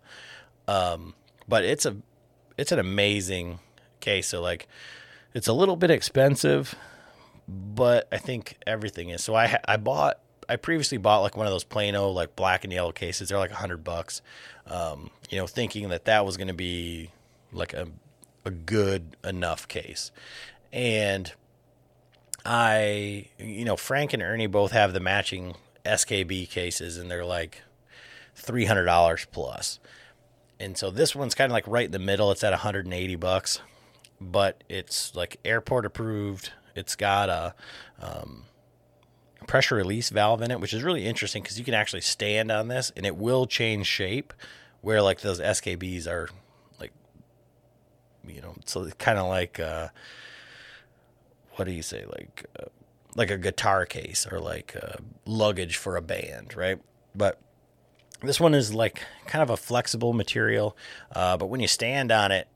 Um, 0.66 1.14
but 1.46 1.64
it's 1.64 1.84
a 1.84 1.96
it's 2.56 2.72
an 2.72 2.78
amazing 2.78 3.58
case. 4.00 4.28
So 4.28 4.40
like, 4.40 4.68
it's 5.34 5.48
a 5.48 5.52
little 5.52 5.76
bit 5.76 5.90
expensive, 5.90 6.74
but 7.48 8.08
I 8.12 8.18
think 8.18 8.56
everything 8.66 9.10
is. 9.10 9.22
So 9.22 9.34
I 9.34 9.58
I 9.66 9.76
bought 9.76 10.20
I 10.48 10.56
previously 10.56 10.98
bought 10.98 11.20
like 11.20 11.36
one 11.36 11.46
of 11.46 11.52
those 11.52 11.64
Plano 11.64 12.08
like 12.10 12.36
black 12.36 12.64
and 12.64 12.72
yellow 12.72 12.92
cases. 12.92 13.28
They're 13.28 13.38
like 13.38 13.50
a 13.50 13.56
hundred 13.56 13.84
bucks. 13.84 14.22
Um, 14.66 15.10
you 15.30 15.38
know, 15.38 15.46
thinking 15.46 15.88
that 15.90 16.04
that 16.06 16.24
was 16.24 16.36
going 16.36 16.48
to 16.48 16.54
be 16.54 17.10
like 17.52 17.72
a 17.72 17.88
a 18.44 18.50
good 18.50 19.16
enough 19.24 19.66
case, 19.68 20.10
and 20.72 21.32
I, 22.44 23.28
you 23.38 23.64
know, 23.64 23.76
Frank 23.76 24.12
and 24.12 24.22
Ernie 24.22 24.46
both 24.46 24.72
have 24.72 24.92
the 24.92 25.00
matching 25.00 25.54
SKB 25.84 26.48
cases, 26.50 26.98
and 26.98 27.10
they're 27.10 27.24
like 27.24 27.62
three 28.34 28.66
hundred 28.66 28.84
dollars 28.84 29.26
plus. 29.30 29.78
And 30.60 30.76
so 30.78 30.90
this 30.90 31.14
one's 31.14 31.34
kind 31.34 31.50
of 31.50 31.52
like 31.52 31.66
right 31.66 31.86
in 31.86 31.90
the 31.92 31.98
middle. 31.98 32.30
It's 32.30 32.44
at 32.44 32.52
180 32.52 33.16
bucks, 33.16 33.60
but 34.20 34.62
it's 34.68 35.14
like 35.14 35.38
airport 35.44 35.84
approved. 35.84 36.52
It's 36.74 36.96
got 36.96 37.28
a 37.28 37.54
um, 38.00 38.44
pressure 39.46 39.76
release 39.76 40.10
valve 40.10 40.42
in 40.42 40.50
it, 40.50 40.60
which 40.60 40.74
is 40.74 40.82
really 40.82 41.06
interesting 41.06 41.42
because 41.42 41.58
you 41.58 41.64
can 41.64 41.74
actually 41.74 42.02
stand 42.02 42.50
on 42.50 42.68
this 42.68 42.92
and 42.96 43.06
it 43.06 43.16
will 43.16 43.46
change 43.46 43.86
shape. 43.86 44.32
Where 44.80 45.00
like 45.00 45.22
those 45.22 45.40
SKBs 45.40 46.06
are 46.06 46.28
like, 46.78 46.92
you 48.26 48.42
know, 48.42 48.54
so 48.64 48.88
kind 48.98 49.18
of 49.18 49.28
like. 49.28 49.58
Uh, 49.58 49.88
what 51.56 51.66
do 51.66 51.72
you 51.72 51.82
say 51.82 52.04
like 52.06 52.46
uh, 52.58 52.66
like 53.14 53.30
a 53.30 53.38
guitar 53.38 53.86
case 53.86 54.26
or 54.30 54.40
like 54.40 54.76
uh, 54.80 54.96
luggage 55.24 55.76
for 55.76 55.96
a 55.96 56.02
band, 56.02 56.56
right? 56.56 56.80
But 57.14 57.40
this 58.22 58.40
one 58.40 58.54
is 58.54 58.74
like 58.74 59.02
kind 59.26 59.42
of 59.42 59.50
a 59.50 59.56
flexible 59.56 60.12
material, 60.12 60.76
uh, 61.14 61.36
but 61.36 61.46
when 61.46 61.60
you 61.60 61.68
stand 61.68 62.10
on 62.10 62.32
it, 62.32 62.48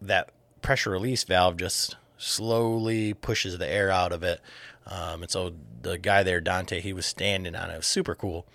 that 0.00 0.30
pressure 0.62 0.90
release 0.90 1.24
valve 1.24 1.56
just 1.56 1.96
slowly 2.20 3.14
pushes 3.14 3.58
the 3.58 3.68
air 3.68 3.90
out 3.90 4.12
of 4.12 4.22
it. 4.22 4.40
Um, 4.86 5.22
and 5.22 5.30
so 5.30 5.54
the 5.82 5.98
guy 5.98 6.22
there, 6.22 6.40
Dante, 6.40 6.80
he 6.80 6.92
was 6.92 7.06
standing 7.06 7.54
on 7.54 7.70
it. 7.70 7.74
It 7.74 7.76
was 7.78 7.86
super 7.86 8.14
cool. 8.14 8.46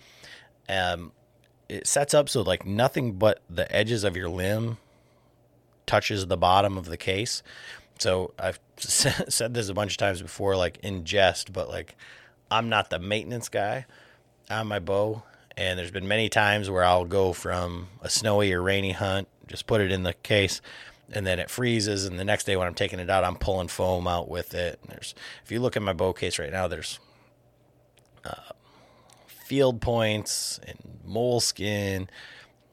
Um, 0.70 1.12
it 1.68 1.88
sets 1.88 2.14
up 2.14 2.30
so 2.30 2.42
like 2.42 2.66
nothing 2.66 3.14
but 3.14 3.42
the 3.50 3.74
edges 3.76 4.04
of 4.04 4.16
your 4.16 4.30
limb 4.30 4.78
touches 5.88 6.28
the 6.28 6.38
bottom 6.38 6.78
of 6.78 6.86
the 6.86 6.98
case. 6.98 7.42
So 8.00 8.34
I've 8.38 8.60
said 8.78 9.54
this 9.54 9.70
a 9.70 9.74
bunch 9.74 9.94
of 9.94 9.98
times 9.98 10.22
before, 10.22 10.56
like 10.56 10.78
in 10.84 11.06
jest, 11.06 11.52
but 11.52 11.70
like 11.70 11.96
I'm 12.52 12.70
not 12.70 12.90
the 12.90 13.00
maintenance 13.00 13.50
guy 13.50 13.86
on 14.50 14.68
my 14.68 14.80
bow. 14.80 15.24
And 15.58 15.80
there's 15.80 15.92
been 15.92 16.08
many 16.08 16.28
times 16.28 16.70
where 16.70 16.84
I'll 16.84 17.06
go 17.06 17.32
from 17.32 17.88
a 18.02 18.10
snowy 18.10 18.52
or 18.52 18.62
rainy 18.62 18.92
hunt, 18.92 19.30
just 19.48 19.66
put 19.68 19.80
it 19.80 19.92
in 19.92 20.04
the 20.04 20.14
case, 20.14 20.62
and 21.12 21.26
then 21.26 21.40
it 21.40 21.50
freezes. 21.50 22.06
And 22.06 22.20
the 22.20 22.26
next 22.26 22.46
day 22.46 22.56
when 22.56 22.68
I'm 22.68 22.74
taking 22.74 23.00
it 23.00 23.10
out, 23.10 23.24
I'm 23.24 23.36
pulling 23.36 23.68
foam 23.68 24.08
out 24.08 24.30
with 24.30 24.54
it. 24.54 24.80
And 24.82 24.92
there's, 24.92 25.16
if 25.44 25.52
you 25.52 25.60
look 25.60 25.76
at 25.76 25.82
my 25.82 25.94
bow 25.94 26.14
case 26.14 26.40
right 26.40 26.52
now, 26.52 26.68
there's 26.68 27.00
uh, 28.24 28.54
field 29.28 29.82
points 29.82 30.60
and 30.66 30.80
moleskin 31.04 32.10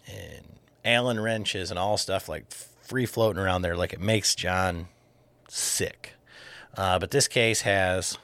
and 0.06 0.58
Allen 0.84 1.20
wrenches 1.20 1.70
and 1.70 1.78
all 1.78 1.96
stuff 1.96 2.28
like 2.28 2.50
free 2.50 3.06
floating 3.06 3.40
around 3.40 3.62
there. 3.62 3.76
Like 3.76 3.92
it 3.92 4.00
makes 4.00 4.34
John 4.34 4.88
sick. 5.48 6.14
Uh, 6.76 6.98
but 6.98 7.10
this 7.10 7.28
case 7.28 7.62
has 7.62 8.18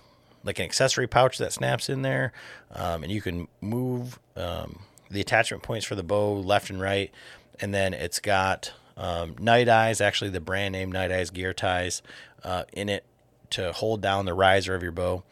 like 0.44 0.58
an 0.58 0.64
accessory 0.64 1.06
pouch 1.06 1.38
that 1.38 1.52
snaps 1.52 1.88
in 1.88 2.02
there, 2.02 2.32
um, 2.72 3.02
and 3.02 3.12
you 3.12 3.20
can 3.20 3.48
move 3.60 4.18
um, 4.36 4.80
the 5.10 5.20
attachment 5.20 5.62
points 5.62 5.84
for 5.84 5.94
the 5.94 6.02
bow 6.02 6.32
left 6.34 6.70
and 6.70 6.80
right. 6.80 7.12
And 7.60 7.74
then 7.74 7.92
it's 7.92 8.20
got 8.20 8.72
um, 8.98 9.36
Nite 9.38 9.68
Ize, 9.68 10.02
actually 10.02 10.30
the 10.30 10.40
brand 10.40 10.72
name 10.72 10.92
Nite 10.92 11.12
Ize 11.12 11.30
gear 11.30 11.54
ties 11.54 12.02
uh, 12.44 12.64
in 12.74 12.90
it 12.90 13.04
to 13.50 13.72
hold 13.72 14.02
down 14.02 14.26
the 14.26 14.34
riser 14.34 14.74
of 14.74 14.82
your 14.82 14.92
bow. 14.92 15.22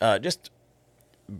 Uh, 0.00 0.18
just 0.18 0.50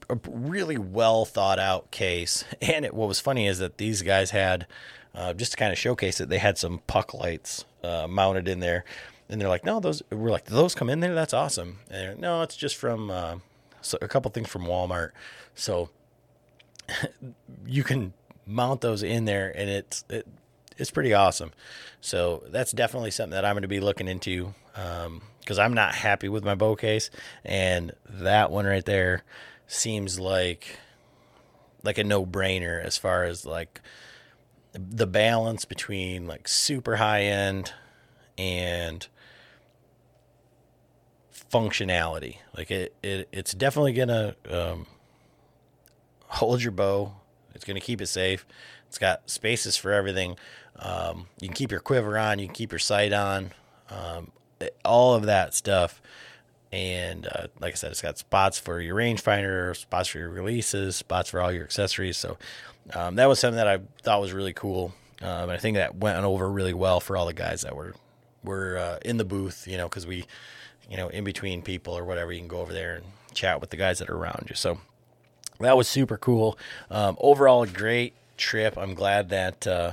a 0.09 0.17
really 0.29 0.79
well 0.79 1.25
thought 1.25 1.59
out 1.59 1.91
case. 1.91 2.45
And 2.63 2.85
it, 2.85 2.95
what 2.95 3.09
was 3.09 3.19
funny 3.19 3.49
is 3.49 3.59
that 3.59 3.79
these 3.79 4.03
guys 4.03 4.31
had, 4.31 4.69
uh, 5.15 5.33
just 5.33 5.53
to 5.53 5.57
kind 5.57 5.73
of 5.73 5.79
showcase 5.79 6.21
it, 6.21 6.29
they 6.29 6.39
had 6.39 6.59
some 6.59 6.83
puck 6.87 7.13
lights 7.15 7.65
uh, 7.83 8.07
mounted 8.07 8.47
in 8.47 8.61
there 8.61 8.85
and 9.31 9.41
they're 9.41 9.49
like, 9.49 9.65
no, 9.65 9.79
those 9.81 10.03
we're 10.11 10.31
like, 10.31 10.47
those 10.47 10.75
come 10.75 10.91
in 10.91 11.01
there. 11.01 11.15
That's 11.15 11.33
awesome. 11.33 11.79
And 11.89 12.21
no, 12.21 12.43
it's 12.43 12.57
just 12.57 12.77
from 12.77 13.11
uh, 13.11 13.37
so 13.81 13.97
a 14.03 14.09
couple 14.09 14.31
things 14.33 14.49
from 14.49 14.65
Walmart. 14.65 15.11
So 15.55 15.91
you 17.67 17.85
can 17.85 18.13
mount 18.45 18.81
those 18.81 19.05
in 19.05 19.25
there, 19.25 19.53
and 19.57 19.71
it's 19.71 20.05
it, 20.11 20.27
it's 20.81 20.91
pretty 20.91 21.15
awesome. 21.15 21.53
So 22.01 22.43
that's 22.49 22.73
definitely 22.73 23.11
something 23.11 23.33
that 23.33 23.45
I'm 23.45 23.55
going 23.55 23.63
to 23.63 23.69
be 23.69 23.81
looking 23.81 24.09
into 24.09 24.55
because 24.73 25.59
um, 25.59 25.61
I'm 25.61 25.75
not 25.75 25.95
happy 25.95 26.29
with 26.29 26.45
my 26.45 26.55
bow 26.55 26.75
case, 26.75 27.11
and 27.45 27.93
that 28.09 28.51
one 28.51 28.65
right 28.65 28.85
there 28.85 29.23
seems 29.67 30.19
like 30.19 30.79
like 31.83 31.99
a 31.99 32.05
no 32.05 32.27
brainer 32.27 32.83
as 32.83 32.97
far 32.97 33.25
as 33.25 33.47
like 33.47 33.81
the 34.73 35.07
balance 35.07 35.65
between 35.65 36.27
like 36.27 36.47
super 36.49 36.97
high 36.97 37.23
end 37.23 37.73
and 38.39 39.07
functionality. 41.53 42.37
Like 42.57 42.71
it, 42.71 42.95
it 43.03 43.29
it's 43.33 43.53
definitely 43.53 43.93
gonna 43.93 44.35
um, 44.49 44.87
hold 46.27 46.63
your 46.63 46.73
bow. 46.73 47.13
It's 47.55 47.65
gonna 47.65 47.81
keep 47.81 48.01
it 48.01 48.07
safe. 48.07 48.47
It's 48.89 48.99
got 48.99 49.29
spaces 49.31 49.77
for 49.77 49.93
everything. 49.93 50.37
Um, 50.81 51.27
you 51.41 51.49
can 51.49 51.55
keep 51.55 51.71
your 51.71 51.81
quiver 51.81 52.19
on. 52.19 52.39
You 52.39 52.47
can 52.47 52.55
keep 52.55 52.73
your 52.73 52.79
sight 52.79 53.13
on. 53.13 53.53
Um, 53.91 54.33
all 54.85 55.15
of 55.15 55.27
that 55.27 55.55
stuff. 55.55 56.01
And 56.73 57.27
uh, 57.27 57.49
like 57.61 57.73
I 57.73 57.77
said, 57.77 57.91
it's 57.91 58.03
got 58.03 58.19
spots 58.19 58.59
for 58.59 58.81
your 58.81 58.97
rangefinder, 58.97 59.77
spots 59.77 60.09
for 60.09 60.19
your 60.19 60.31
releases, 60.31 60.97
spots 60.97 61.31
for 61.31 61.41
all 61.41 61.53
your 61.53 61.65
accessories. 61.65 62.17
So 62.17 62.39
um, 62.95 63.17
that 63.17 63.27
was 63.27 63.39
something 63.39 63.57
that 63.57 63.69
I 63.69 63.81
thought 64.03 64.21
was 64.21 64.33
really 64.33 64.53
cool. 64.53 64.95
Um, 65.21 65.45
and 65.45 65.53
I 65.53 65.59
think 65.59 65.77
that 65.77 65.97
went 65.97 66.25
over 66.25 66.51
really 66.51 66.75
well 66.75 67.01
for 67.01 67.17
all 67.17 67.27
the 67.27 67.35
guys 67.35 67.63
that 67.63 67.77
were 67.77 67.95
were 68.43 68.79
uh, 68.79 68.99
in 69.05 69.19
the 69.19 69.25
booth. 69.25 69.67
You 69.69 69.77
know, 69.77 69.89
because 69.89 70.07
we 70.07 70.25
you 70.91 70.97
know, 70.97 71.09
in 71.09 71.25
between 71.25 71.63
people 71.63 71.97
or 71.97 72.05
whatever, 72.05 72.33
you 72.33 72.41
can 72.41 72.49
go 72.49 72.61
over 72.61 72.73
there 72.73 72.97
and 72.97 73.05
chat 73.33 73.61
with 73.61 73.71
the 73.71 73.77
guys 73.77 74.01
that 74.01 74.11
are 74.11 74.17
around 74.17 74.47
you. 74.49 74.57
So 74.57 74.81
that 75.61 75.77
was 75.77 75.89
super 75.89 76.17
cool. 76.17 76.59
Um, 76.91 77.17
overall, 77.21 77.63
a 77.63 77.69
great 77.69 78.13
trip. 78.37 78.77
I'm 78.77 78.95
glad 78.95 79.29
that 79.29 79.67
uh, 79.67 79.93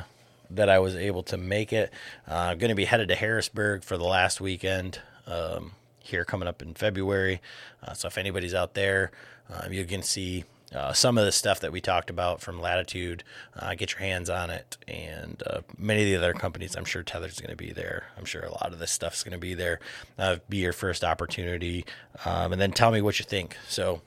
that 0.50 0.70
I 0.70 0.80
was 0.80 0.96
able 0.96 1.24
to 1.24 1.38
make 1.38 1.74
it. 1.74 1.92
Uh, 2.28 2.36
I'm 2.36 2.58
going 2.58 2.70
to 2.70 2.76
be 2.76 2.86
headed 2.86 3.10
to 3.10 3.16
Harrisburg 3.16 3.84
for 3.84 3.98
the 3.98 4.06
last 4.06 4.42
weekend 4.42 5.02
um, 5.26 5.72
here 6.00 6.26
coming 6.26 6.48
up 6.48 6.62
in 6.62 6.74
February. 6.74 7.42
Uh, 7.84 7.94
so 7.94 8.08
if 8.08 8.18
anybody's 8.18 8.54
out 8.54 8.74
there, 8.74 9.12
uh, 9.50 9.68
you 9.70 9.86
can 9.86 10.02
see 10.02 10.46
uh, 10.76 10.92
some 10.92 11.18
of 11.18 11.26
the 11.26 11.32
stuff 11.32 11.62
that 11.62 11.72
we 11.72 11.80
talked 11.80 12.10
about 12.10 12.42
from 12.42 12.60
Latitude. 12.60 13.24
Uh, 13.58 13.74
get 13.76 13.94
your 13.94 14.02
hands 14.02 14.30
on 14.30 14.50
it, 14.50 14.78
and 14.88 15.42
uh, 15.48 15.62
many 15.78 16.02
of 16.04 16.10
the 16.10 16.16
other 16.16 16.34
companies. 16.34 16.76
I'm 16.76 16.86
sure 16.86 17.04
Tethrd's 17.04 17.40
going 17.40 17.52
to 17.52 17.56
be 17.56 17.72
there. 17.72 18.08
I'm 18.18 18.26
sure 18.26 18.42
a 18.42 18.52
lot 18.52 18.74
of 18.74 18.80
this 18.80 18.92
stuff 18.92 19.14
is 19.14 19.24
going 19.24 19.34
to 19.34 19.40
be 19.40 19.54
there. 19.54 19.80
Uh, 20.18 20.38
be 20.50 20.58
your 20.58 20.74
first 20.74 21.04
opportunity, 21.04 21.86
um, 22.26 22.52
and 22.52 22.62
then 22.62 22.72
tell 22.72 22.92
me 22.92 23.02
what 23.02 23.20
you 23.20 23.26
think. 23.26 23.56
So 23.70 24.02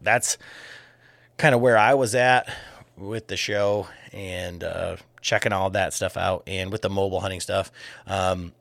that's 0.00 0.38
kind 1.36 1.54
of 1.54 1.60
where 1.60 1.76
I 1.76 1.94
was 1.94 2.14
at 2.14 2.48
with 2.96 3.26
the 3.28 3.36
show 3.36 3.88
and 4.12 4.62
uh, 4.62 4.96
checking 5.20 5.52
all 5.52 5.70
that 5.70 5.92
stuff 5.92 6.16
out, 6.16 6.42
and 6.46 6.70
with 6.70 6.82
the 6.82 6.90
mobile 6.90 7.20
hunting 7.20 7.40
stuff. 7.40 7.70
Um, 8.06 8.52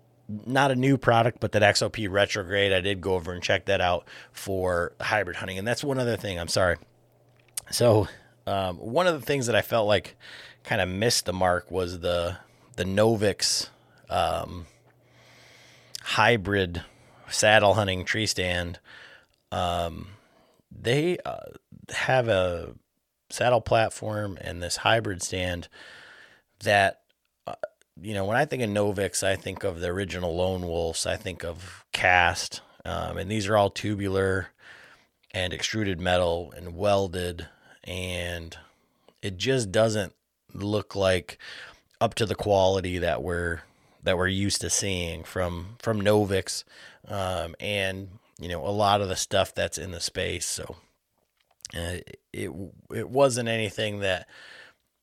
not 0.46 0.72
a 0.72 0.76
new 0.76 0.98
product, 0.98 1.40
but 1.40 1.54
that 1.54 1.62
XOP 1.62 2.10
retrograde, 2.12 2.74
I 2.74 2.82
did 2.82 3.00
go 3.00 3.14
over 3.14 3.32
and 3.32 3.42
check 3.42 3.66
that 3.66 3.80
out 3.80 4.06
for 4.32 4.92
hybrid 5.00 5.38
hunting. 5.38 5.58
And 5.58 5.68
that's 5.68 5.84
one 5.84 6.00
other 6.00 6.18
thing. 6.18 6.38
I'm 6.38 6.50
sorry. 6.50 6.78
So 7.72 8.08
um, 8.46 8.78
one 8.78 9.08
of 9.08 9.20
the 9.20 9.26
things 9.26 9.46
that 9.48 9.56
I 9.56 9.62
felt 9.62 9.88
like 9.88 10.18
kind 10.64 10.82
of 10.82 10.90
missed 10.90 11.26
the 11.26 11.34
mark 11.34 11.72
was 11.72 12.00
the 12.00 12.38
the 12.76 12.84
Novix 12.84 13.70
um, 14.10 14.68
hybrid 16.02 16.84
saddle 17.30 17.74
hunting 17.74 18.06
tree 18.06 18.28
stand. 18.28 18.80
Um, 19.52 20.10
they 20.72 21.18
uh, 21.26 21.38
have 21.90 22.28
a 22.28 22.74
saddle 23.30 23.62
platform 23.62 24.38
and 24.42 24.62
this 24.62 24.78
hybrid 24.78 25.22
stand 25.22 25.68
that 26.64 27.02
uh, 27.46 27.56
you 28.02 28.14
know 28.14 28.26
when 28.26 28.38
I 28.38 28.46
think 28.46 28.64
of 28.64 28.70
Novix, 28.70 29.24
I 29.24 29.36
think 29.36 29.64
of 29.64 29.80
the 29.80 29.88
original 29.88 30.36
Lone 30.36 30.62
Wolves. 30.62 31.06
I 31.06 31.16
think 31.16 31.44
of 31.44 31.86
cast, 31.92 32.62
um, 32.86 33.18
and 33.18 33.30
these 33.30 33.48
are 33.48 33.58
all 33.58 33.70
tubular 33.70 34.50
and 35.32 35.54
extruded 35.54 36.00
metal 36.00 36.54
and 36.56 36.76
welded 36.76 37.48
and 37.88 38.58
it 39.22 39.38
just 39.38 39.72
doesn't 39.72 40.14
look 40.54 40.96
like 40.96 41.38
up 42.00 42.14
to 42.16 42.26
the 42.26 42.36
quality 42.36 43.00
that 43.00 43.24
we're 43.24 43.62
that 44.04 44.18
we're 44.18 44.28
used 44.28 44.62
to 44.62 44.70
seeing 44.70 45.24
from 45.24 45.78
from 45.80 46.02
Novix, 46.02 46.64
um, 47.08 47.56
and 47.60 48.10
you 48.40 48.50
know 48.50 48.66
a 48.66 48.70
lot 48.70 49.02
of 49.02 49.10
the 49.10 49.16
stuff 49.16 49.56
that's 49.56 49.78
in 49.78 49.92
the 49.92 50.00
space. 50.00 50.46
So 50.46 50.76
uh, 51.76 51.98
it 52.34 52.52
it 52.94 53.10
wasn't 53.10 53.50
anything 53.50 54.00
that 54.02 54.28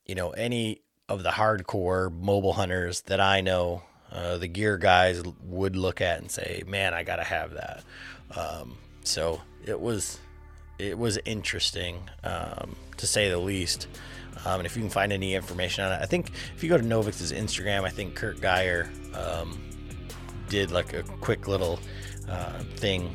you 0.06 0.14
know 0.14 0.30
any 0.30 0.82
of 1.08 1.22
the 1.22 1.30
hardcore 1.30 2.12
mobile 2.12 2.54
hunters 2.54 3.02
that 3.02 3.20
I 3.20 3.40
know, 3.40 3.82
uh, 4.10 4.38
the 4.38 4.48
gear 4.48 4.78
guys 4.78 5.22
would 5.42 5.76
look 5.76 6.00
at 6.00 6.20
and 6.20 6.30
say, 6.30 6.62
"Man, 6.66 6.94
I 6.94 7.02
got 7.02 7.16
to 7.16 7.24
have 7.24 7.54
that." 7.54 7.84
Um, 8.36 8.78
so 9.02 9.40
it 9.64 9.80
was 9.80 10.18
it 10.78 10.98
was 10.98 11.18
interesting 11.24 11.98
um, 12.22 12.74
to 12.96 13.06
say 13.06 13.28
the 13.28 13.38
least. 13.38 13.88
Um, 14.44 14.60
and 14.60 14.66
if 14.66 14.76
you 14.76 14.82
can 14.82 14.90
find 14.90 15.12
any 15.12 15.34
information 15.34 15.84
on 15.84 15.92
it, 15.92 16.00
I 16.02 16.06
think 16.06 16.30
if 16.56 16.62
you 16.62 16.68
go 16.68 16.76
to 16.76 16.82
Novix's 16.82 17.32
Instagram, 17.32 17.84
I 17.84 17.90
think 17.90 18.14
Kurt 18.14 18.40
Geyer 18.40 18.90
um, 19.14 19.62
did 20.48 20.70
like 20.70 20.92
a 20.92 21.02
quick 21.02 21.46
little 21.46 21.78
uh, 22.28 22.58
thing 22.76 23.14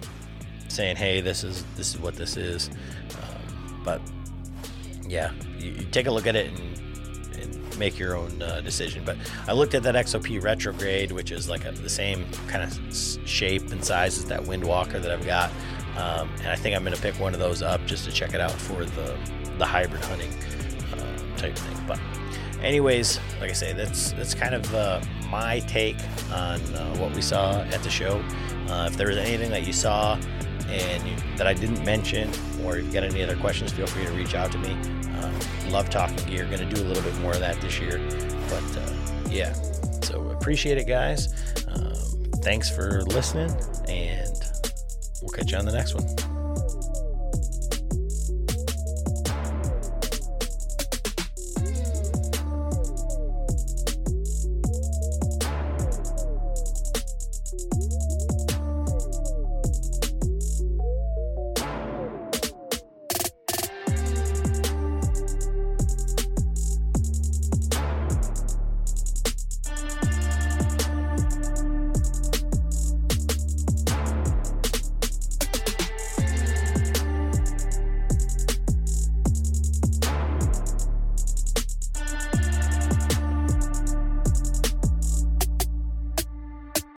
saying, 0.69 0.95
"Hey, 0.95 1.21
this 1.21 1.43
is 1.43 1.63
this 1.75 1.93
is 1.93 1.99
what 1.99 2.15
this 2.15 2.37
is." 2.37 2.69
Um, 3.21 3.81
but 3.83 4.01
yeah, 5.07 5.31
you, 5.57 5.71
you, 5.71 5.85
take 5.85 6.07
a 6.07 6.11
look 6.11 6.27
at 6.27 6.35
it 6.35 6.47
and 6.51 6.88
make 7.79 7.97
your 7.97 8.15
own 8.15 8.41
uh, 8.41 8.61
decision. 8.61 9.03
But 9.05 9.17
I 9.47 9.53
looked 9.53 9.73
at 9.73 9.83
that 9.83 9.95
XOP 9.95 10.41
retrograde, 10.43 11.11
which 11.11 11.31
is 11.31 11.49
like 11.49 11.65
a, 11.65 11.71
the 11.71 11.89
same 11.89 12.25
kind 12.47 12.63
of 12.63 13.27
shape 13.27 13.71
and 13.71 13.83
size 13.83 14.17
as 14.17 14.25
that 14.25 14.41
Windwalker 14.41 15.01
that 15.01 15.11
I've 15.11 15.25
got. 15.25 15.51
Um, 15.97 16.29
and 16.39 16.47
I 16.47 16.55
think 16.55 16.75
I'm 16.75 16.83
going 16.83 16.95
to 16.95 17.01
pick 17.01 17.19
one 17.19 17.33
of 17.33 17.39
those 17.39 17.61
up 17.61 17.85
just 17.85 18.05
to 18.05 18.11
check 18.11 18.33
it 18.33 18.41
out 18.41 18.51
for 18.51 18.85
the 18.85 19.17
the 19.57 19.65
hybrid 19.65 20.01
hunting 20.05 20.31
uh, 20.93 21.37
type 21.37 21.57
thing. 21.57 21.83
But 21.87 21.99
anyways, 22.61 23.19
like 23.41 23.49
I 23.49 23.53
say, 23.53 23.73
that's 23.73 24.11
that's 24.13 24.33
kind 24.33 24.55
of 24.55 24.73
uh, 24.73 25.01
my 25.29 25.59
take 25.61 25.97
on 26.31 26.61
uh, 26.75 26.95
what 26.97 27.13
we 27.13 27.21
saw 27.21 27.61
at 27.61 27.83
the 27.83 27.89
show. 27.89 28.23
Uh, 28.69 28.87
if 28.89 28.97
there 28.97 29.07
was 29.07 29.17
anything 29.17 29.49
that 29.49 29.65
you 29.65 29.73
saw 29.73 30.15
and 30.67 31.07
you, 31.07 31.15
that 31.37 31.47
I 31.47 31.53
didn't 31.53 31.83
mention, 31.83 32.31
or 32.63 32.77
if 32.77 32.85
you 32.85 32.91
got 32.91 33.03
any 33.03 33.23
other 33.23 33.35
questions, 33.37 33.71
feel 33.71 33.87
free 33.87 34.05
to 34.05 34.11
reach 34.11 34.35
out 34.35 34.51
to 34.51 34.57
me. 34.59 34.77
Love 35.69 35.89
talking 35.89 36.17
gear. 36.25 36.45
Going 36.45 36.67
to 36.67 36.75
do 36.75 36.81
a 36.81 36.85
little 36.85 37.03
bit 37.03 37.15
more 37.19 37.33
of 37.33 37.39
that 37.39 37.59
this 37.61 37.79
year, 37.79 37.99
but 38.49 38.77
uh, 38.77 39.29
yeah. 39.29 39.53
So 40.01 40.29
appreciate 40.29 40.77
it, 40.77 40.87
guys. 40.87 41.33
Um, 41.67 42.31
thanks 42.41 42.69
for 42.69 43.03
listening, 43.03 43.55
and 43.87 44.29
We'll 45.21 45.31
catch 45.31 45.51
you 45.51 45.57
on 45.57 45.65
the 45.65 45.71
next 45.71 45.95
one. 45.95 46.28